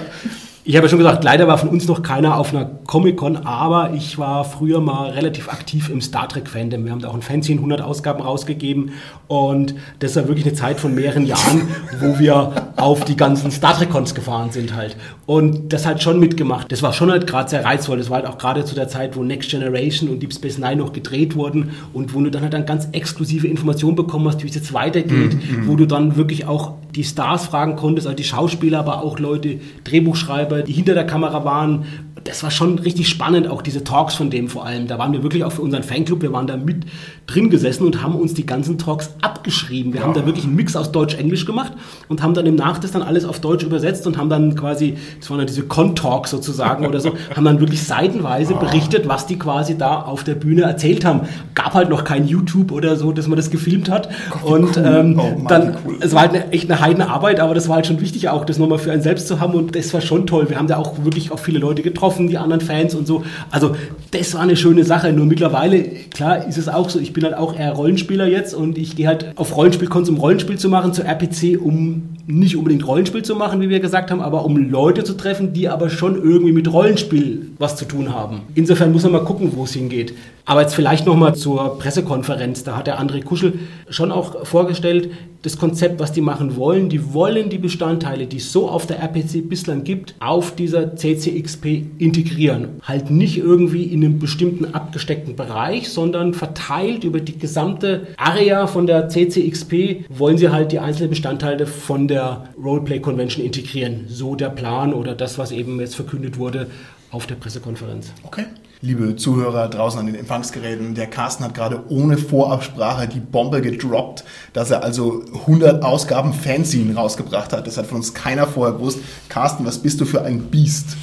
Ich 0.70 0.76
habe 0.76 0.86
ja 0.86 0.90
schon 0.92 1.00
gesagt, 1.00 1.24
leider 1.24 1.48
war 1.48 1.58
von 1.58 1.70
uns 1.70 1.88
noch 1.88 2.04
keiner 2.04 2.38
auf 2.38 2.54
einer 2.54 2.70
Comic-Con, 2.86 3.38
aber 3.38 3.96
ich 3.96 4.20
war 4.20 4.46
früher 4.46 4.80
mal 4.80 5.10
relativ 5.10 5.50
aktiv 5.50 5.90
im 5.90 6.00
Star 6.00 6.30
Trek-Fandom. 6.30 6.86
Wir 6.86 6.92
haben 6.92 7.02
da 7.02 7.08
auch 7.08 7.16
ein 7.16 7.24
Fanzine 7.24 7.58
100 7.58 7.82
Ausgaben 7.82 8.22
rausgegeben 8.22 8.92
und 9.28 9.74
das 9.98 10.16
war 10.16 10.28
wirklich 10.28 10.46
eine 10.46 10.54
Zeit 10.54 10.80
von 10.80 10.94
mehreren 10.94 11.26
Jahren, 11.26 11.68
wo 12.00 12.20
wir 12.20 12.52
auf 12.76 13.04
die 13.04 13.18
ganzen 13.18 13.50
Star 13.50 13.76
Trek-Cons 13.76 14.14
gefahren 14.14 14.52
sind 14.52 14.76
halt. 14.76 14.96
Und 15.26 15.74
das 15.74 15.88
hat 15.88 16.04
schon 16.04 16.20
mitgemacht. 16.20 16.72
Das 16.72 16.84
war 16.84 16.94
schon 16.94 17.10
halt 17.10 17.26
gerade 17.26 17.50
sehr 17.50 17.66
reizvoll. 17.66 17.98
Das 17.98 18.12
war 18.12 18.18
halt 18.18 18.28
auch 18.28 18.38
gerade 18.38 18.64
zu 18.64 18.76
der 18.76 18.88
Zeit, 18.88 19.18
wo 19.18 19.24
Next 19.24 19.50
Generation 19.50 20.08
und 20.08 20.22
Deep 20.22 20.36
Space 20.36 20.60
Nine 20.60 20.76
noch 20.76 20.94
gedreht 20.94 21.36
wurden 21.36 21.72
und 21.94 22.14
wo 22.14 22.22
du 22.22 22.30
dann 22.30 22.44
halt 22.44 22.54
dann 22.54 22.68
ganz 22.68 22.90
exklusive 22.92 23.48
Informationen 23.48 23.96
bekommen 23.96 24.28
hast, 24.28 24.44
wie 24.44 24.48
es 24.48 24.54
jetzt 24.54 24.72
weitergeht, 24.72 25.36
wo 25.66 25.78
du 25.78 25.88
dann 25.88 26.16
wirklich 26.16 26.46
auch 26.46 26.74
die 26.96 27.04
Stars 27.04 27.46
fragen 27.46 27.76
konntest, 27.76 28.08
also 28.08 28.16
die 28.16 28.24
Schauspieler, 28.24 28.80
aber 28.80 29.04
auch 29.04 29.20
Leute, 29.20 29.60
Drehbuchschreiber, 29.84 30.64
die 30.64 30.74
hinter 30.74 30.94
der 30.94 31.06
Kamera 31.06 31.46
waren. 31.46 31.86
Das 32.24 32.44
war 32.44 32.52
schon 32.52 32.80
richtig 32.80 33.08
spannend, 33.08 33.48
auch 33.48 33.62
diese 33.62 33.84
Talks 33.84 34.16
von 34.16 34.30
dem 34.30 34.50
vor 34.50 34.66
allem. 34.66 34.88
Da 34.88 34.98
waren 34.98 35.14
wir 35.14 35.24
wirklich 35.24 35.44
auch 35.44 35.52
für 35.52 35.62
unseren 35.62 35.84
Fanclub, 35.84 36.22
wir 36.22 36.34
waren 36.34 36.48
da 36.48 36.58
mit 36.58 36.86
drin 37.30 37.50
gesessen 37.50 37.86
und 37.86 38.02
haben 38.02 38.16
uns 38.16 38.34
die 38.34 38.46
ganzen 38.46 38.78
Talks 38.78 39.12
abgeschrieben. 39.22 39.94
Wir 39.94 40.02
haben 40.04 40.14
da 40.14 40.26
wirklich 40.26 40.46
einen 40.46 40.56
Mix 40.56 40.76
aus 40.76 40.92
Deutsch-Englisch 40.92 41.46
gemacht 41.46 41.74
und 42.08 42.24
haben 42.24 42.34
dann 42.34 42.46
im 42.46 42.56
Nachhinein 42.56 42.80
dann 42.94 43.02
alles 43.04 43.26
auf 43.26 43.40
Deutsch 43.40 43.64
übersetzt 43.64 44.08
und 44.08 44.18
haben 44.18 44.30
dann 44.30 44.56
quasi, 44.56 44.96
das 45.20 45.30
waren 45.30 45.40
dann 45.40 45.48
diese 45.48 45.64
Con-Talks 45.64 46.32
sozusagen 46.32 46.86
oder 46.86 47.00
so, 47.00 47.14
haben 47.36 47.46
dann 47.46 47.60
wirklich 47.60 47.84
seitenweise 47.84 48.56
berichtet, 48.56 49.08
was 49.08 49.28
die 49.28 49.38
quasi 49.38 49.78
da 49.78 50.02
auf 50.02 50.24
der 50.24 50.36
Bühne 50.36 50.62
erzählt 50.62 51.06
haben. 51.06 51.22
Gab 51.56 51.74
halt 51.74 51.90
noch 51.90 52.04
kein 52.04 52.28
YouTube 52.28 52.72
oder 52.72 52.96
so, 52.96 53.12
dass 53.12 53.28
man 53.28 53.38
das 53.38 53.50
gefilmt 53.50 53.90
hat. 53.90 54.10
und 54.44 54.78
cool. 54.78 54.84
ähm, 54.86 55.20
Oh 55.20 55.38
Mann, 55.40 55.48
dann, 55.48 55.78
cool. 55.86 55.98
es 56.00 56.14
war 56.14 56.22
halt 56.22 56.32
eine, 56.32 56.52
echt 56.52 56.72
eine 56.72 56.80
Heidenarbeit, 56.80 57.40
aber 57.40 57.54
das 57.54 57.68
war 57.68 57.76
halt 57.76 57.88
schon 57.88 58.00
wichtig 58.00 58.30
auch, 58.30 58.46
das 58.46 58.58
nochmal 58.58 58.80
für 58.80 58.92
einen 58.92 59.02
selbst 59.02 59.28
zu 59.28 59.40
haben 59.40 59.54
und 59.54 59.76
das 59.76 59.94
war 59.94 60.02
schon 60.02 60.26
toll. 60.26 60.50
Wir 60.50 60.58
haben 60.58 60.68
da 60.68 60.78
auch 60.78 61.04
wirklich 61.04 61.32
auch 61.32 61.40
viele 61.40 61.60
Leute 61.60 61.82
getroffen, 61.82 62.28
die 62.28 62.38
anderen 62.38 62.62
Fans 62.62 62.96
und 62.96 63.08
so. 63.08 63.24
Also 63.52 63.76
das 64.12 64.34
war 64.34 64.42
eine 64.42 64.56
schöne 64.56 64.84
Sache. 64.84 65.12
Nur 65.12 65.26
mittlerweile, 65.26 65.84
klar, 65.84 66.48
ist 66.48 66.58
es 66.58 66.70
auch 66.70 66.90
so, 66.90 67.00
ich 67.00 67.14
bin 67.14 67.19
halt 67.24 67.36
auch 67.36 67.58
eher 67.58 67.74
Rollenspieler 67.74 68.28
jetzt 68.28 68.54
und 68.54 68.78
ich 68.78 68.96
gehe 68.96 69.08
halt 69.08 69.34
auf 69.36 69.56
Rollenspielcons, 69.56 70.10
um 70.10 70.18
Rollenspiel 70.18 70.58
zu 70.58 70.70
machen, 70.70 70.94
zur 70.94 71.06
RPC, 71.06 71.60
um 71.62 72.16
nicht 72.28 72.56
unbedingt 72.56 72.86
Rollenspiel 72.86 73.24
zu 73.24 73.36
machen, 73.36 73.62
wie 73.62 73.70
wir 73.70 73.80
gesagt 73.80 74.12
haben, 74.12 74.22
aber 74.22 74.46
um 74.46 74.58
Leute 74.58 75.04
zu 75.04 75.14
treffen, 75.14 75.54
die 75.54 75.68
aber 75.68 75.90
schon 75.90 76.16
irgendwie 76.16 76.52
mit 76.52 76.72
Rollenspiel 76.72 77.52
was 77.58 77.76
zu 77.76 77.86
tun 77.86 78.14
haben. 78.14 78.42
Insofern 78.56 78.92
muss 78.92 79.04
man 79.04 79.14
mal 79.14 79.24
gucken, 79.24 79.52
wo 79.56 79.64
es 79.64 79.74
hingeht. 79.74 80.14
Aber 80.50 80.62
jetzt 80.62 80.74
vielleicht 80.74 81.06
nochmal 81.06 81.36
zur 81.36 81.78
Pressekonferenz. 81.78 82.64
Da 82.64 82.76
hat 82.76 82.88
der 82.88 83.00
André 83.00 83.24
Kuschel 83.24 83.60
schon 83.88 84.12
auch 84.12 84.48
vorgestellt, 84.48 85.12
das 85.44 85.60
Konzept, 85.60 86.00
was 86.00 86.12
die 86.12 86.22
machen 86.22 86.56
wollen. 86.56 86.90
Die 86.90 87.14
wollen 87.14 87.52
die 87.52 87.60
Bestandteile, 87.60 88.26
die 88.26 88.38
es 88.38 88.52
so 88.52 88.68
auf 88.68 88.88
der 88.88 88.98
RPC 88.98 89.48
bislang 89.48 89.84
gibt, 89.84 90.16
auf 90.20 90.56
dieser 90.56 90.96
CCXP 90.96 91.84
integrieren. 92.00 92.82
Halt 92.82 93.12
nicht 93.12 93.38
irgendwie 93.38 93.84
in 93.84 94.04
einem 94.04 94.18
bestimmten 94.18 94.74
abgesteckten 94.74 95.36
Bereich, 95.36 95.90
sondern 95.90 96.34
verteilt 96.34 97.04
über 97.04 97.20
die 97.20 97.38
gesamte 97.38 98.08
Area 98.18 98.66
von 98.66 98.88
der 98.88 99.08
CCXP 99.08 100.06
wollen 100.10 100.40
sie 100.40 100.50
halt 100.50 100.72
die 100.72 100.80
einzelnen 100.80 101.12
Bestandteile 101.12 101.68
von 101.68 102.08
der 102.08 102.46
Roleplay 102.58 103.00
Convention 103.00 103.46
integrieren. 103.46 104.06
So 104.08 104.34
der 104.34 104.50
Plan 104.50 104.96
oder 104.96 105.14
das, 105.14 105.38
was 105.38 105.52
eben 105.52 105.80
jetzt 105.80 105.96
verkündet 105.96 106.40
wurde 106.40 106.66
auf 107.12 107.28
der 107.28 107.36
Pressekonferenz. 107.36 108.12
Okay. 108.24 108.46
Liebe 108.82 109.18
Zuhörer 109.18 109.68
draußen 109.68 110.00
an 110.00 110.06
den 110.06 110.16
Empfangsgeräten, 110.16 110.96
der 110.96 111.08
Carsten 111.08 111.44
hat 111.44 111.54
gerade 111.54 111.84
ohne 111.90 112.18
Vorabsprache 112.18 113.10
die 113.10 113.20
Bombe 113.20 113.62
gedroppt, 113.62 114.24
dass 114.54 114.72
er 114.72 114.84
also 114.84 115.22
100 115.34 115.84
Ausgaben 115.84 116.32
Fanzine 116.32 116.96
rausgebracht 116.96 117.52
hat. 117.52 117.68
Das 117.68 117.78
hat 117.78 117.88
von 117.88 117.98
uns 117.98 118.14
keiner 118.14 118.48
vorher 118.48 118.78
gewusst. 118.78 119.00
Carsten, 119.28 119.66
was 119.66 119.80
bist 119.80 120.00
du 120.00 120.06
für 120.06 120.22
ein 120.22 120.44
Biest? 120.44 120.96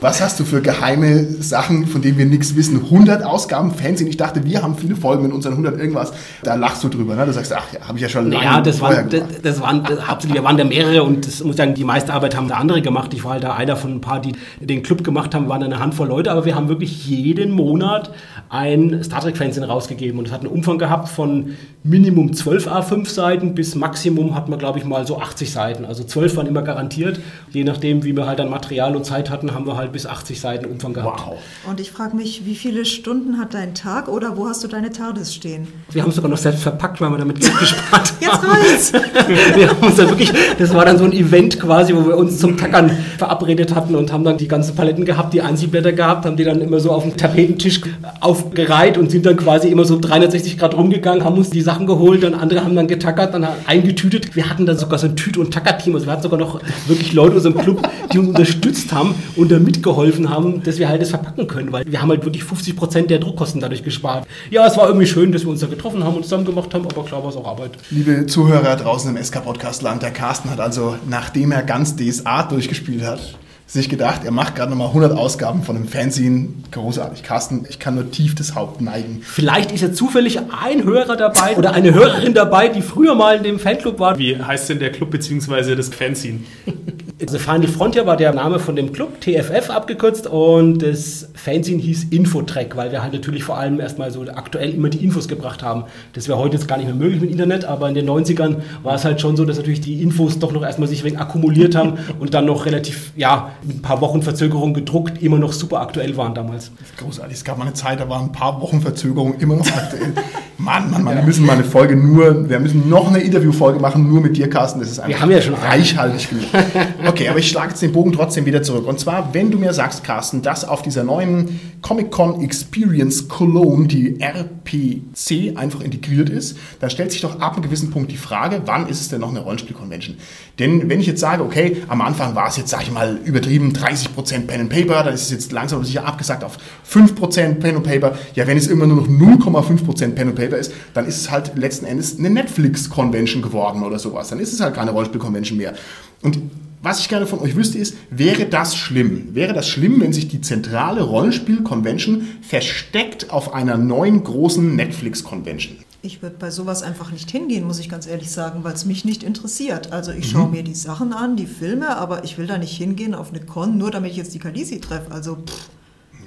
Was 0.00 0.20
hast 0.20 0.40
du 0.40 0.44
für 0.44 0.60
geheime 0.60 1.24
Sachen, 1.40 1.86
von 1.86 2.02
denen 2.02 2.18
wir 2.18 2.26
nichts 2.26 2.56
wissen? 2.56 2.84
100 2.84 3.24
Ausgaben 3.24 3.72
Fanzine. 3.74 4.10
Ich 4.10 4.16
dachte, 4.16 4.44
wir 4.44 4.62
haben 4.62 4.76
viele 4.76 4.96
Folgen 4.96 5.22
mit 5.22 5.32
unseren 5.32 5.52
100 5.52 5.78
irgendwas. 5.78 6.12
Da 6.42 6.54
lachst 6.54 6.82
du 6.84 6.88
drüber, 6.88 7.14
ne? 7.14 7.26
Du 7.26 7.32
sagst, 7.32 7.52
ach 7.52 7.72
ja, 7.72 7.86
habe 7.86 7.98
ich 7.98 8.02
ja 8.02 8.08
schon 8.08 8.30
lange 8.30 8.44
Naja, 8.44 8.60
das 8.60 8.80
waren, 8.80 9.08
das, 9.08 9.22
das 9.42 9.60
waren 9.60 9.84
das, 9.84 10.08
hauptsächlich, 10.08 10.40
wir 10.40 10.44
waren 10.44 10.56
da 10.56 10.64
mehrere 10.64 11.02
und 11.02 11.26
das 11.26 11.42
muss 11.42 11.52
ich 11.52 11.56
sagen, 11.56 11.74
die 11.74 11.84
meiste 11.84 12.12
Arbeit 12.12 12.36
haben 12.36 12.48
da 12.48 12.56
andere 12.56 12.82
gemacht. 12.82 13.14
Ich 13.14 13.24
war 13.24 13.32
halt 13.32 13.44
da 13.44 13.54
einer 13.54 13.76
von 13.76 13.92
ein 13.92 14.00
paar, 14.00 14.20
die 14.20 14.32
den 14.60 14.82
Club 14.82 15.04
gemacht 15.04 15.34
haben, 15.34 15.48
waren 15.48 15.62
eine 15.62 15.78
Handvoll 15.78 16.08
Leute, 16.08 16.30
aber 16.30 16.44
wir 16.44 16.54
haben 16.54 16.68
wirklich 16.68 17.06
jeden 17.06 17.52
Monat 17.52 18.10
ein 18.48 19.02
Star 19.02 19.20
Trek-Fernsehen 19.20 19.64
rausgegeben 19.64 20.18
und 20.18 20.26
es 20.26 20.32
hat 20.32 20.40
einen 20.40 20.50
Umfang 20.50 20.78
gehabt 20.78 21.08
von 21.08 21.54
Minimum 21.84 22.32
12 22.32 22.68
A5 22.68 23.08
Seiten 23.08 23.54
bis 23.54 23.74
Maximum 23.74 24.34
hat 24.34 24.48
man, 24.48 24.58
glaube 24.58 24.78
ich, 24.78 24.84
mal 24.84 25.06
so 25.06 25.18
80 25.18 25.50
Seiten. 25.50 25.84
Also 25.84 26.04
12 26.04 26.36
waren 26.36 26.46
immer 26.46 26.62
garantiert. 26.62 27.18
Je 27.50 27.64
nachdem, 27.64 28.04
wie 28.04 28.16
wir 28.16 28.26
halt 28.26 28.38
dann 28.38 28.50
Material 28.50 28.94
und 28.94 29.04
Zeit 29.04 29.30
hatten, 29.42 29.54
haben 29.54 29.66
wir 29.66 29.76
halt 29.76 29.92
bis 29.92 30.06
80 30.06 30.40
Seiten 30.40 30.66
Umfang 30.66 30.92
gehabt. 30.92 31.22
Wow. 31.26 31.38
Und 31.68 31.80
ich 31.80 31.90
frage 31.90 32.16
mich, 32.16 32.42
wie 32.44 32.54
viele 32.54 32.84
Stunden 32.84 33.38
hat 33.38 33.54
dein 33.54 33.74
Tag 33.74 34.08
oder 34.08 34.36
wo 34.36 34.48
hast 34.48 34.62
du 34.62 34.68
deine 34.68 34.90
TARDIS 34.90 35.34
stehen? 35.34 35.66
Wir 35.90 36.02
haben 36.02 36.10
es 36.10 36.16
sogar 36.16 36.30
noch 36.30 36.38
selbst 36.38 36.62
verpackt, 36.62 37.00
weil 37.00 37.10
wir 37.10 37.18
damit 37.18 37.40
Geld 37.40 37.58
gespart 37.58 38.12
Jetzt 38.20 38.32
haben. 38.32 38.46
reicht's! 38.46 38.92
wir 39.56 39.68
haben 39.68 39.86
uns 39.86 39.96
dann 39.96 40.08
wirklich, 40.08 40.32
das 40.58 40.74
war 40.74 40.84
dann 40.84 40.98
so 40.98 41.04
ein 41.04 41.12
Event 41.12 41.58
quasi, 41.58 41.94
wo 41.94 42.06
wir 42.06 42.16
uns 42.16 42.38
zum 42.38 42.56
Tackern 42.56 42.90
verabredet 43.18 43.74
hatten 43.74 43.94
und 43.94 44.12
haben 44.12 44.24
dann 44.24 44.36
die 44.38 44.48
ganzen 44.48 44.76
Paletten 44.76 45.04
gehabt, 45.04 45.34
die 45.34 45.42
Einzelblätter 45.42 45.92
gehabt, 45.92 46.24
haben 46.24 46.36
die 46.36 46.44
dann 46.44 46.60
immer 46.60 46.80
so 46.80 46.92
auf 46.92 47.02
dem 47.02 47.16
Tapetentisch 47.16 47.80
aufgereiht 48.20 48.96
und 48.98 49.10
sind 49.10 49.26
dann 49.26 49.36
quasi 49.36 49.68
immer 49.68 49.84
so 49.84 49.98
360 49.98 50.58
Grad 50.58 50.76
rumgegangen, 50.76 51.24
haben 51.24 51.36
uns 51.36 51.50
die 51.50 51.62
Sachen 51.62 51.86
geholt, 51.86 52.22
dann 52.22 52.34
andere 52.34 52.64
haben 52.64 52.76
dann 52.76 52.86
getackert, 52.86 53.34
dann 53.34 53.46
eingetütet. 53.66 54.36
Wir 54.36 54.48
hatten 54.48 54.66
dann 54.66 54.78
sogar 54.78 54.98
so 54.98 55.06
ein 55.06 55.16
Tüt- 55.16 55.36
und 55.36 55.52
Tackerteam, 55.52 55.94
also 55.94 56.06
wir 56.06 56.12
hatten 56.12 56.22
sogar 56.22 56.38
noch 56.38 56.60
wirklich 56.86 57.12
Leute 57.12 57.36
aus 57.36 57.44
unserem 57.44 57.64
Club, 57.64 57.88
die 58.12 58.18
uns 58.18 58.28
unterstützt 58.28 58.92
haben 58.92 59.14
und 59.36 59.50
da 59.50 59.58
mitgeholfen 59.58 60.28
haben, 60.28 60.62
dass 60.62 60.78
wir 60.78 60.88
halt 60.88 61.02
das 61.02 61.10
verpacken 61.10 61.46
können, 61.46 61.72
weil 61.72 61.84
wir 61.86 62.00
haben 62.00 62.10
halt 62.10 62.24
wirklich 62.24 62.44
50 62.44 62.76
Prozent 62.76 63.10
der 63.10 63.18
Druckkosten 63.18 63.60
dadurch 63.60 63.82
gespart. 63.82 64.26
Ja, 64.50 64.66
es 64.66 64.76
war 64.76 64.86
irgendwie 64.86 65.06
schön, 65.06 65.32
dass 65.32 65.42
wir 65.42 65.50
uns 65.50 65.60
da 65.60 65.66
getroffen 65.66 66.04
haben 66.04 66.16
und 66.16 66.24
zusammen 66.24 66.44
gemacht 66.44 66.72
haben, 66.74 66.86
aber 66.86 67.04
klar 67.04 67.22
war 67.22 67.30
es 67.30 67.36
auch 67.36 67.46
Arbeit. 67.46 67.72
Liebe 67.90 68.26
Zuhörer 68.26 68.76
draußen 68.76 69.14
im 69.14 69.22
SK-Podcast-Land, 69.22 70.02
der 70.02 70.10
Carsten 70.10 70.50
hat 70.50 70.60
also, 70.60 70.96
nachdem 71.08 71.52
er 71.52 71.62
ganz 71.62 71.96
DSA 71.96 72.44
durchgespielt 72.44 73.04
hat, 73.04 73.36
sich 73.72 73.88
gedacht, 73.88 74.22
er 74.24 74.32
macht 74.32 74.54
gerade 74.54 74.70
nochmal 74.70 74.88
100 74.88 75.16
Ausgaben 75.16 75.62
von 75.62 75.76
einem 75.76 75.88
Fanzine. 75.88 76.48
Großartig. 76.72 77.22
Carsten, 77.22 77.64
ich 77.70 77.78
kann 77.78 77.94
nur 77.94 78.10
tief 78.10 78.34
das 78.34 78.54
Haupt 78.54 78.82
neigen. 78.82 79.22
Vielleicht 79.22 79.72
ist 79.72 79.80
ja 79.80 79.92
zufällig 79.92 80.38
ein 80.38 80.84
Hörer 80.84 81.16
dabei 81.16 81.56
oder 81.56 81.72
eine 81.72 81.94
Hörerin 81.94 82.34
dabei, 82.34 82.68
die 82.68 82.82
früher 82.82 83.14
mal 83.14 83.38
in 83.38 83.44
dem 83.44 83.58
Fanclub 83.58 83.98
war. 83.98 84.18
Wie 84.18 84.36
heißt 84.36 84.68
denn 84.68 84.78
der 84.78 84.92
Club 84.92 85.10
bzw. 85.10 85.74
das 85.74 85.88
Fanzine? 85.88 86.40
Also 87.20 87.38
Final 87.38 87.68
Frontier 87.68 88.06
war 88.06 88.16
der 88.16 88.32
Name 88.32 88.58
von 88.58 88.74
dem 88.74 88.92
Club, 88.92 89.20
TFF 89.20 89.70
abgekürzt 89.70 90.26
und 90.26 90.78
das 90.82 91.28
Fanzine 91.34 91.80
hieß 91.80 92.04
Infotrack, 92.10 92.76
weil 92.76 92.90
wir 92.90 93.02
halt 93.02 93.12
natürlich 93.12 93.44
vor 93.44 93.58
allem 93.58 93.80
erstmal 93.80 94.10
so 94.10 94.22
aktuell 94.22 94.70
immer 94.74 94.88
die 94.88 95.04
Infos 95.04 95.28
gebracht 95.28 95.62
haben. 95.62 95.84
Das 96.14 96.28
wäre 96.28 96.38
heute 96.38 96.56
jetzt 96.56 96.66
gar 96.66 96.78
nicht 96.78 96.86
mehr 96.86 96.94
möglich 96.94 97.20
mit 97.20 97.30
Internet, 97.30 97.64
aber 97.64 97.88
in 97.88 97.94
den 97.94 98.08
90ern 98.08 98.56
war 98.82 98.94
es 98.94 99.04
halt 99.04 99.20
schon 99.20 99.36
so, 99.36 99.44
dass 99.44 99.56
natürlich 99.56 99.80
die 99.80 100.02
Infos 100.02 100.38
doch 100.38 100.52
noch 100.52 100.62
erstmal 100.62 100.88
sich 100.88 101.04
wenig 101.04 101.18
akkumuliert 101.18 101.76
haben 101.76 101.98
und 102.18 102.34
dann 102.34 102.46
noch 102.46 102.66
relativ, 102.66 103.12
ja, 103.16 103.52
mit 103.62 103.78
ein 103.78 103.82
paar 103.82 104.00
Wochen 104.00 104.22
Verzögerung 104.22 104.74
gedruckt, 104.74 105.22
immer 105.22 105.38
noch 105.38 105.52
super 105.52 105.80
aktuell 105.80 106.16
waren 106.16 106.34
damals. 106.34 106.72
Großartig. 106.98 107.34
Es 107.36 107.44
gab 107.44 107.58
mal 107.58 107.64
eine 107.64 107.74
Zeit, 107.74 108.00
da 108.00 108.08
waren 108.08 108.26
ein 108.26 108.32
paar 108.32 108.60
Wochen 108.60 108.80
Verzögerung 108.80 109.34
immer 109.38 109.56
noch 109.56 109.66
aktuell. 109.66 110.12
Mann, 110.58 110.90
Mann, 110.92 111.02
Mann, 111.02 111.16
wir 111.16 111.24
müssen 111.24 111.44
mal 111.44 111.54
eine 111.54 111.64
Folge 111.64 111.96
nur, 111.96 112.48
wir 112.48 112.60
müssen 112.60 112.88
noch 112.88 113.08
eine 113.08 113.18
Interviewfolge 113.18 113.80
machen, 113.80 114.08
nur 114.08 114.20
mit 114.20 114.36
dir, 114.36 114.48
Carsten. 114.48 114.78
Das 114.78 114.90
ist 114.90 115.00
einfach 115.00 115.22
haben 115.22 115.30
ja 115.30 115.42
schon 115.42 115.54
reichhaltig 115.54 116.28
genug. 116.28 116.44
Okay, 117.06 117.28
aber 117.28 117.38
ich 117.38 117.48
schlage 117.48 117.70
jetzt 117.70 117.82
den 117.82 117.92
Bogen 117.92 118.12
trotzdem 118.12 118.46
wieder 118.46 118.62
zurück. 118.62 118.86
Und 118.86 119.00
zwar, 119.00 119.34
wenn 119.34 119.50
du 119.50 119.58
mir 119.58 119.72
sagst, 119.72 120.04
Carsten, 120.04 120.42
dass 120.42 120.64
auf 120.64 120.82
dieser 120.82 121.04
neuen 121.04 121.60
Comic-Con 121.82 122.42
Experience 122.42 123.28
Cologne 123.28 123.88
die 123.88 124.20
RPC 124.20 125.56
einfach 125.56 125.80
integriert 125.80 126.30
ist, 126.30 126.56
dann 126.80 126.90
stellt 126.90 127.12
sich 127.12 127.20
doch 127.20 127.40
ab 127.40 127.54
einem 127.54 127.62
gewissen 127.62 127.90
Punkt 127.90 128.12
die 128.12 128.16
Frage, 128.16 128.62
wann 128.66 128.88
ist 128.88 129.00
es 129.00 129.08
denn 129.08 129.20
noch 129.20 129.30
eine 129.30 129.40
Rollenspiel-Convention? 129.40 130.16
Denn 130.58 130.88
wenn 130.88 131.00
ich 131.00 131.06
jetzt 131.06 131.20
sage, 131.20 131.42
okay, 131.42 131.78
am 131.88 132.00
Anfang 132.00 132.34
war 132.34 132.48
es 132.48 132.56
jetzt, 132.56 132.70
sage 132.70 132.84
ich 132.84 132.92
mal, 132.92 133.18
übertrieben 133.24 133.72
30% 133.72 134.46
Pen 134.46 134.60
and 134.62 134.70
Paper, 134.70 135.02
dann 135.02 135.14
ist 135.14 135.22
es 135.22 135.30
jetzt 135.30 135.52
langsam 135.52 135.78
aber 135.78 135.86
sicher 135.86 136.06
abgesagt 136.06 136.44
auf 136.44 136.58
5% 136.90 137.54
Pen 137.54 137.76
and 137.76 137.84
Paper. 137.84 138.16
Ja, 138.34 138.46
wenn 138.46 138.56
es 138.56 138.68
immer 138.68 138.86
nur 138.86 138.98
noch 138.98 139.08
0,5% 139.08 140.12
Pen 140.12 140.28
and 140.28 140.36
Paper 140.36 140.56
ist, 140.56 140.72
dann 140.94 141.06
ist 141.06 141.16
es 141.16 141.30
halt 141.30 141.56
letzten 141.56 141.86
Endes 141.86 142.18
eine 142.18 142.30
Netflix-Convention 142.30 143.42
geworden 143.42 143.82
oder 143.82 143.98
sowas. 143.98 144.28
Dann 144.28 144.38
ist 144.38 144.52
es 144.52 144.60
halt 144.60 144.74
keine 144.74 144.92
Rollenspiel-Convention 144.92 145.58
mehr. 145.58 145.74
Und 146.22 146.38
was 146.82 146.98
ich 147.00 147.08
gerne 147.08 147.26
von 147.26 147.38
euch 147.38 147.54
wüsste 147.56 147.78
ist, 147.78 147.94
wäre 148.10 148.46
das 148.46 148.76
schlimm? 148.76 149.34
Wäre 149.34 149.54
das 149.54 149.68
schlimm, 149.68 150.00
wenn 150.00 150.12
sich 150.12 150.28
die 150.28 150.40
zentrale 150.40 151.02
Rollenspiel-Convention 151.02 152.26
versteckt 152.42 153.30
auf 153.30 153.54
einer 153.54 153.78
neuen 153.78 154.24
großen 154.24 154.74
Netflix-Convention? 154.74 155.78
Ich 156.02 156.20
würde 156.20 156.34
bei 156.36 156.50
sowas 156.50 156.82
einfach 156.82 157.12
nicht 157.12 157.30
hingehen, 157.30 157.64
muss 157.64 157.78
ich 157.78 157.88
ganz 157.88 158.08
ehrlich 158.08 158.32
sagen, 158.32 158.64
weil 158.64 158.74
es 158.74 158.84
mich 158.84 159.04
nicht 159.04 159.22
interessiert. 159.22 159.92
Also 159.92 160.10
ich 160.10 160.28
schaue 160.28 160.50
mir 160.50 160.64
die 160.64 160.74
Sachen 160.74 161.12
an, 161.12 161.36
die 161.36 161.46
Filme, 161.46 161.96
aber 161.96 162.24
ich 162.24 162.36
will 162.38 162.48
da 162.48 162.58
nicht 162.58 162.76
hingehen 162.76 163.14
auf 163.14 163.30
eine 163.30 163.40
Con, 163.40 163.78
nur 163.78 163.92
damit 163.92 164.10
ich 164.10 164.16
jetzt 164.16 164.34
die 164.34 164.40
Kalisi 164.40 164.80
treffe. 164.80 165.12
Also 165.12 165.36
pff, 165.36 165.68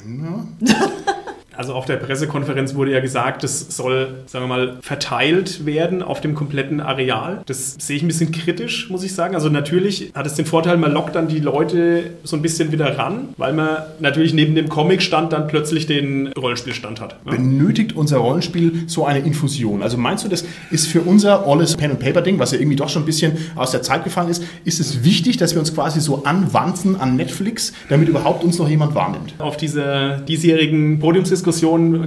Also 1.58 1.74
auf 1.74 1.86
der 1.86 1.98
Pressekonferenz 1.98 2.76
wurde 2.76 2.92
ja 2.92 3.00
gesagt, 3.00 3.44
das 3.44 3.76
soll, 3.76 4.16
sagen 4.26 4.46
wir 4.46 4.50
mal, 4.50 4.78
verteilt 4.82 5.66
werden 5.66 6.02
auf 6.02 6.22
dem 6.22 6.36
kompletten 6.36 6.80
Areal. 6.80 7.42
Das 7.46 7.76
sehe 7.80 7.98
ich 7.98 8.04
ein 8.04 8.08
bisschen 8.08 8.32
kritisch, 8.32 8.90
muss 8.90 9.04
ich 9.04 9.14
sagen. 9.14 9.36
Also 9.36 9.50
natürlich 9.50 10.12
hat 10.14 10.26
es 10.26 10.36
den 10.36 10.46
Vorteil, 10.46 10.78
man 10.78 10.92
lockt 10.92 11.16
dann 11.16 11.28
die 11.28 11.40
Leute 11.40 12.12
so 12.24 12.36
ein 12.36 12.42
bisschen 12.42 12.72
wieder 12.72 12.98
ran, 12.98 13.30
weil 13.38 13.54
man 13.54 13.78
natürlich 14.00 14.34
neben 14.34 14.56
dem 14.56 14.70
Comicstand 14.70 15.34
dann 15.34 15.48
plötzlich 15.48 15.88
den 15.88 16.28
Rollenspielstand 16.34 17.02
hat. 17.02 17.26
ne? 17.26 17.32
Benötigt 17.32 17.96
unser 17.96 18.18
Rollenspiel 18.18 18.84
so 18.88 19.06
eine 19.06 19.20
Infusion? 19.20 19.82
Also 19.82 19.98
meinst 19.98 20.26
du, 20.26 20.30
das 20.30 20.46
ist 20.72 20.88
für 20.88 21.02
unser 21.02 21.48
alles 21.48 21.76
Pen 21.76 21.92
and 21.92 22.00
Paper 22.00 22.22
Ding, 22.22 22.40
was 22.40 22.52
ja 22.52 22.60
irgendwie 22.60 22.76
doch 22.76 22.90
schon 22.90 23.04
ein 23.04 23.06
bisschen 23.06 23.34
aus 23.56 23.72
der 23.72 23.82
Zeit 23.82 24.04
gefallen 24.04 24.30
ist, 24.30 24.44
ist 24.66 24.80
es 24.80 25.04
wichtig, 25.04 25.38
dass 25.38 25.54
wir 25.54 25.60
uns 25.60 25.74
quasi 25.74 26.00
so 26.02 26.24
anwanzen 26.26 27.00
an 27.00 27.16
Netflix, 27.16 27.74
damit 27.90 28.10
überhaupt 28.10 28.44
uns 28.44 28.60
noch 28.60 28.70
jemand 28.70 28.96
wahrnimmt? 28.96 29.34
Auf 29.40 29.58
dieser 29.58 30.18
diesjährigen 30.18 31.00
Podiumsdiskussion 31.00 31.45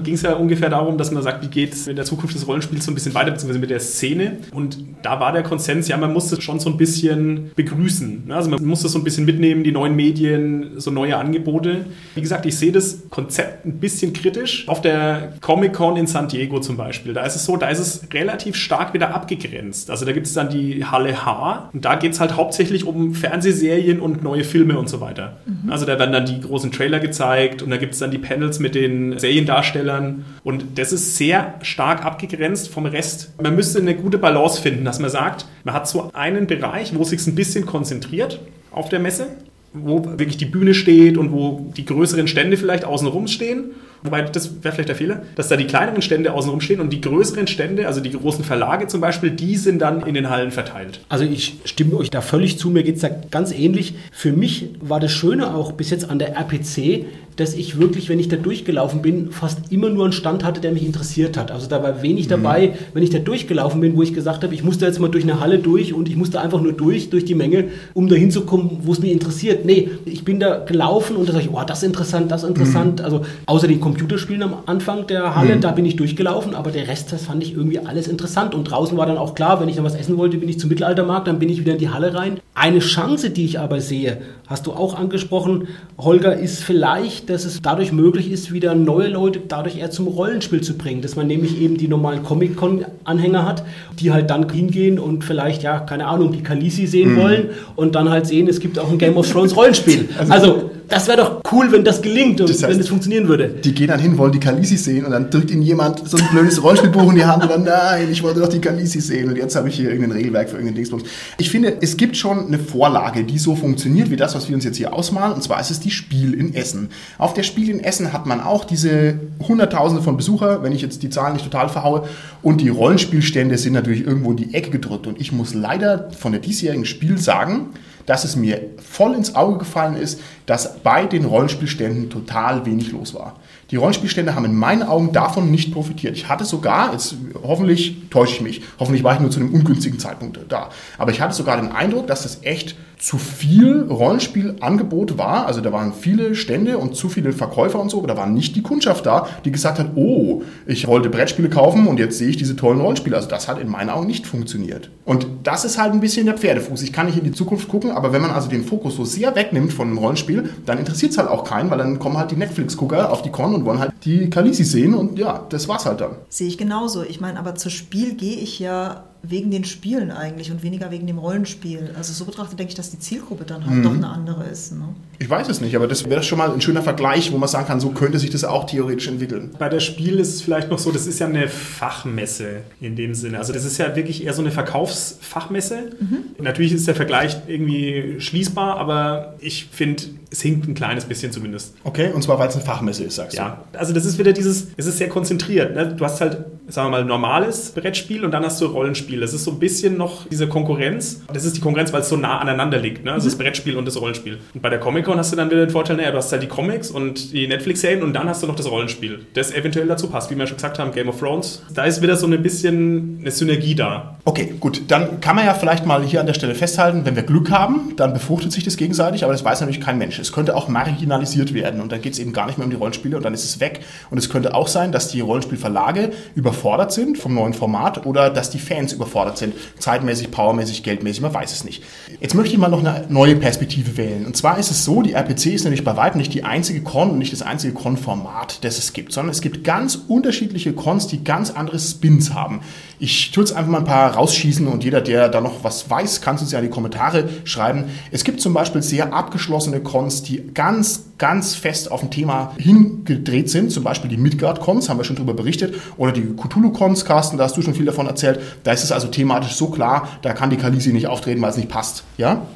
ging 0.02 0.14
es 0.14 0.22
ja 0.22 0.34
ungefähr 0.34 0.70
darum, 0.70 0.98
dass 0.98 1.10
man 1.10 1.22
sagt, 1.22 1.44
wie 1.44 1.48
geht 1.48 1.72
es 1.72 1.86
in 1.86 1.96
der 1.96 2.04
Zukunft 2.04 2.34
des 2.34 2.46
Rollenspiels 2.46 2.84
so 2.84 2.90
ein 2.90 2.94
bisschen 2.94 3.14
weiter, 3.14 3.30
beziehungsweise 3.30 3.58
mit 3.58 3.70
der 3.70 3.80
Szene. 3.80 4.38
Und 4.52 4.78
da 5.02 5.20
war 5.20 5.32
der 5.32 5.42
Konsens, 5.42 5.88
ja, 5.88 5.96
man 5.96 6.12
muss 6.12 6.28
das 6.28 6.42
schon 6.42 6.60
so 6.60 6.70
ein 6.70 6.76
bisschen 6.76 7.50
begrüßen. 7.56 8.24
ne? 8.26 8.36
Also 8.36 8.50
man 8.50 8.64
muss 8.64 8.82
das 8.82 8.92
so 8.92 8.98
ein 8.98 9.04
bisschen 9.04 9.24
mitnehmen, 9.24 9.64
die 9.64 9.72
neuen 9.72 9.94
Medien, 9.96 10.72
so 10.76 10.90
neue 10.90 11.16
Angebote. 11.16 11.86
Wie 12.14 12.20
gesagt, 12.20 12.46
ich 12.46 12.56
sehe 12.56 12.72
das 12.72 13.08
Konzept 13.10 13.66
ein 13.66 13.78
bisschen 13.78 14.12
kritisch. 14.12 14.68
Auf 14.68 14.80
der 14.80 15.34
Comic-Con 15.40 15.96
in 15.96 16.06
San 16.06 16.28
Diego 16.28 16.60
zum 16.60 16.76
Beispiel, 16.76 17.14
da 17.14 17.24
ist 17.24 17.36
es 17.36 17.44
so, 17.44 17.56
da 17.56 17.68
ist 17.68 17.78
es 17.78 18.08
relativ 18.12 18.56
stark 18.56 18.94
wieder 18.94 19.14
abgegrenzt. 19.14 19.90
Also 19.90 20.04
da 20.04 20.12
gibt 20.12 20.26
es 20.26 20.34
dann 20.34 20.48
die 20.50 20.84
Halle 20.84 21.24
H 21.24 21.70
und 21.72 21.84
da 21.84 21.94
geht 21.96 22.12
es 22.12 22.20
halt 22.20 22.36
hauptsächlich 22.36 22.84
um 22.84 23.14
Fernsehserien 23.14 24.00
und 24.00 24.22
neue 24.22 24.44
Filme 24.44 24.78
und 24.78 24.88
so 24.88 25.00
weiter. 25.00 25.38
Also 25.68 25.86
da 25.86 25.98
werden 25.98 26.12
dann 26.12 26.26
die 26.26 26.40
großen 26.40 26.72
Trailer 26.72 27.00
gezeigt 27.00 27.62
und 27.62 27.70
da 27.70 27.76
gibt 27.76 27.94
es 27.94 28.00
dann 28.00 28.10
die 28.10 28.18
Panels 28.18 28.58
mit 28.58 28.74
den 28.74 29.18
Seriendarstellern 29.28 30.24
und 30.42 30.64
das 30.76 30.92
ist 30.92 31.16
sehr 31.16 31.54
stark 31.62 32.04
abgegrenzt 32.04 32.70
vom 32.70 32.86
Rest. 32.86 33.32
Man 33.40 33.54
müsste 33.54 33.78
eine 33.78 33.94
gute 33.94 34.16
Balance 34.16 34.60
finden, 34.60 34.84
dass 34.84 34.98
man 34.98 35.10
sagt, 35.10 35.44
man 35.64 35.74
hat 35.74 35.86
so 35.86 36.10
einen 36.14 36.46
Bereich, 36.46 36.94
wo 36.94 37.02
es 37.02 37.10
sich 37.10 37.26
ein 37.26 37.34
bisschen 37.34 37.66
konzentriert 37.66 38.40
auf 38.70 38.88
der 38.88 39.00
Messe, 39.00 39.26
wo 39.74 40.02
wirklich 40.04 40.38
die 40.38 40.46
Bühne 40.46 40.72
steht 40.72 41.18
und 41.18 41.30
wo 41.30 41.70
die 41.76 41.84
größeren 41.84 42.26
Stände 42.26 42.56
vielleicht 42.56 42.86
außenrum 42.86 43.28
stehen. 43.28 43.72
Wobei, 44.02 44.22
das 44.22 44.62
wäre 44.62 44.72
vielleicht 44.72 44.88
der 44.88 44.96
Fehler, 44.96 45.22
dass 45.34 45.48
da 45.48 45.56
die 45.56 45.66
kleineren 45.66 46.02
Stände 46.02 46.32
außenrum 46.32 46.60
stehen 46.60 46.80
und 46.80 46.92
die 46.92 47.00
größeren 47.00 47.48
Stände, 47.48 47.88
also 47.88 48.00
die 48.00 48.12
großen 48.12 48.44
Verlage 48.44 48.86
zum 48.86 49.00
Beispiel, 49.00 49.30
die 49.30 49.56
sind 49.56 49.80
dann 49.80 50.06
in 50.06 50.14
den 50.14 50.30
Hallen 50.30 50.52
verteilt. 50.52 51.00
Also 51.08 51.24
ich 51.24 51.58
stimme 51.64 51.96
euch 51.96 52.08
da 52.08 52.20
völlig 52.20 52.58
zu, 52.58 52.70
mir 52.70 52.84
geht 52.84 52.94
es 52.94 53.02
da 53.02 53.10
ganz 53.30 53.52
ähnlich. 53.52 53.94
Für 54.12 54.32
mich 54.32 54.70
war 54.80 55.00
das 55.00 55.10
Schöne 55.12 55.52
auch 55.52 55.72
bis 55.72 55.90
jetzt 55.90 56.08
an 56.08 56.20
der 56.20 56.36
RPC, 56.36 57.06
dass 57.38 57.54
ich 57.54 57.78
wirklich, 57.78 58.08
wenn 58.08 58.18
ich 58.18 58.28
da 58.28 58.36
durchgelaufen 58.36 59.00
bin, 59.00 59.30
fast 59.30 59.70
immer 59.70 59.88
nur 59.90 60.04
einen 60.04 60.12
Stand 60.12 60.42
hatte, 60.42 60.60
der 60.60 60.72
mich 60.72 60.84
interessiert 60.84 61.36
hat. 61.36 61.52
Also 61.52 61.68
da 61.68 61.84
war 61.84 62.02
wenig 62.02 62.26
dabei, 62.26 62.74
wenn 62.94 63.04
ich 63.04 63.10
da 63.10 63.20
durchgelaufen 63.20 63.80
bin, 63.80 63.96
wo 63.96 64.02
ich 64.02 64.12
gesagt 64.12 64.42
habe, 64.42 64.52
ich 64.54 64.64
muss 64.64 64.78
da 64.78 64.86
jetzt 64.86 64.98
mal 64.98 65.08
durch 65.08 65.22
eine 65.22 65.38
Halle 65.38 65.60
durch 65.60 65.94
und 65.94 66.08
ich 66.08 66.16
muss 66.16 66.30
da 66.30 66.40
einfach 66.40 66.60
nur 66.60 66.72
durch, 66.72 67.10
durch 67.10 67.24
die 67.24 67.36
Menge, 67.36 67.66
um 67.94 68.08
da 68.08 68.16
hinzukommen, 68.16 68.78
wo 68.82 68.90
es 68.90 68.98
mich 68.98 69.12
interessiert. 69.12 69.64
Nee, 69.64 69.88
ich 70.04 70.24
bin 70.24 70.40
da 70.40 70.58
gelaufen 70.58 71.14
und 71.14 71.28
da 71.28 71.32
sage 71.32 71.44
ich, 71.44 71.50
oh, 71.52 71.62
das 71.64 71.78
ist 71.78 71.84
interessant, 71.84 72.32
das 72.32 72.42
ist 72.42 72.48
interessant. 72.48 73.02
Also 73.02 73.24
außer 73.46 73.68
den 73.68 73.80
Computerspielen 73.80 74.42
am 74.42 74.56
Anfang 74.66 75.06
der 75.06 75.36
Halle, 75.36 75.58
da 75.58 75.70
bin 75.70 75.86
ich 75.86 75.94
durchgelaufen, 75.94 76.56
aber 76.56 76.72
der 76.72 76.88
Rest, 76.88 77.12
das 77.12 77.22
fand 77.22 77.44
ich 77.44 77.54
irgendwie 77.54 77.78
alles 77.78 78.08
interessant. 78.08 78.52
Und 78.52 78.64
draußen 78.64 78.98
war 78.98 79.06
dann 79.06 79.16
auch 79.16 79.36
klar, 79.36 79.60
wenn 79.60 79.68
ich 79.68 79.76
dann 79.76 79.84
was 79.84 79.94
essen 79.94 80.18
wollte, 80.18 80.38
bin 80.38 80.48
ich 80.48 80.58
zum 80.58 80.70
Mittelaltermarkt, 80.70 81.28
dann 81.28 81.38
bin 81.38 81.48
ich 81.50 81.60
wieder 81.60 81.74
in 81.74 81.78
die 81.78 81.90
Halle 81.90 82.14
rein. 82.14 82.40
Eine 82.54 82.80
Chance, 82.80 83.30
die 83.30 83.44
ich 83.44 83.60
aber 83.60 83.80
sehe, 83.80 84.18
hast 84.48 84.66
du 84.66 84.72
auch 84.72 84.98
angesprochen, 84.98 85.68
Holger, 85.96 86.36
ist 86.36 86.64
vielleicht, 86.64 87.27
dass 87.28 87.44
es 87.44 87.60
dadurch 87.60 87.92
möglich 87.92 88.30
ist, 88.30 88.52
wieder 88.52 88.74
neue 88.74 89.08
Leute 89.08 89.40
dadurch 89.46 89.78
eher 89.78 89.90
zum 89.90 90.06
Rollenspiel 90.06 90.60
zu 90.60 90.76
bringen. 90.76 91.02
Dass 91.02 91.16
man 91.16 91.26
nämlich 91.26 91.60
eben 91.60 91.76
die 91.76 91.88
normalen 91.88 92.22
Comic-Con-Anhänger 92.22 93.44
hat, 93.44 93.64
die 93.98 94.12
halt 94.12 94.30
dann 94.30 94.48
hingehen 94.50 94.98
und 94.98 95.24
vielleicht, 95.24 95.62
ja, 95.62 95.80
keine 95.80 96.06
Ahnung, 96.06 96.32
die 96.32 96.42
Kalisi 96.42 96.86
sehen 96.86 97.16
wollen 97.16 97.50
und 97.76 97.94
dann 97.94 98.10
halt 98.10 98.26
sehen, 98.26 98.48
es 98.48 98.60
gibt 98.60 98.78
auch 98.78 98.90
ein 98.90 98.98
Game 98.98 99.16
of 99.16 99.30
Thrones 99.30 99.56
Rollenspiel. 99.56 100.08
Also, 100.28 100.70
das 100.88 101.06
wäre 101.06 101.18
doch 101.18 101.42
cool, 101.52 101.70
wenn 101.70 101.84
das 101.84 102.00
gelingt 102.00 102.40
und 102.40 102.48
Das 102.48 102.62
heißt, 102.62 102.72
wenn 102.72 102.80
es 102.80 102.88
funktionieren 102.88 103.28
würde. 103.28 103.48
Die 103.48 103.74
gehen 103.74 103.88
dann 103.88 104.00
hin, 104.00 104.16
wollen 104.16 104.32
die 104.32 104.40
Kalisi 104.40 104.78
sehen 104.78 105.04
und 105.04 105.10
dann 105.10 105.30
drückt 105.30 105.50
ihnen 105.50 105.60
jemand 105.60 106.08
so 106.08 106.16
ein 106.16 106.26
blödes 106.30 106.62
Rollenspielbuch 106.62 107.10
in 107.10 107.16
die 107.16 107.24
Hand 107.26 107.42
und 107.42 107.50
dann, 107.50 107.64
nein, 107.64 108.08
ich 108.10 108.22
wollte 108.22 108.40
doch 108.40 108.48
die 108.48 108.60
Kalisi 108.60 109.00
sehen 109.00 109.28
und 109.28 109.36
jetzt 109.36 109.54
habe 109.54 109.68
ich 109.68 109.76
hier 109.76 109.90
irgendein 109.90 110.12
Regelwerk 110.12 110.48
für 110.48 110.54
irgendeinen 110.54 110.76
Dingsbums. 110.76 111.04
Ich 111.36 111.50
finde, 111.50 111.76
es 111.82 111.98
gibt 111.98 112.16
schon 112.16 112.46
eine 112.46 112.58
Vorlage, 112.58 113.24
die 113.24 113.38
so 113.38 113.54
funktioniert 113.54 114.10
wie 114.10 114.16
das, 114.16 114.34
was 114.34 114.48
wir 114.48 114.54
uns 114.54 114.64
jetzt 114.64 114.78
hier 114.78 114.94
ausmalen 114.94 115.34
und 115.34 115.42
zwar 115.42 115.60
ist 115.60 115.70
es 115.70 115.78
die 115.78 115.90
Spiel 115.90 116.32
in 116.32 116.54
Essen. 116.54 116.88
Auf 117.18 117.34
der 117.34 117.42
Spiel 117.42 117.68
in 117.68 117.80
Essen 117.80 118.14
hat 118.14 118.24
man 118.24 118.40
auch 118.40 118.64
diese 118.64 119.20
Hunderttausende 119.46 120.02
von 120.02 120.16
Besucher, 120.16 120.62
wenn 120.62 120.72
ich 120.72 120.80
jetzt 120.80 121.02
die 121.02 121.10
Zahlen 121.10 121.34
nicht 121.34 121.44
total 121.44 121.68
verhaue 121.68 122.08
und 122.42 122.62
die 122.62 122.70
Rollenspielstände 122.70 123.58
sind 123.58 123.74
natürlich 123.74 124.06
irgendwo 124.06 124.30
in 124.30 124.38
die 124.38 124.54
Ecke 124.54 124.70
gedrückt 124.70 125.06
und 125.06 125.20
ich 125.20 125.32
muss 125.32 125.52
leider 125.52 126.10
von 126.18 126.32
der 126.32 126.40
diesjährigen 126.40 126.86
Spiel 126.86 127.18
sagen, 127.18 127.74
dass 128.08 128.24
es 128.24 128.36
mir 128.36 128.70
voll 128.78 129.14
ins 129.14 129.34
Auge 129.34 129.58
gefallen 129.58 129.94
ist, 129.94 130.18
dass 130.46 130.77
bei 130.82 131.06
den 131.06 131.24
Rollenspielständen 131.24 132.10
total 132.10 132.64
wenig 132.66 132.92
los 132.92 133.14
war. 133.14 133.36
Die 133.70 133.76
Rollenspielstände 133.76 134.34
haben 134.34 134.46
in 134.46 134.54
meinen 134.54 134.82
Augen 134.82 135.12
davon 135.12 135.50
nicht 135.50 135.72
profitiert. 135.72 136.16
Ich 136.16 136.28
hatte 136.28 136.46
sogar, 136.46 136.92
jetzt 136.92 137.16
hoffentlich 137.42 138.08
täusche 138.08 138.34
ich 138.36 138.40
mich, 138.40 138.62
hoffentlich 138.78 139.04
war 139.04 139.14
ich 139.14 139.20
nur 139.20 139.30
zu 139.30 139.40
einem 139.40 139.52
ungünstigen 139.52 139.98
Zeitpunkt 139.98 140.40
da, 140.48 140.70
aber 140.96 141.10
ich 141.10 141.20
hatte 141.20 141.34
sogar 141.34 141.58
den 141.58 141.72
Eindruck, 141.72 142.06
dass 142.06 142.22
das 142.22 142.42
echt 142.42 142.76
zu 142.98 143.16
viel 143.16 143.82
Rollenspielangebot 143.88 145.18
war. 145.18 145.46
Also 145.46 145.60
da 145.60 145.72
waren 145.72 145.92
viele 145.92 146.34
Stände 146.34 146.78
und 146.78 146.96
zu 146.96 147.08
viele 147.08 147.32
Verkäufer 147.32 147.80
und 147.80 147.90
so, 147.90 147.98
aber 147.98 148.08
da 148.08 148.16
war 148.16 148.26
nicht 148.26 148.56
die 148.56 148.62
Kundschaft 148.62 149.06
da, 149.06 149.28
die 149.44 149.52
gesagt 149.52 149.78
hat, 149.78 149.92
oh, 149.94 150.42
ich 150.66 150.86
wollte 150.86 151.08
Brettspiele 151.08 151.48
kaufen 151.48 151.86
und 151.86 151.98
jetzt 151.98 152.18
sehe 152.18 152.28
ich 152.28 152.36
diese 152.36 152.56
tollen 152.56 152.80
Rollenspiele. 152.80 153.16
Also 153.16 153.28
das 153.28 153.48
hat 153.48 153.60
in 153.60 153.68
meinen 153.68 153.90
Augen 153.90 154.06
nicht 154.06 154.26
funktioniert. 154.26 154.90
Und 155.04 155.26
das 155.44 155.64
ist 155.64 155.78
halt 155.78 155.92
ein 155.92 156.00
bisschen 156.00 156.26
der 156.26 156.36
Pferdefuß. 156.36 156.82
Ich 156.82 156.92
kann 156.92 157.06
nicht 157.06 157.18
in 157.18 157.24
die 157.24 157.32
Zukunft 157.32 157.68
gucken, 157.68 157.92
aber 157.92 158.12
wenn 158.12 158.22
man 158.22 158.32
also 158.32 158.48
den 158.48 158.64
Fokus 158.64 158.96
so 158.96 159.04
sehr 159.04 159.34
wegnimmt 159.36 159.72
von 159.72 159.88
einem 159.88 159.98
Rollenspiel, 159.98 160.50
dann 160.66 160.78
interessiert 160.78 161.12
es 161.12 161.18
halt 161.18 161.28
auch 161.28 161.44
keinen, 161.44 161.70
weil 161.70 161.78
dann 161.78 161.98
kommen 161.98 162.18
halt 162.18 162.30
die 162.30 162.36
Netflix-Gucker 162.36 163.12
auf 163.12 163.22
die 163.22 163.30
Con 163.30 163.54
und 163.58 163.64
wollen 163.64 163.78
halt 163.78 163.92
die 164.04 164.30
Kalisi 164.30 164.64
sehen 164.64 164.94
und 164.94 165.18
ja, 165.18 165.46
das 165.48 165.68
war's 165.68 165.86
halt 165.86 166.00
dann. 166.00 166.12
Sehe 166.28 166.48
ich 166.48 166.58
genauso. 166.58 167.02
Ich 167.02 167.20
meine, 167.20 167.38
aber 167.38 167.54
zu 167.54 167.70
Spiel 167.70 168.14
gehe 168.14 168.36
ich 168.36 168.58
ja 168.58 169.04
wegen 169.22 169.50
den 169.50 169.64
Spielen 169.64 170.10
eigentlich 170.10 170.50
und 170.50 170.62
weniger 170.62 170.90
wegen 170.90 171.06
dem 171.06 171.18
Rollenspiel. 171.18 171.90
Also 171.96 172.12
so 172.12 172.24
betrachtet 172.24 172.58
denke 172.58 172.70
ich, 172.70 172.76
dass 172.76 172.90
die 172.90 172.98
Zielgruppe 172.98 173.44
dann 173.44 173.66
halt 173.66 173.76
mhm. 173.76 173.82
doch 173.82 173.94
eine 173.94 174.08
andere 174.08 174.44
ist. 174.44 174.72
Ne? 174.72 174.88
Ich 175.18 175.28
weiß 175.28 175.48
es 175.48 175.60
nicht, 175.60 175.74
aber 175.74 175.88
das 175.88 176.08
wäre 176.08 176.22
schon 176.22 176.38
mal 176.38 176.52
ein 176.52 176.60
schöner 176.60 176.82
Vergleich, 176.82 177.32
wo 177.32 177.38
man 177.38 177.48
sagen 177.48 177.66
kann, 177.66 177.80
so 177.80 177.90
könnte 177.90 178.18
sich 178.18 178.30
das 178.30 178.44
auch 178.44 178.66
theoretisch 178.66 179.08
entwickeln. 179.08 179.50
Bei 179.58 179.68
der 179.68 179.80
Spiel 179.80 180.20
ist 180.20 180.34
es 180.34 180.42
vielleicht 180.42 180.70
noch 180.70 180.78
so, 180.78 180.92
das 180.92 181.06
ist 181.06 181.18
ja 181.18 181.26
eine 181.26 181.48
Fachmesse 181.48 182.62
in 182.80 182.94
dem 182.94 183.14
Sinne. 183.14 183.38
Also 183.38 183.52
das 183.52 183.64
ist 183.64 183.78
ja 183.78 183.96
wirklich 183.96 184.24
eher 184.24 184.34
so 184.34 184.42
eine 184.42 184.52
Verkaufsfachmesse. 184.52 185.90
Mhm. 185.98 186.42
Natürlich 186.42 186.72
ist 186.72 186.86
der 186.86 186.94
Vergleich 186.94 187.36
irgendwie 187.48 188.20
schließbar, 188.20 188.78
aber 188.78 189.34
ich 189.40 189.66
finde, 189.72 190.04
es 190.30 190.42
hinkt 190.42 190.68
ein 190.68 190.74
kleines 190.74 191.04
bisschen 191.04 191.32
zumindest. 191.32 191.74
Okay, 191.84 192.12
und 192.12 192.22
zwar 192.22 192.38
weil 192.38 192.48
es 192.48 192.54
eine 192.54 192.64
Fachmesse 192.64 193.04
ist, 193.04 193.16
sagst 193.16 193.36
du? 193.36 193.42
Ja, 193.42 193.64
also 193.72 193.92
das 193.92 194.04
ist 194.04 194.18
wieder 194.18 194.32
dieses, 194.32 194.68
es 194.76 194.86
ist 194.86 194.98
sehr 194.98 195.08
konzentriert. 195.08 195.74
Ne? 195.74 195.94
Du 195.96 196.04
hast 196.04 196.20
halt, 196.20 196.44
sagen 196.68 196.88
wir 196.88 196.98
mal, 196.98 197.04
normales 197.04 197.70
Brettspiel 197.70 198.24
und 198.24 198.30
dann 198.30 198.44
hast 198.44 198.60
du 198.60 198.66
Rollenspiel. 198.66 199.20
Das 199.20 199.32
ist 199.32 199.44
so 199.44 199.52
ein 199.52 199.58
bisschen 199.58 199.96
noch 199.96 200.26
diese 200.28 200.48
Konkurrenz. 200.48 201.22
Das 201.32 201.44
ist 201.44 201.56
die 201.56 201.60
Konkurrenz, 201.60 201.92
weil 201.92 202.02
es 202.02 202.08
so 202.08 202.16
nah 202.16 202.38
aneinander 202.38 202.78
liegt. 202.78 203.04
Ne? 203.04 203.12
Also 203.12 203.26
mhm. 203.26 203.30
das 203.30 203.38
Brettspiel 203.38 203.76
und 203.76 203.86
das 203.86 204.00
Rollenspiel. 204.00 204.38
Und 204.54 204.60
bei 204.60 204.68
der 204.68 204.78
Comic-Con 204.78 205.18
hast 205.18 205.32
du 205.32 205.36
dann 205.36 205.50
wieder 205.50 205.64
den 205.64 205.70
Vorteil, 205.70 205.96
naja, 205.96 206.10
du 206.10 206.18
hast 206.18 206.30
halt 206.30 206.42
die 206.42 206.48
Comics 206.48 206.90
und 206.90 207.32
die 207.32 207.48
Netflix-Serien 207.48 208.02
und 208.02 208.12
dann 208.12 208.28
hast 208.28 208.42
du 208.42 208.46
noch 208.46 208.56
das 208.56 208.70
Rollenspiel, 208.70 209.26
das 209.34 209.52
eventuell 209.52 209.86
dazu 209.86 210.08
passt. 210.08 210.30
Wie 210.30 210.36
wir 210.36 210.46
schon 210.46 210.56
gesagt 210.56 210.78
haben, 210.78 210.92
Game 210.92 211.08
of 211.08 211.18
Thrones. 211.18 211.62
Da 211.72 211.84
ist 211.84 212.02
wieder 212.02 212.16
so 212.16 212.26
ein 212.26 212.42
bisschen 212.42 213.18
eine 213.20 213.30
Synergie 213.30 213.74
da. 213.74 214.18
Okay, 214.24 214.54
gut. 214.60 214.82
Dann 214.88 215.20
kann 215.20 215.36
man 215.36 215.46
ja 215.46 215.54
vielleicht 215.54 215.86
mal 215.86 216.02
hier 216.02 216.20
an 216.20 216.26
der 216.26 216.34
Stelle 216.34 216.54
festhalten, 216.54 217.04
wenn 217.04 217.16
wir 217.16 217.22
Glück 217.22 217.50
haben, 217.50 217.94
dann 217.96 218.12
befruchtet 218.12 218.52
sich 218.52 218.64
das 218.64 218.76
gegenseitig, 218.76 219.24
aber 219.24 219.32
das 219.32 219.44
weiß 219.44 219.60
natürlich 219.60 219.80
kein 219.80 219.98
Mensch. 219.98 220.18
Es 220.18 220.32
könnte 220.32 220.54
auch 220.54 220.68
marginalisiert 220.68 221.54
werden 221.54 221.80
und 221.80 221.92
da 221.92 221.98
geht 221.98 222.12
es 222.12 222.18
eben 222.18 222.32
gar 222.32 222.46
nicht 222.46 222.58
mehr 222.58 222.64
um 222.64 222.70
die 222.70 222.76
Rollenspiele 222.76 223.16
und 223.16 223.22
dann 223.22 223.34
ist 223.34 223.44
es 223.44 223.60
weg. 223.60 223.80
Und 224.10 224.18
es 224.18 224.28
könnte 224.28 224.54
auch 224.54 224.68
sein, 224.68 224.92
dass 224.92 225.08
die 225.08 225.20
Rollenspielverlage 225.20 226.10
überfordert 226.58 226.92
sind 226.92 227.18
vom 227.18 227.34
neuen 227.34 227.54
Format 227.54 228.04
oder 228.04 228.30
dass 228.30 228.50
die 228.50 228.58
Fans 228.58 228.92
überfordert 228.92 229.38
sind. 229.38 229.54
Zeitmäßig, 229.78 230.30
powermäßig, 230.30 230.82
geldmäßig, 230.82 231.22
man 231.22 231.32
weiß 231.32 231.52
es 231.52 231.64
nicht. 231.64 231.84
Jetzt 232.20 232.34
möchte 232.34 232.52
ich 232.52 232.58
mal 232.58 232.68
noch 232.68 232.80
eine 232.80 233.06
neue 233.08 233.36
Perspektive 233.36 233.96
wählen. 233.96 234.26
Und 234.26 234.36
zwar 234.36 234.58
ist 234.58 234.70
es 234.70 234.84
so, 234.84 235.02
die 235.02 235.12
RPC 235.12 235.46
ist 235.46 235.64
nämlich 235.64 235.84
bei 235.84 235.96
weitem 235.96 236.18
nicht 236.18 236.34
die 236.34 236.44
einzige 236.44 236.82
Con 236.82 237.10
und 237.10 237.18
nicht 237.18 237.32
das 237.32 237.42
einzige 237.42 237.74
Con-Format, 237.74 238.64
das 238.64 238.78
es 238.78 238.92
gibt, 238.92 239.12
sondern 239.12 239.30
es 239.30 239.40
gibt 239.40 239.62
ganz 239.62 239.98
unterschiedliche 240.08 240.72
Cons, 240.72 241.06
die 241.06 241.22
ganz 241.22 241.50
andere 241.50 241.78
Spins 241.78 242.34
haben. 242.34 242.60
Ich 242.98 243.30
tue 243.30 243.44
jetzt 243.44 243.52
einfach 243.52 243.70
mal 243.70 243.78
ein 243.78 243.84
paar 243.84 244.14
rausschießen 244.14 244.66
und 244.66 244.82
jeder, 244.82 245.00
der 245.00 245.28
da 245.28 245.40
noch 245.40 245.62
was 245.62 245.88
weiß, 245.88 246.20
kann 246.20 246.34
es 246.34 246.42
uns 246.42 246.50
ja 246.50 246.58
in 246.58 246.64
die 246.64 246.70
Kommentare 246.70 247.28
schreiben. 247.44 247.84
Es 248.10 248.24
gibt 248.24 248.40
zum 248.40 248.52
Beispiel 248.52 248.82
sehr 248.82 249.12
abgeschlossene 249.12 249.80
Cons, 249.80 250.24
die 250.24 250.42
ganz, 250.52 251.04
ganz 251.16 251.54
fest 251.54 251.92
auf 251.92 252.02
ein 252.02 252.10
Thema 252.10 252.52
hingedreht 252.58 253.50
sind. 253.50 253.70
Zum 253.70 253.84
Beispiel 253.84 254.10
die 254.10 254.16
Midgard-Cons, 254.16 254.88
haben 254.88 254.98
wir 254.98 255.04
schon 255.04 255.16
darüber 255.16 255.34
berichtet. 255.34 255.76
Oder 255.96 256.12
die 256.12 256.34
Cthulhu-Cons, 256.48 257.04
Carsten, 257.04 257.38
da 257.38 257.44
hast 257.44 257.56
du 257.56 257.62
schon 257.62 257.74
viel 257.74 257.86
davon 257.86 258.06
erzählt. 258.06 258.40
Da 258.64 258.72
ist 258.72 258.84
es 258.84 258.92
also 258.92 259.08
thematisch 259.08 259.54
so 259.54 259.68
klar, 259.68 260.08
da 260.22 260.32
kann 260.32 260.50
die 260.50 260.56
Kalisi 260.56 260.92
nicht 260.92 261.06
auftreten, 261.06 261.40
weil 261.42 261.50
es 261.50 261.56
nicht 261.56 261.68
passt. 261.68 262.04
Ja? 262.16 262.42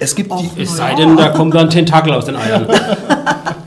Es 0.00 0.14
gibt 0.14 0.30
die. 0.30 0.62
Es 0.62 0.76
sei 0.76 0.94
denn, 0.94 1.16
da 1.16 1.30
kommt 1.30 1.56
dann 1.56 1.70
Tentakel 1.70 2.12
aus 2.12 2.24
den 2.24 2.36
Eiern. 2.36 2.68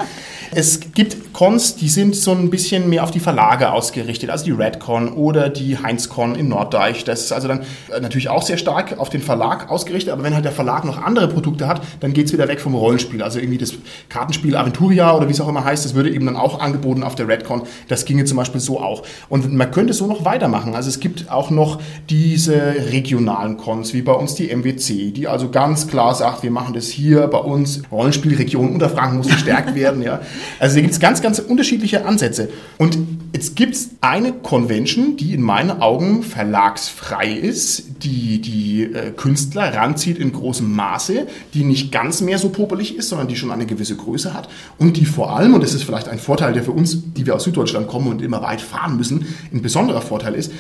Es 0.54 0.82
gibt 0.93 1.32
Cons, 1.32 1.78
die 1.78 1.88
sind 1.88 2.14
so 2.14 2.34
ein 2.34 2.49
bisschen 2.49 2.89
mehr 2.89 3.06
auf 3.06 3.12
die 3.12 3.22
Verlage 3.22 3.72
ausgerichtet, 3.72 4.30
also 4.30 4.43
die 4.43 4.52
Redcon 4.52 5.14
oder 5.14 5.47
die 5.47 5.78
Heinzcon 5.78 6.36
in 6.36 6.49
Norddeich. 6.49 7.06
Das 7.06 7.22
ist 7.22 7.32
also 7.32 7.47
dann 7.47 7.62
äh, 7.89 8.02
natürlich 8.02 8.28
auch 8.28 8.41
sehr 8.41 8.58
stark 8.58 8.99
auf 8.99 9.10
den 9.10 9.22
Verlag 9.22 9.72
ausgerichtet, 9.72 10.12
aber 10.12 10.24
wenn 10.24 10.34
halt 10.34 10.43
der 10.43 10.52
Verlag 10.52 10.84
noch 10.84 11.02
andere 11.02 11.30
Produkte 11.30 11.70
hat, 11.70 11.82
dann 12.02 12.12
geht 12.12 12.26
es 12.26 12.34
wieder 12.34 12.49
weg 12.49 12.60
vom 12.60 12.76
Rollenspiel. 12.76 13.24
Also 13.24 13.39
irgendwie 13.39 13.60
das 13.60 13.74
Kartenspiel 14.10 14.58
Aventuria 14.58 15.16
oder 15.16 15.30
wie 15.30 15.32
es 15.32 15.39
auch 15.39 15.47
immer 15.47 15.64
heißt, 15.64 15.86
das 15.86 15.95
würde 15.95 16.14
eben 16.14 16.26
dann 16.26 16.36
auch 16.36 16.60
angeboten 16.60 17.04
auf 17.04 17.16
der 17.16 17.30
Redcon. 17.30 17.64
Das 17.88 18.04
ginge 18.04 18.26
zum 18.26 18.36
Beispiel 18.36 18.60
so 18.60 18.82
auch. 18.82 19.04
Und 19.30 19.54
man 19.54 19.72
könnte 19.72 19.93
so 19.93 20.06
noch 20.06 20.26
weitermachen. 20.26 20.76
Also 20.76 20.89
es 20.89 20.99
gibt 20.99 21.32
auch 21.32 21.49
noch 21.49 21.80
diese 22.10 22.76
regionalen 22.91 23.56
Cons, 23.56 23.93
wie 23.93 24.02
bei 24.02 24.14
uns 24.14 24.36
die 24.36 24.54
MWC, 24.54 25.12
die 25.12 25.30
also 25.30 25.49
ganz 25.49 25.88
klar 25.88 26.14
sagt, 26.14 26.43
wir 26.43 26.52
machen 26.52 26.74
das 26.74 26.88
hier 26.88 27.28
bei 27.28 27.39
uns, 27.39 27.84
Rollenspielregion 27.89 28.74
Unterfranken 28.74 29.18
muss 29.18 29.28
gestärkt 29.30 29.76
werden. 29.76 30.02
Ja. 30.02 30.20
Also 30.60 30.76
da 30.76 30.82
gibt 30.82 30.94
es 30.94 31.00
ganz, 31.00 31.22
ganz 31.22 31.39
unterschiedliche 31.39 32.06
Ansätze. 32.06 32.50
Und 32.78 32.98
jetzt 33.42 33.56
gibt 33.56 33.74
es 33.74 33.89
eine 34.02 34.34
Convention, 34.34 35.18
die 35.18 35.34
in 35.34 35.42
meinen 35.42 35.82
Augen 35.82 36.22
verlagsfrei 36.22 37.32
ist, 37.32 38.04
die 38.04 38.39
die 38.39 38.84
äh, 38.84 39.10
Künstler 39.18 39.74
ranzieht 39.74 40.20
in 40.20 40.32
großem 40.32 40.72
Maße, 40.72 41.26
die 41.56 41.64
nicht 41.64 41.92
ganz 41.92 42.22
mehr 42.22 42.38
so 42.38 42.50
popelig 42.50 42.96
ist, 42.96 43.10
sondern 43.10 43.28
die 43.28 43.36
schon 43.36 43.50
eine 43.50 43.66
gewisse 43.66 43.96
Größe 43.96 44.36
hat 44.36 44.48
und 44.78 44.96
die 44.96 45.06
vor 45.06 45.36
allem, 45.36 45.56
und 45.56 45.64
das 45.64 45.74
ist 45.74 45.82
vielleicht 45.82 46.08
ein 46.08 46.20
Vorteil, 46.20 46.54
der 46.54 46.64
für 46.64 46.72
uns, 46.72 47.00
die 47.16 47.26
wir 47.26 47.36
aus 47.36 47.46
Süddeutschland 47.46 47.88
kommen 47.88 48.10
und 48.10 48.22
immer 48.22 48.44
weit 48.44 48.62
fahren 48.62 48.96
müssen, 48.96 49.26
ein 49.52 49.64
besonderer 49.64 50.02
Vorteil 50.02 50.36
ist, 50.36 50.52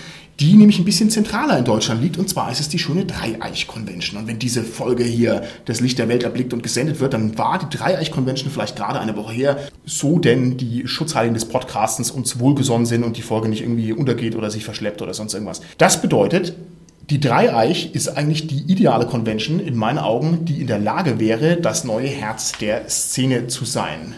die 0.41 0.55
nämlich 0.55 0.79
ein 0.79 0.85
bisschen 0.85 1.11
zentraler 1.11 1.59
in 1.59 1.65
Deutschland 1.65 2.01
liegt. 2.01 2.17
Und 2.17 2.27
zwar 2.27 2.51
ist 2.51 2.59
es 2.59 2.67
die 2.67 2.79
schöne 2.79 3.05
Dreieich-Convention. 3.05 4.19
Und 4.19 4.27
wenn 4.27 4.39
diese 4.39 4.63
Folge 4.63 5.03
hier 5.03 5.43
das 5.65 5.81
Licht 5.81 5.99
der 5.99 6.07
Welt 6.07 6.23
erblickt 6.23 6.51
und 6.53 6.63
gesendet 6.63 6.99
wird, 6.99 7.13
dann 7.13 7.37
war 7.37 7.59
die 7.59 7.77
Dreieich-Convention 7.77 8.49
vielleicht 8.49 8.75
gerade 8.75 8.99
eine 8.99 9.15
Woche 9.15 9.33
her, 9.33 9.59
so 9.85 10.17
denn 10.17 10.57
die 10.57 10.87
Schutzheiligen 10.87 11.35
des 11.35 11.45
Podcastens 11.45 12.09
uns 12.09 12.39
wohlgesonnen 12.39 12.70
sind 12.85 13.03
und 13.03 13.17
die 13.17 13.21
Folge 13.21 13.49
nicht 13.49 13.61
irgendwie 13.61 13.93
untergeht 13.93 14.35
oder 14.35 14.49
sich 14.49 14.63
verschleppt 14.63 15.01
oder 15.01 15.13
sonst 15.13 15.33
irgendwas. 15.33 15.61
Das 15.77 16.01
bedeutet, 16.01 16.53
die 17.09 17.19
Dreieich 17.19 17.93
ist 17.93 18.07
eigentlich 18.07 18.47
die 18.47 18.71
ideale 18.71 19.05
Convention 19.05 19.59
in 19.59 19.75
meinen 19.75 19.99
Augen, 19.99 20.45
die 20.45 20.61
in 20.61 20.67
der 20.67 20.79
Lage 20.79 21.19
wäre, 21.19 21.57
das 21.57 21.83
neue 21.83 22.07
Herz 22.07 22.53
der 22.53 22.87
Szene 22.89 23.47
zu 23.47 23.65
sein. 23.65 24.15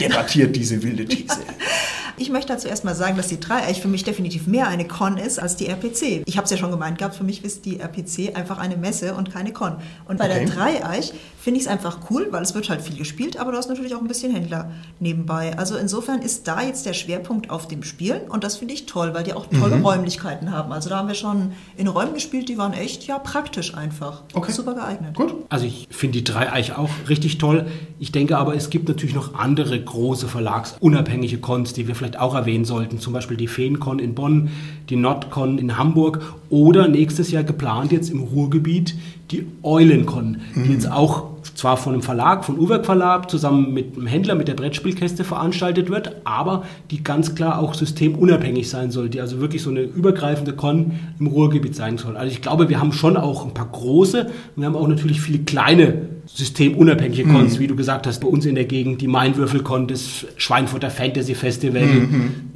Debattiert 0.00 0.54
diese 0.54 0.82
wilde 0.82 1.06
These. 1.06 1.38
Ich 2.16 2.30
möchte 2.30 2.52
dazu 2.52 2.68
erstmal 2.68 2.94
sagen, 2.94 3.16
dass 3.16 3.28
die 3.28 3.40
Dreieich 3.40 3.80
für 3.80 3.88
mich 3.88 4.04
definitiv 4.04 4.46
mehr 4.46 4.68
eine 4.68 4.86
Con 4.86 5.18
ist 5.18 5.40
als 5.40 5.56
die 5.56 5.66
RPC. 5.66 6.22
Ich 6.26 6.36
habe 6.36 6.44
es 6.44 6.50
ja 6.50 6.56
schon 6.56 6.70
gemeint 6.70 6.98
gehabt, 6.98 7.16
für 7.16 7.24
mich 7.24 7.44
ist 7.44 7.64
die 7.64 7.80
RPC 7.80 8.36
einfach 8.36 8.58
eine 8.58 8.76
Messe 8.76 9.14
und 9.14 9.32
keine 9.32 9.52
Con. 9.52 9.76
Und 10.06 10.18
bei 10.18 10.26
okay. 10.26 10.44
der 10.44 10.54
Dreieich 10.54 11.12
finde 11.40 11.58
ich 11.58 11.66
es 11.66 11.70
einfach 11.70 11.98
cool, 12.10 12.28
weil 12.30 12.42
es 12.42 12.54
wird 12.54 12.70
halt 12.70 12.82
viel 12.82 12.96
gespielt, 12.96 13.36
aber 13.36 13.52
du 13.52 13.58
hast 13.58 13.68
natürlich 13.68 13.94
auch 13.94 14.00
ein 14.00 14.06
bisschen 14.06 14.32
Händler 14.32 14.70
nebenbei. 15.00 15.58
Also 15.58 15.76
insofern 15.76 16.22
ist 16.22 16.46
da 16.46 16.62
jetzt 16.62 16.86
der 16.86 16.94
Schwerpunkt 16.94 17.50
auf 17.50 17.66
dem 17.66 17.82
Spielen 17.82 18.22
und 18.28 18.44
das 18.44 18.56
finde 18.56 18.74
ich 18.74 18.86
toll, 18.86 19.12
weil 19.12 19.24
die 19.24 19.32
auch 19.32 19.46
tolle 19.46 19.76
mhm. 19.76 19.84
Räumlichkeiten 19.84 20.52
haben. 20.52 20.72
Also 20.72 20.88
da 20.90 20.98
haben 20.98 21.08
wir 21.08 21.14
schon 21.14 21.52
in 21.76 21.88
Räumen 21.88 22.14
gespielt, 22.14 22.48
die 22.48 22.58
waren 22.58 22.72
echt 22.72 23.06
ja 23.06 23.18
praktisch 23.18 23.74
einfach. 23.74 24.22
Okay. 24.34 24.52
Super 24.52 24.74
geeignet. 24.74 25.14
Gut. 25.14 25.34
Also 25.48 25.66
ich 25.66 25.88
finde 25.90 26.18
die 26.18 26.24
Dreieich 26.24 26.76
auch 26.76 26.90
richtig 27.08 27.38
toll. 27.38 27.66
Ich 27.98 28.12
denke 28.12 28.38
aber, 28.38 28.54
es 28.54 28.70
gibt 28.70 28.88
natürlich 28.88 29.14
noch 29.14 29.34
andere 29.34 29.80
große 29.82 30.28
verlagsunabhängige 30.28 31.38
Cons, 31.38 31.72
die 31.72 31.88
wir 31.88 31.94
vielleicht 31.94 32.03
vielleicht 32.04 32.20
auch 32.20 32.34
erwähnen 32.34 32.66
sollten. 32.66 32.98
Zum 32.98 33.14
Beispiel 33.14 33.38
die 33.38 33.48
Feencon 33.48 33.98
in 33.98 34.14
Bonn, 34.14 34.50
die 34.90 34.96
Nordcon 34.96 35.56
in 35.56 35.78
Hamburg 35.78 36.20
oder 36.50 36.86
nächstes 36.86 37.30
Jahr 37.30 37.44
geplant 37.44 37.92
jetzt 37.92 38.10
im 38.10 38.20
Ruhrgebiet 38.20 38.94
die 39.30 39.46
Eulencon, 39.62 40.36
die 40.54 40.60
mhm. 40.60 40.72
jetzt 40.72 40.90
auch 40.90 41.33
zwar 41.54 41.76
von 41.76 41.92
einem 41.92 42.02
Verlag, 42.02 42.44
von 42.44 42.58
Uwerk 42.58 42.84
Verlag, 42.84 43.30
zusammen 43.30 43.72
mit 43.72 43.96
einem 43.96 44.06
Händler, 44.06 44.34
mit 44.34 44.48
der 44.48 44.54
Brettspielkäste 44.54 45.24
veranstaltet 45.24 45.88
wird, 45.88 46.16
aber 46.24 46.64
die 46.90 47.02
ganz 47.02 47.34
klar 47.34 47.58
auch 47.58 47.74
systemunabhängig 47.74 48.68
sein 48.68 48.90
soll, 48.90 49.08
die 49.08 49.20
also 49.20 49.40
wirklich 49.40 49.62
so 49.62 49.70
eine 49.70 49.82
übergreifende 49.82 50.52
Con 50.52 50.92
im 51.18 51.26
Ruhrgebiet 51.26 51.74
sein 51.74 51.96
soll. 51.98 52.16
Also 52.16 52.32
ich 52.32 52.42
glaube, 52.42 52.68
wir 52.68 52.80
haben 52.80 52.92
schon 52.92 53.16
auch 53.16 53.46
ein 53.46 53.54
paar 53.54 53.68
große, 53.70 54.30
wir 54.56 54.66
haben 54.66 54.76
auch 54.76 54.88
natürlich 54.88 55.20
viele 55.20 55.38
kleine 55.40 56.08
systemunabhängige 56.26 57.24
Cons, 57.24 57.58
wie 57.58 57.66
du 57.66 57.76
gesagt 57.76 58.06
hast, 58.06 58.20
bei 58.20 58.28
uns 58.28 58.46
in 58.46 58.54
der 58.54 58.64
Gegend, 58.64 59.00
die 59.00 59.08
Mainwürfelcon, 59.08 59.86
das 59.86 60.26
Schweinfurter 60.36 60.90
Fantasy 60.90 61.34
Festival, 61.34 61.82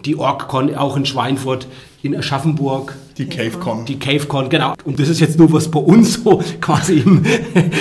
die 0.04 0.16
OrgCon 0.16 0.74
auch 0.74 0.96
in 0.96 1.04
Schweinfurt, 1.04 1.66
in 2.02 2.16
Aschaffenburg, 2.16 2.96
Die 3.18 3.26
CaveCon. 3.26 3.84
die 3.84 3.98
CaveCon, 3.98 4.48
genau. 4.48 4.74
Und 4.84 5.00
das 5.00 5.08
ist 5.08 5.18
jetzt 5.18 5.38
nur, 5.38 5.52
was 5.52 5.68
bei 5.68 5.80
uns 5.80 6.14
so 6.14 6.40
quasi 6.60 6.98
im, 7.00 7.24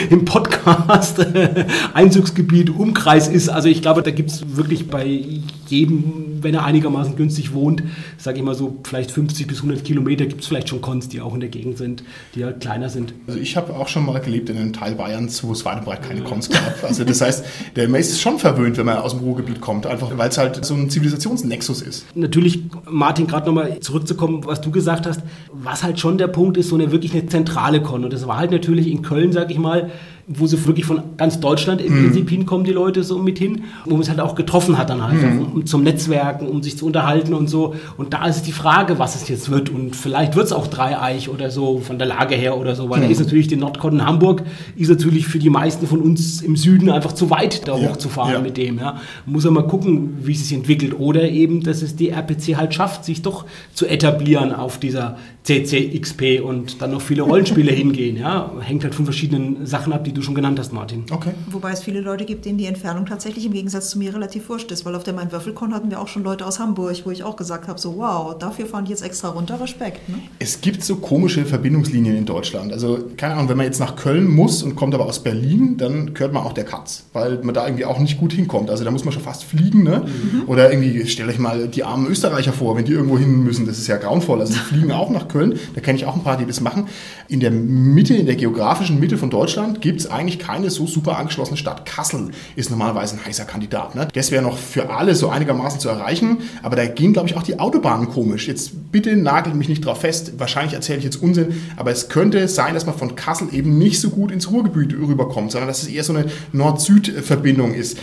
im 0.10 0.26
Podcast 0.26 1.20
äh, 1.20 1.66
Einzugsgebiet, 1.94 2.72
Umkreis 2.72 3.28
ist. 3.28 3.48
Also 3.48 3.70
ich 3.70 3.84
glaube, 3.84 4.02
da 4.02 4.10
gibt 4.10 4.32
es 4.32 4.58
wirklich 4.58 4.88
bei 4.88 5.22
jedem, 5.68 6.42
wenn 6.42 6.56
er 6.56 6.64
einigermaßen 6.66 7.16
günstig 7.16 7.54
wohnt, 7.54 7.84
sage 8.18 8.40
ich 8.40 8.44
mal 8.44 8.56
so, 8.56 8.78
vielleicht 8.84 9.12
50 9.12 9.46
bis 9.48 9.58
100 9.58 9.84
Kilometer, 9.84 10.26
gibt 10.26 10.42
es 10.42 10.48
vielleicht 10.48 10.70
schon 10.70 10.82
Cons, 10.82 11.10
die 11.10 11.22
auch 11.22 11.34
in 11.34 11.40
der 11.40 11.50
Gegend 11.50 11.78
sind, 11.78 12.04
die 12.34 12.44
halt 12.44 12.60
kleiner 12.60 12.90
sind. 12.90 13.14
Also 13.28 13.40
ich 13.40 13.56
habe 13.56 13.76
auch 13.76 13.88
schon 13.88 14.06
mal 14.06 14.20
gelebt 14.20 14.50
in 14.50 14.58
einem 14.58 14.74
Teil 14.74 14.96
Bayerns, 14.96 15.44
wo 15.44 15.52
es 15.52 15.66
weit 15.66 15.80
und 15.80 15.86
breit 15.86 16.02
keine 16.02 16.22
Cons 16.22 16.50
gab. 16.50 16.84
Also 16.84 17.04
das 17.04 17.22
heißt, 17.22 17.46
der 17.76 17.90
Mace 17.90 18.10
ist 18.10 18.22
schon 18.22 18.40
verwöhnt, 18.40 18.78
wenn 18.78 18.86
man 18.86 18.98
aus 18.98 19.12
dem 19.12 19.22
Ruhrgebiet 19.22 19.62
kommt, 19.62 19.86
einfach 19.86 20.18
weil 20.18 20.30
es 20.30 20.38
halt 20.38 20.66
so 20.66 20.74
ein 20.74 20.90
Zivilisationsnexus 20.90 21.82
ist. 21.82 22.06
Natürlich, 22.16 22.64
Martin, 22.90 23.28
gerade 23.28 23.46
nochmal 23.46 23.80
zurückzukommen, 23.82 24.46
was 24.46 24.62
du 24.62 24.72
gesagt 24.72 25.06
hast, 25.06 25.22
was 25.52 25.84
halt 25.84 26.00
schon 26.00 26.18
der 26.18 26.28
Punkt 26.28 26.58
ist, 26.58 26.70
so 26.70 26.76
eine 26.76 26.92
wirklich 26.92 27.14
eine 27.14 27.26
zentrale 27.28 27.82
Con. 27.82 28.04
Und 28.04 28.14
das 28.14 28.28
war 28.28 28.38
halt 28.38 28.52
natürlich 28.52 28.88
in 28.88 29.02
Köln, 29.02 29.32
sag 29.32 29.52
ich 29.52 29.58
mal, 29.58 29.92
wo 30.30 30.46
sie 30.46 30.64
wirklich 30.66 30.86
von 30.86 31.02
ganz 31.16 31.40
Deutschland 31.40 31.80
im 31.80 31.94
Prinzip 32.04 32.30
hinkommen, 32.30 32.66
die 32.66 32.74
Leute 32.74 33.02
so 33.04 33.18
mit 33.18 33.40
hin, 33.40 33.64
wo 33.86 33.92
man 33.92 34.02
es 34.02 34.10
halt 34.10 34.20
auch 34.20 34.36
getroffen 34.36 34.78
hat 34.78 34.90
dann 34.90 35.02
halt, 35.02 35.24
um, 35.24 35.54
um 35.54 35.66
zum 35.66 35.84
Netzwerken, 35.84 36.48
um 36.48 36.62
sich 36.62 36.78
zu 36.78 36.86
unterhalten 36.86 37.34
und 37.34 37.48
so. 37.48 37.76
Und 37.96 38.14
da 38.14 38.26
ist 38.28 38.42
die 38.44 38.52
Frage, 38.52 39.00
was 39.00 39.16
es 39.16 39.30
jetzt 39.30 39.50
wird. 39.50 39.70
Und 39.70 39.96
vielleicht 39.96 40.36
wird 40.36 40.48
es 40.48 40.52
auch 40.52 40.68
Dreieich 40.68 41.30
oder 41.30 41.50
so 41.50 41.80
von 41.80 41.98
der 41.98 42.08
Lage 42.10 42.36
her 42.36 42.58
oder 42.58 42.76
so, 42.76 42.90
weil 42.90 43.00
da 43.00 43.08
ist 43.08 43.20
natürlich 43.22 43.48
die 43.48 43.56
Nordcon 43.56 43.94
in 43.94 44.06
Hamburg, 44.06 44.44
ist 44.76 44.90
natürlich 44.90 45.28
für 45.28 45.40
die 45.40 45.50
meisten 45.50 45.88
von 45.88 46.02
uns 46.02 46.42
im 46.42 46.58
Süden 46.58 46.90
einfach 46.90 47.14
zu 47.14 47.30
weit, 47.30 47.66
da 47.66 47.78
Ja, 47.78 47.90
hochzufahren 47.90 48.34
ja. 48.34 48.42
mit 48.42 48.58
dem. 48.58 48.80
Ja. 48.80 49.00
Muss 49.26 49.46
ja 49.46 49.52
mal 49.52 49.66
gucken, 49.66 50.18
wie 50.24 50.34
es 50.34 50.46
sich 50.46 50.58
entwickelt. 50.58 51.00
Oder 51.00 51.30
eben, 51.30 51.64
dass 51.64 51.82
es 51.82 51.96
die 51.96 52.10
RPC 52.10 52.58
halt 52.58 52.74
schafft, 52.74 53.06
sich 53.06 53.22
doch 53.22 53.46
zu 53.74 53.86
etablieren 53.88 54.52
auf 54.52 54.78
dieser 54.78 55.18
CCXP 55.44 56.42
und 56.44 56.82
dann 56.82 56.92
noch 56.92 57.02
viele 57.02 57.22
Rollenspiele 57.22 57.72
hingehen. 57.84 58.18
Ja. 58.18 58.52
Hängt 58.60 58.84
halt 58.84 58.94
von 58.94 59.06
verschiedenen 59.06 59.66
Sachen 59.66 59.94
ab, 59.94 60.04
die 60.04 60.17
du 60.18 60.24
schon 60.24 60.36
genannt 60.36 60.60
hast, 60.60 60.74
Martin. 60.74 61.06
Okay. 61.12 61.32
Wobei 61.50 61.72
es 61.72 61.82
viele 61.82 62.02
Leute 62.02 62.26
gibt, 62.26 62.46
denen 62.46 62.58
die 62.58 62.66
Entfernung 62.66 63.06
tatsächlich 63.06 63.46
im 63.46 63.54
Gegensatz 63.54 63.90
zu 63.90 64.00
mir 64.00 64.14
relativ 64.14 64.50
wurscht 64.50 64.72
ist, 64.72 64.86
weil 64.86 64.96
auf 64.96 65.04
der 65.04 65.14
Main 65.14 65.32
Würfelkon 65.32 65.74
hatten 65.74 65.90
wir 65.90 66.02
auch 66.02 66.08
schon 66.08 66.24
Leute 66.24 66.46
aus 66.46 66.60
Hamburg, 66.60 66.96
wo 67.06 67.12
ich 67.12 67.24
auch 67.24 67.36
gesagt 67.36 67.68
habe, 67.68 67.80
so 67.80 67.98
wow, 67.98 68.38
dafür 68.38 68.66
fahren 68.66 68.86
die 68.86 68.92
jetzt 68.92 69.04
extra 69.04 69.30
runter, 69.30 69.60
Respekt. 69.60 70.08
Ne? 70.10 70.16
Es 70.40 70.62
gibt 70.62 70.84
so 70.84 70.98
komische 70.98 71.46
Verbindungslinien 71.46 72.16
in 72.16 72.26
Deutschland. 72.26 72.72
Also, 72.74 73.00
keine 73.18 73.36
Ahnung, 73.36 73.50
wenn 73.50 73.58
man 73.58 73.66
jetzt 73.66 73.80
nach 73.80 73.96
Köln 73.96 74.30
muss 74.30 74.64
und 74.64 74.76
kommt 74.76 74.94
aber 74.94 75.06
aus 75.06 75.24
Berlin, 75.24 75.78
dann 75.78 76.14
gehört 76.14 76.34
man 76.34 76.44
auch 76.44 76.54
der 76.54 76.66
Katz, 76.66 77.06
weil 77.14 77.40
man 77.44 77.54
da 77.54 77.66
irgendwie 77.66 77.86
auch 77.86 78.00
nicht 78.00 78.20
gut 78.20 78.34
hinkommt. 78.34 78.70
Also, 78.70 78.84
da 78.84 78.92
muss 78.92 79.06
man 79.06 79.14
schon 79.14 79.24
fast 79.24 79.44
fliegen, 79.44 79.84
ne? 79.84 80.06
Oder 80.48 80.72
irgendwie, 80.72 81.06
stellt 81.08 81.30
euch 81.30 81.40
mal 81.40 81.68
die 81.68 81.84
armen 81.84 82.08
Österreicher 82.08 82.54
vor, 82.54 82.76
wenn 82.76 82.86
die 82.86 82.94
irgendwo 82.94 83.18
hin 83.18 83.44
müssen. 83.44 83.66
Das 83.66 83.78
ist 83.78 83.88
ja 83.88 83.98
grauenvoll. 83.98 84.40
Also, 84.40 84.54
die 84.54 84.60
fliegen 84.76 84.92
auch 84.92 85.10
nach 85.10 85.28
Köln. 85.28 85.60
Da 85.76 85.82
kenne 85.82 85.98
ich 85.98 86.06
auch 86.06 86.16
ein 86.16 86.24
paar, 86.24 86.38
die 86.38 86.46
das 86.46 86.62
machen. 86.62 86.88
In 87.28 87.40
der 87.40 87.52
Mitte, 87.52 88.16
in 88.16 88.26
der 88.26 88.36
geografischen 88.36 89.00
Mitte 89.00 89.18
von 89.18 89.30
Deutschland 89.30 89.82
gibt 89.82 90.00
es 90.00 90.07
eigentlich 90.12 90.40
keine 90.40 90.70
so 90.70 90.88
super 90.88 91.18
angeschlossene 91.18 91.58
Stadt. 91.58 91.86
Kassel 91.86 92.32
ist 92.56 92.70
normalerweise 92.70 93.16
ein 93.16 93.26
heißer 93.26 93.46
Kandidat. 93.46 93.96
Ne? 93.96 94.08
Das 94.14 94.32
wäre 94.32 94.44
noch 94.44 94.58
für 94.58 94.90
alle 94.90 95.16
so 95.16 95.30
einigermaßen 95.30 95.80
zu 95.80 95.90
erreichen. 95.90 96.40
Aber 96.64 96.76
da 96.76 96.86
gehen, 96.86 97.14
glaube 97.14 97.30
ich, 97.30 97.38
auch 97.38 97.44
die 97.44 97.60
Autobahnen 97.60 98.10
komisch. 98.10 98.48
Jetzt 98.48 98.92
bitte 98.92 99.16
nagelt 99.16 99.56
mich 99.56 99.70
nicht 99.70 99.86
drauf 99.86 100.02
fest. 100.02 100.34
Wahrscheinlich 100.38 100.74
erzähle 100.74 101.00
ich 101.00 101.06
jetzt 101.06 101.22
Unsinn. 101.22 101.62
Aber 101.76 101.92
es 101.92 102.10
könnte 102.10 102.48
sein, 102.48 102.74
dass 102.74 102.86
man 102.86 102.98
von 102.98 103.16
Kassel 103.16 103.50
eben 103.54 103.78
nicht 103.78 104.00
so 104.00 104.10
gut 104.10 104.32
ins 104.32 104.52
Ruhrgebiet 104.52 104.94
rüberkommt, 104.94 105.52
sondern 105.52 105.68
dass 105.68 105.84
es 105.84 105.90
eher 105.90 106.04
so 106.04 106.14
eine 106.14 106.26
Nord-Süd-Verbindung 106.52 107.74
ist. 107.74 107.98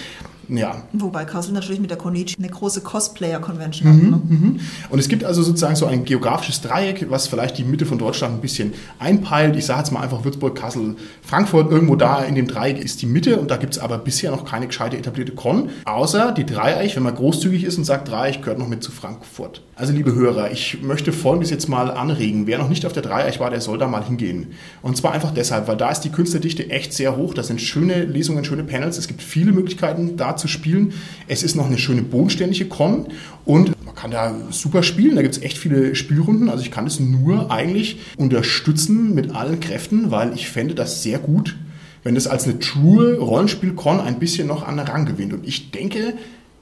Ja, 0.48 0.84
Wobei 0.92 1.24
Kassel 1.24 1.52
natürlich 1.52 1.80
mit 1.80 1.90
der 1.90 1.98
Konichi 1.98 2.36
eine 2.38 2.48
große 2.48 2.80
Cosplayer-Convention 2.82 3.88
hat. 3.88 3.96
Ne? 3.96 4.60
Und 4.90 4.98
es 4.98 5.08
gibt 5.08 5.24
also 5.24 5.42
sozusagen 5.42 5.76
so 5.76 5.86
ein 5.86 6.04
geografisches 6.04 6.60
Dreieck, 6.60 7.06
was 7.10 7.26
vielleicht 7.26 7.58
die 7.58 7.64
Mitte 7.64 7.86
von 7.86 7.98
Deutschland 7.98 8.34
ein 8.34 8.40
bisschen 8.40 8.74
einpeilt. 8.98 9.56
Ich 9.56 9.66
sage 9.66 9.80
jetzt 9.80 9.92
mal 9.92 10.00
einfach 10.00 10.24
Würzburg, 10.24 10.54
Kassel, 10.56 10.96
Frankfurt. 11.22 11.70
Irgendwo 11.70 11.96
da 11.96 12.22
in 12.22 12.34
dem 12.34 12.46
Dreieck 12.46 12.78
ist 12.78 13.02
die 13.02 13.06
Mitte 13.06 13.38
und 13.38 13.50
da 13.50 13.56
gibt 13.56 13.74
es 13.74 13.78
aber 13.78 13.98
bisher 13.98 14.30
noch 14.30 14.44
keine 14.44 14.66
gescheite 14.66 14.96
etablierte 14.96 15.32
Con. 15.32 15.70
Außer 15.84 16.32
die 16.32 16.46
Dreieich, 16.46 16.96
wenn 16.96 17.02
man 17.02 17.14
großzügig 17.14 17.64
ist 17.64 17.78
und 17.78 17.84
sagt, 17.84 18.08
Dreieich 18.08 18.40
gehört 18.40 18.58
noch 18.58 18.68
mit 18.68 18.82
zu 18.82 18.92
Frankfurt. 18.92 19.62
Also 19.76 19.92
liebe 19.92 20.14
Hörer, 20.14 20.52
ich 20.52 20.82
möchte 20.82 21.12
Folgendes 21.12 21.50
jetzt 21.50 21.68
mal 21.68 21.90
anregen. 21.90 22.46
Wer 22.46 22.58
noch 22.58 22.68
nicht 22.68 22.86
auf 22.86 22.92
der 22.92 23.02
Dreieich 23.02 23.40
war, 23.40 23.50
der 23.50 23.60
soll 23.60 23.78
da 23.78 23.88
mal 23.88 24.04
hingehen. 24.04 24.52
Und 24.82 24.96
zwar 24.96 25.12
einfach 25.12 25.32
deshalb, 25.32 25.66
weil 25.66 25.76
da 25.76 25.90
ist 25.90 26.02
die 26.02 26.10
Künstlerdichte 26.10 26.70
echt 26.70 26.92
sehr 26.92 27.16
hoch. 27.16 27.34
Das 27.34 27.48
sind 27.48 27.60
schöne 27.60 28.04
Lesungen, 28.04 28.44
schöne 28.44 28.62
Panels. 28.62 28.98
Es 28.98 29.08
gibt 29.08 29.22
viele 29.22 29.52
Möglichkeiten, 29.52 30.16
da 30.16 30.33
zu 30.36 30.48
spielen. 30.48 30.92
Es 31.28 31.42
ist 31.42 31.54
noch 31.54 31.66
eine 31.66 31.78
schöne 31.78 32.02
bodenständige 32.02 32.66
Con 32.66 33.06
und 33.44 33.72
man 33.84 33.94
kann 33.94 34.10
da 34.10 34.34
super 34.50 34.82
spielen. 34.82 35.16
Da 35.16 35.22
gibt 35.22 35.36
es 35.36 35.42
echt 35.42 35.58
viele 35.58 35.94
Spielrunden. 35.94 36.48
Also 36.48 36.62
ich 36.62 36.70
kann 36.70 36.86
es 36.86 37.00
nur 37.00 37.50
eigentlich 37.50 37.98
unterstützen 38.16 39.14
mit 39.14 39.34
allen 39.34 39.60
Kräften, 39.60 40.10
weil 40.10 40.34
ich 40.34 40.48
fände 40.48 40.74
das 40.74 41.02
sehr 41.02 41.18
gut, 41.18 41.56
wenn 42.02 42.14
das 42.14 42.26
als 42.26 42.44
eine 42.44 42.58
true 42.58 43.16
Rollenspiel-Con 43.18 44.00
ein 44.00 44.18
bisschen 44.18 44.46
noch 44.48 44.66
an 44.66 44.78
Rang 44.78 45.06
gewinnt. 45.06 45.32
Und 45.32 45.46
ich 45.46 45.70
denke, 45.70 46.14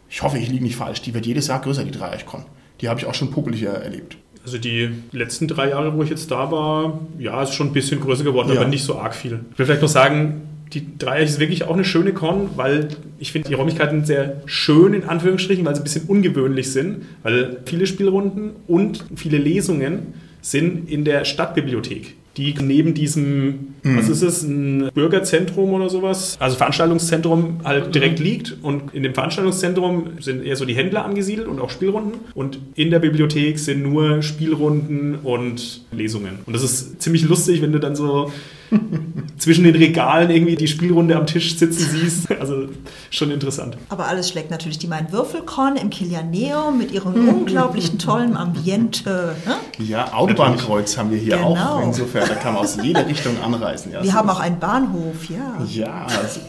ich 0.08 0.22
hoffe, 0.22 0.38
ich 0.38 0.48
liege 0.48 0.62
nicht 0.62 0.76
falsch, 0.76 1.02
die 1.02 1.14
wird 1.14 1.26
jedes 1.26 1.46
Jahr 1.48 1.60
größer, 1.60 1.84
die 1.84 1.90
Dreieich-Con. 1.90 2.44
Die 2.80 2.88
habe 2.88 3.00
ich 3.00 3.06
auch 3.06 3.14
schon 3.14 3.30
popeliger 3.30 3.70
erlebt. 3.72 4.16
Also 4.44 4.58
die 4.58 4.90
letzten 5.12 5.46
drei 5.46 5.68
Jahre, 5.70 5.94
wo 5.96 6.02
ich 6.02 6.10
jetzt 6.10 6.30
da 6.30 6.50
war, 6.50 7.00
ja, 7.18 7.42
ist 7.44 7.54
schon 7.54 7.68
ein 7.68 7.72
bisschen 7.72 8.00
größer 8.00 8.24
geworden, 8.24 8.50
Ja. 8.52 8.60
aber 8.60 8.68
nicht 8.68 8.84
so 8.84 8.98
arg 8.98 9.14
viel. 9.14 9.40
Ich 9.52 9.58
will 9.58 9.66
vielleicht 9.66 9.82
noch 9.82 9.88
sagen, 9.88 10.42
die 10.72 10.98
Dreieich 10.98 11.28
ist 11.28 11.40
wirklich 11.40 11.64
auch 11.64 11.74
eine 11.74 11.84
schöne 11.84 12.12
Con, 12.12 12.50
weil 12.56 12.88
ich 13.18 13.32
finde 13.32 13.48
die 13.48 13.54
Räumlichkeiten 13.54 14.04
sehr 14.04 14.42
schön, 14.46 14.94
in 14.94 15.04
Anführungsstrichen, 15.04 15.64
weil 15.64 15.74
sie 15.74 15.82
ein 15.82 15.84
bisschen 15.84 16.06
ungewöhnlich 16.06 16.72
sind, 16.72 17.02
weil 17.22 17.58
viele 17.66 17.86
Spielrunden 17.86 18.52
und 18.66 19.04
viele 19.14 19.38
Lesungen 19.38 20.14
sind 20.40 20.90
in 20.90 21.04
der 21.04 21.24
Stadtbibliothek, 21.24 22.14
die 22.36 22.54
neben 22.60 22.94
diesem, 22.94 23.74
was 23.84 24.08
ist 24.08 24.22
es, 24.22 24.42
ein 24.42 24.90
Bürgerzentrum 24.94 25.72
oder 25.74 25.90
sowas, 25.90 26.36
also 26.40 26.56
Veranstaltungszentrum 26.56 27.60
halt 27.64 27.94
direkt 27.94 28.18
liegt 28.18 28.56
und 28.62 28.94
in 28.94 29.02
dem 29.02 29.14
Veranstaltungszentrum 29.14 30.12
sind 30.20 30.44
eher 30.44 30.56
so 30.56 30.64
die 30.64 30.74
Händler 30.74 31.04
angesiedelt 31.04 31.46
und 31.46 31.60
auch 31.60 31.70
Spielrunden 31.70 32.18
und 32.34 32.58
in 32.74 32.90
der 32.90 32.98
Bibliothek 32.98 33.58
sind 33.58 33.82
nur 33.82 34.22
Spielrunden 34.22 35.16
und 35.22 35.82
Lesungen. 35.92 36.38
Und 36.46 36.54
das 36.54 36.64
ist 36.64 37.02
ziemlich 37.02 37.22
lustig, 37.22 37.60
wenn 37.62 37.72
du 37.72 37.78
dann 37.78 37.94
so 37.94 38.32
zwischen 39.38 39.64
den 39.64 39.74
Regalen 39.74 40.30
irgendwie 40.30 40.54
die 40.56 40.68
Spielrunde 40.68 41.16
am 41.16 41.26
Tisch 41.26 41.56
sitzen 41.58 41.88
siehst. 41.90 42.30
Also 42.30 42.68
schon 43.10 43.30
interessant. 43.30 43.76
Aber 43.88 44.06
alles 44.06 44.28
schlägt 44.28 44.50
natürlich 44.50 44.78
die 44.78 44.86
Main 44.86 45.10
Würfelkon 45.12 45.76
im 45.76 45.90
Kilianeum 45.90 46.78
mit 46.78 46.92
ihrem 46.92 47.28
unglaublichen 47.28 47.98
tollen 47.98 48.36
Ambiente. 48.36 49.34
Ne? 49.46 49.56
Ja, 49.84 50.12
Autobahnkreuz 50.14 50.96
haben 50.96 51.10
wir 51.10 51.18
hier 51.18 51.36
Genau. 51.36 51.56
auch. 51.56 51.82
Insofern, 51.82 52.28
da 52.28 52.34
kann 52.34 52.54
man 52.54 52.62
aus 52.62 52.78
jeder 52.82 53.06
Richtung 53.06 53.40
anreisen. 53.42 53.92
Ja, 53.92 54.02
Wir 54.02 54.10
so. 54.12 54.16
haben 54.16 54.30
auch 54.30 54.40
einen 54.40 54.58
Bahnhof, 54.58 55.28
ja. 55.28 55.62
Ja, 55.68 56.06
also, 56.06 56.40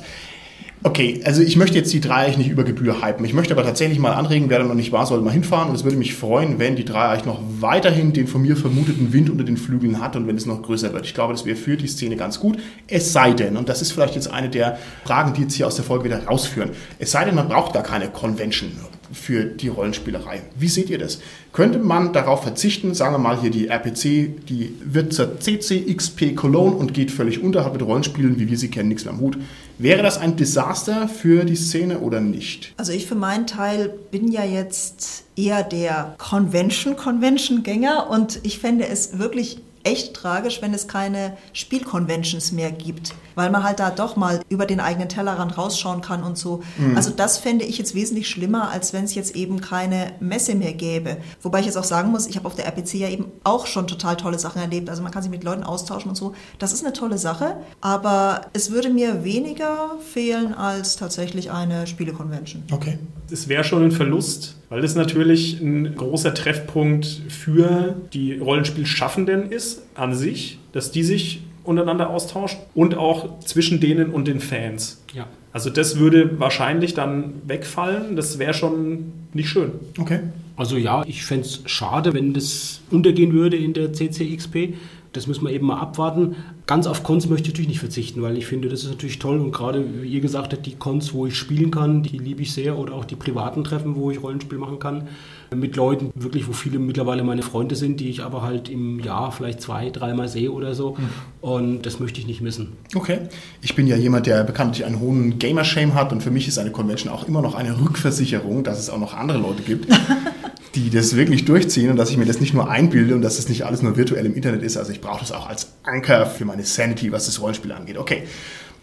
okay, 0.84 1.21
also 1.23 1.41
ich 1.41 1.55
möchte 1.55 1.77
jetzt 1.77 1.91
die 1.93 2.01
Dreieich 2.01 2.38
nicht 2.38 2.49
über 2.49 2.63
Gebühr 2.63 3.01
hypen. 3.01 3.25
Ich 3.25 3.34
möchte 3.34 3.53
aber 3.53 3.63
tatsächlich 3.63 3.99
mal 3.99 4.13
anregen, 4.13 4.49
wer 4.49 4.59
da 4.59 4.65
noch 4.65 4.75
nicht 4.75 4.91
war, 4.91 5.05
soll 5.05 5.21
mal 5.21 5.31
hinfahren. 5.31 5.69
Und 5.69 5.75
es 5.75 5.84
würde 5.84 5.97
mich 5.97 6.13
freuen, 6.13 6.59
wenn 6.59 6.75
die 6.75 6.86
Dreieich 6.86 7.25
noch 7.25 7.41
weiterhin 7.59 8.13
den 8.13 8.27
von 8.27 8.41
mir 8.41 8.55
vermuteten 8.55 9.13
Wind 9.13 9.29
unter 9.29 9.43
den 9.43 9.57
Flügeln 9.57 10.01
hat 10.01 10.15
und 10.15 10.27
wenn 10.27 10.36
es 10.36 10.45
noch 10.45 10.61
größer 10.61 10.93
wird. 10.93 11.05
Ich 11.05 11.13
glaube, 11.13 11.34
das 11.34 11.45
wäre 11.45 11.55
für 11.55 11.77
die 11.77 11.88
Szene 11.88 12.15
ganz 12.15 12.39
gut. 12.39 12.57
Es 12.88 13.13
sei 13.13 13.34
denn, 13.34 13.57
und 13.57 13.69
das 13.69 13.81
ist 13.81 13.91
vielleicht 13.91 14.15
jetzt 14.15 14.31
eine 14.31 14.49
der 14.49 14.77
Fragen, 15.05 15.34
die 15.34 15.41
jetzt 15.41 15.55
hier 15.55 15.67
aus 15.67 15.75
der 15.75 15.86
Folge 15.86 16.05
wieder 16.05 16.25
rausführen, 16.25 16.71
es 16.99 17.11
sei 17.11 17.25
denn, 17.25 17.36
man 17.36 17.47
braucht 17.47 17.73
gar 17.73 17.84
keine 17.84 18.09
Convention 18.09 18.71
für 19.14 19.45
die 19.45 19.68
Rollenspielerei. 19.68 20.41
Wie 20.57 20.68
seht 20.68 20.89
ihr 20.89 20.97
das? 20.97 21.20
Könnte 21.53 21.80
man 21.80 22.14
darauf 22.14 22.43
verzichten, 22.43 22.93
sagen 22.93 23.14
wir 23.14 23.20
mal 23.20 23.39
hier 23.39 23.51
die 23.51 23.68
RPC, 23.68 24.45
die 24.47 24.76
wird 24.84 25.14
zur 25.14 25.39
CCXP 25.39 26.36
Cologne 26.36 26.76
und 26.76 26.93
geht 26.93 27.11
völlig 27.11 27.41
unter, 27.41 27.64
hat 27.64 27.74
mit 27.74 27.84
Rollenspielen, 27.84 28.39
wie 28.39 28.49
wir 28.49 28.57
sie 28.57 28.70
kennen, 28.70 28.89
nichts 28.89 29.05
mehr 29.05 29.14
am 29.14 29.20
Hut. 29.20 29.38
Wäre 29.78 30.03
das 30.03 30.18
ein 30.18 30.36
Desaster 30.36 31.07
für 31.07 31.45
die 31.45 31.55
Szene 31.55 31.99
oder 31.99 32.22
nicht? 32.22 32.74
Also 32.78 32.91
ich 32.91 33.05
für 33.05 33.16
meinen 33.16 33.47
Teil 33.47 33.93
bin 34.11 34.32
ja 34.32 34.43
jetzt 34.43 35.24
eher 35.36 35.64
der 35.64 36.16
Convention-Convention-Gänger 36.18 38.09
und 38.09 38.39
ich 38.43 38.59
fände 38.59 38.88
es 38.88 39.18
wirklich 39.20 39.59
echt 39.84 40.13
tragisch, 40.13 40.61
wenn 40.61 40.73
es 40.73 40.88
keine 40.88 41.38
Spielconventions 41.53 42.51
mehr 42.51 42.71
gibt, 42.71 43.13
weil 43.36 43.49
man 43.49 43.63
halt 43.63 43.79
da 43.79 43.89
doch 43.89 44.15
mal 44.15 44.41
über 44.49 44.65
den 44.65 44.79
eigenen 44.79 45.09
Tellerrand 45.09 45.57
rausschauen 45.57 46.01
kann 46.01 46.23
und 46.23 46.38
so. 46.38 46.63
Also 46.95 47.09
das 47.09 47.38
fände 47.38 47.65
ich 47.65 47.77
jetzt 47.77 47.95
wesentlich 47.95 48.29
schlimmer, 48.29 48.69
als 48.69 48.93
wenn 48.93 49.03
es 49.03 49.15
jetzt 49.15 49.36
eben 49.36 49.61
keine 49.61 50.13
Messe 50.19 50.55
mehr 50.55 50.73
gäbe. 50.73 51.17
Wobei 51.41 51.59
ich 51.59 51.65
jetzt 51.65 51.77
auch 51.77 51.84
sagen 51.84 52.11
muss, 52.11 52.27
ich 52.27 52.36
habe 52.36 52.47
auf 52.47 52.55
der 52.55 52.65
RPC 52.65 52.93
ja 52.95 53.09
eben 53.09 53.25
auch 53.43 53.67
schon 53.67 53.88
total 53.88 54.15
tolle 54.17 54.39
Sachen 54.39 54.61
erlebt. 54.61 54.89
Also 54.89 55.03
man 55.03 55.11
kann 55.11 55.23
sich 55.23 55.31
mit 55.31 55.43
Leuten 55.43 55.63
austauschen 55.63 56.09
und 56.09 56.15
so. 56.15 56.34
Das 56.59 56.73
ist 56.73 56.84
eine 56.84 56.93
tolle 56.93 57.17
Sache, 57.17 57.57
aber 57.81 58.47
es 58.53 58.71
würde 58.71 58.89
mir 58.89 59.23
weniger 59.23 59.97
fehlen 60.13 60.53
als 60.53 60.95
tatsächlich 60.95 61.51
eine 61.51 61.88
Spieleconvention. 61.88 62.63
Okay. 62.71 62.99
Es 63.31 63.47
wäre 63.47 63.63
schon 63.63 63.84
ein 63.84 63.91
Verlust, 63.91 64.57
weil 64.74 64.82
das 64.82 64.95
natürlich 64.95 65.61
ein 65.61 65.95
großer 65.95 66.34
Treffpunkt 66.34 67.05
für 67.30 67.95
die 68.11 68.39
Rollenspielschaffenden 68.39 69.51
ist 69.51 69.84
an 69.93 70.15
sich, 70.15 70.57
dass 70.71 70.89
die 70.91 71.03
sich 71.03 71.43
untereinander 71.63 72.09
austauscht 72.09 72.57
und 72.74 72.95
auch 72.95 73.39
zwischen 73.41 73.80
denen 73.80 74.09
und 74.09 74.28
den 74.28 74.39
Fans. 74.39 75.03
Ja. 75.13 75.28
Also 75.51 75.69
das 75.69 75.99
würde 75.99 76.39
wahrscheinlich 76.39 76.95
dann 76.95 77.36
wegfallen. 77.45 78.15
Das 78.15 78.39
wäre 78.39 78.55
schon 78.55 79.13
nicht 79.34 79.47
schön. 79.47 79.74
Okay. 79.99 80.21
Also 80.55 80.78
ja, 80.78 81.03
ich 81.05 81.24
fände 81.24 81.45
es 81.45 81.61
schade, 81.67 82.15
wenn 82.15 82.34
das 82.34 82.82
untergehen 82.89 83.32
würde 83.34 83.57
in 83.57 83.74
der 83.74 83.93
CCXP. 83.93 84.74
Das 85.11 85.28
müssen 85.28 85.45
wir 85.45 85.51
eben 85.51 85.67
mal 85.67 85.80
abwarten. 85.80 86.36
Ganz 86.66 86.88
auf 86.88 87.03
Cons 87.03 87.28
möchte 87.28 87.47
ich 87.47 87.53
natürlich 87.53 87.68
nicht 87.68 87.80
verzichten, 87.80 88.22
weil 88.22 88.38
ich 88.38 88.45
finde, 88.45 88.70
das 88.70 88.84
ist 88.84 88.89
natürlich 88.89 89.20
toll. 89.20 89.39
Und 89.39 89.51
gerade, 89.51 89.84
wie 90.01 90.07
ihr 90.07 90.22
gesagt 90.22 90.53
habt, 90.53 90.66
die 90.66 90.76
Cons, 90.76 91.14
wo 91.14 91.26
ich 91.28 91.36
spielen 91.36 91.72
kann, 91.72 92.03
die 92.03 92.18
liebe 92.18 92.41
ich 92.41 92.53
sehr. 92.53 92.78
Oder 92.78 92.93
auch 92.93 93.03
die 93.03 93.18
privaten 93.18 93.66
Treffen, 93.66 93.95
wo 93.97 94.11
ich 94.11 94.24
Rollenspiel 94.24 94.57
machen 94.57 94.80
kann. 94.80 95.09
Mit 95.53 95.76
Leuten, 95.76 96.11
wirklich, 96.16 96.47
wo 96.47 96.53
viele 96.53 96.80
mittlerweile 96.80 97.24
meine 97.24 97.41
Freunde 97.41 97.76
sind, 97.76 97.99
die 97.99 98.09
ich 98.09 98.24
aber 98.24 98.43
halt 98.43 98.70
im 98.70 99.01
Jahr 99.01 99.34
vielleicht 99.34 99.61
zwei, 99.61 99.89
dreimal 99.89 100.30
sehe 100.30 100.51
oder 100.51 100.74
so. 100.74 100.97
Und 101.41 101.86
das 101.86 101.99
möchte 101.99 102.22
ich 102.22 102.28
nicht 102.28 102.39
missen. 102.39 102.74
Okay. 102.95 103.20
Ich 103.61 103.76
bin 103.76 103.86
ja 103.86 103.97
jemand, 103.97 104.26
der 104.26 104.45
bekanntlich 104.45 104.86
einen 104.86 105.01
hohen 105.01 105.39
Gamer-Shame 105.39 105.93
hat 105.95 106.14
und 106.14 106.24
für 106.24 106.32
mich 106.32 106.47
ist 106.47 106.57
eine 106.59 106.72
Convention 106.72 107.11
auch 107.11 107.28
immer 107.28 107.41
noch 107.41 107.55
eine 107.55 107.80
Rückversicherung, 107.80 108.64
dass 108.64 108.80
es 108.80 108.89
auch 108.89 108.99
noch 108.99 109.14
andere 109.14 109.38
Leute 109.38 109.64
gibt, 109.64 109.88
die 110.76 110.89
das 110.89 111.15
wirklich 111.15 111.45
durchziehen 111.45 111.91
und 111.91 111.97
dass 111.97 112.09
ich 112.09 112.17
mir 112.17 112.26
das 112.26 112.39
nicht 112.39 112.53
nur 112.53 112.69
einbilde 112.69 113.13
und 113.13 113.21
dass 113.21 113.38
das 113.38 113.49
nicht 113.49 113.65
alles 113.65 113.82
nur 113.82 113.95
virtuell 113.95 114.26
im 114.26 114.36
Internet 114.36 114.63
ist. 114.63 114.78
Also 114.78 114.91
ich 114.91 115.01
brauche 115.01 115.19
das 115.19 115.32
auch 115.32 115.47
als 115.47 115.67
Anker 115.84 116.26
für 116.26 116.45
meine 116.45 116.63
Sanity, 116.63 117.11
was 117.11 117.26
das 117.26 117.41
Rollenspiel 117.41 117.71
angeht. 117.71 117.97
Okay. 117.97 118.24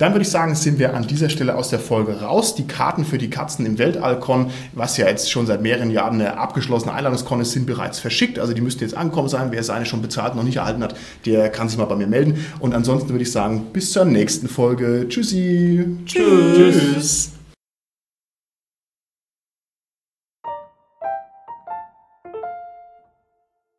Dann 0.00 0.14
würde 0.14 0.22
ich 0.22 0.30
sagen, 0.30 0.54
sind 0.54 0.78
wir 0.78 0.94
an 0.94 1.06
dieser 1.06 1.28
Stelle 1.28 1.54
aus 1.54 1.68
der 1.68 1.78
Folge 1.78 2.22
raus. 2.22 2.54
Die 2.54 2.66
Karten 2.66 3.04
für 3.04 3.18
die 3.18 3.28
Katzen 3.28 3.66
im 3.66 3.76
Weltallkon, 3.76 4.50
was 4.72 4.96
ja 4.96 5.06
jetzt 5.06 5.30
schon 5.30 5.46
seit 5.46 5.60
mehreren 5.60 5.90
Jahren 5.90 6.14
eine 6.14 6.38
abgeschlossene 6.38 6.94
Einladungskon 6.94 7.42
ist, 7.42 7.52
sind 7.52 7.66
bereits 7.66 7.98
verschickt. 7.98 8.38
Also 8.38 8.54
die 8.54 8.62
müssten 8.62 8.82
jetzt 8.82 8.96
angekommen 8.96 9.28
sein. 9.28 9.48
Wer 9.50 9.62
seine 9.62 9.84
schon 9.84 10.00
bezahlt 10.00 10.30
und 10.30 10.38
noch 10.38 10.44
nicht 10.44 10.56
erhalten 10.56 10.82
hat, 10.82 10.96
der 11.26 11.50
kann 11.50 11.68
sich 11.68 11.76
mal 11.76 11.84
bei 11.84 11.96
mir 11.96 12.06
melden. 12.06 12.42
Und 12.60 12.72
ansonsten 12.72 13.10
würde 13.10 13.24
ich 13.24 13.30
sagen, 13.30 13.66
bis 13.74 13.92
zur 13.92 14.06
nächsten 14.06 14.48
Folge. 14.48 15.04
Tschüssi. 15.06 15.84
Tschüss. 16.06 16.56
Tschüss. 16.56 17.39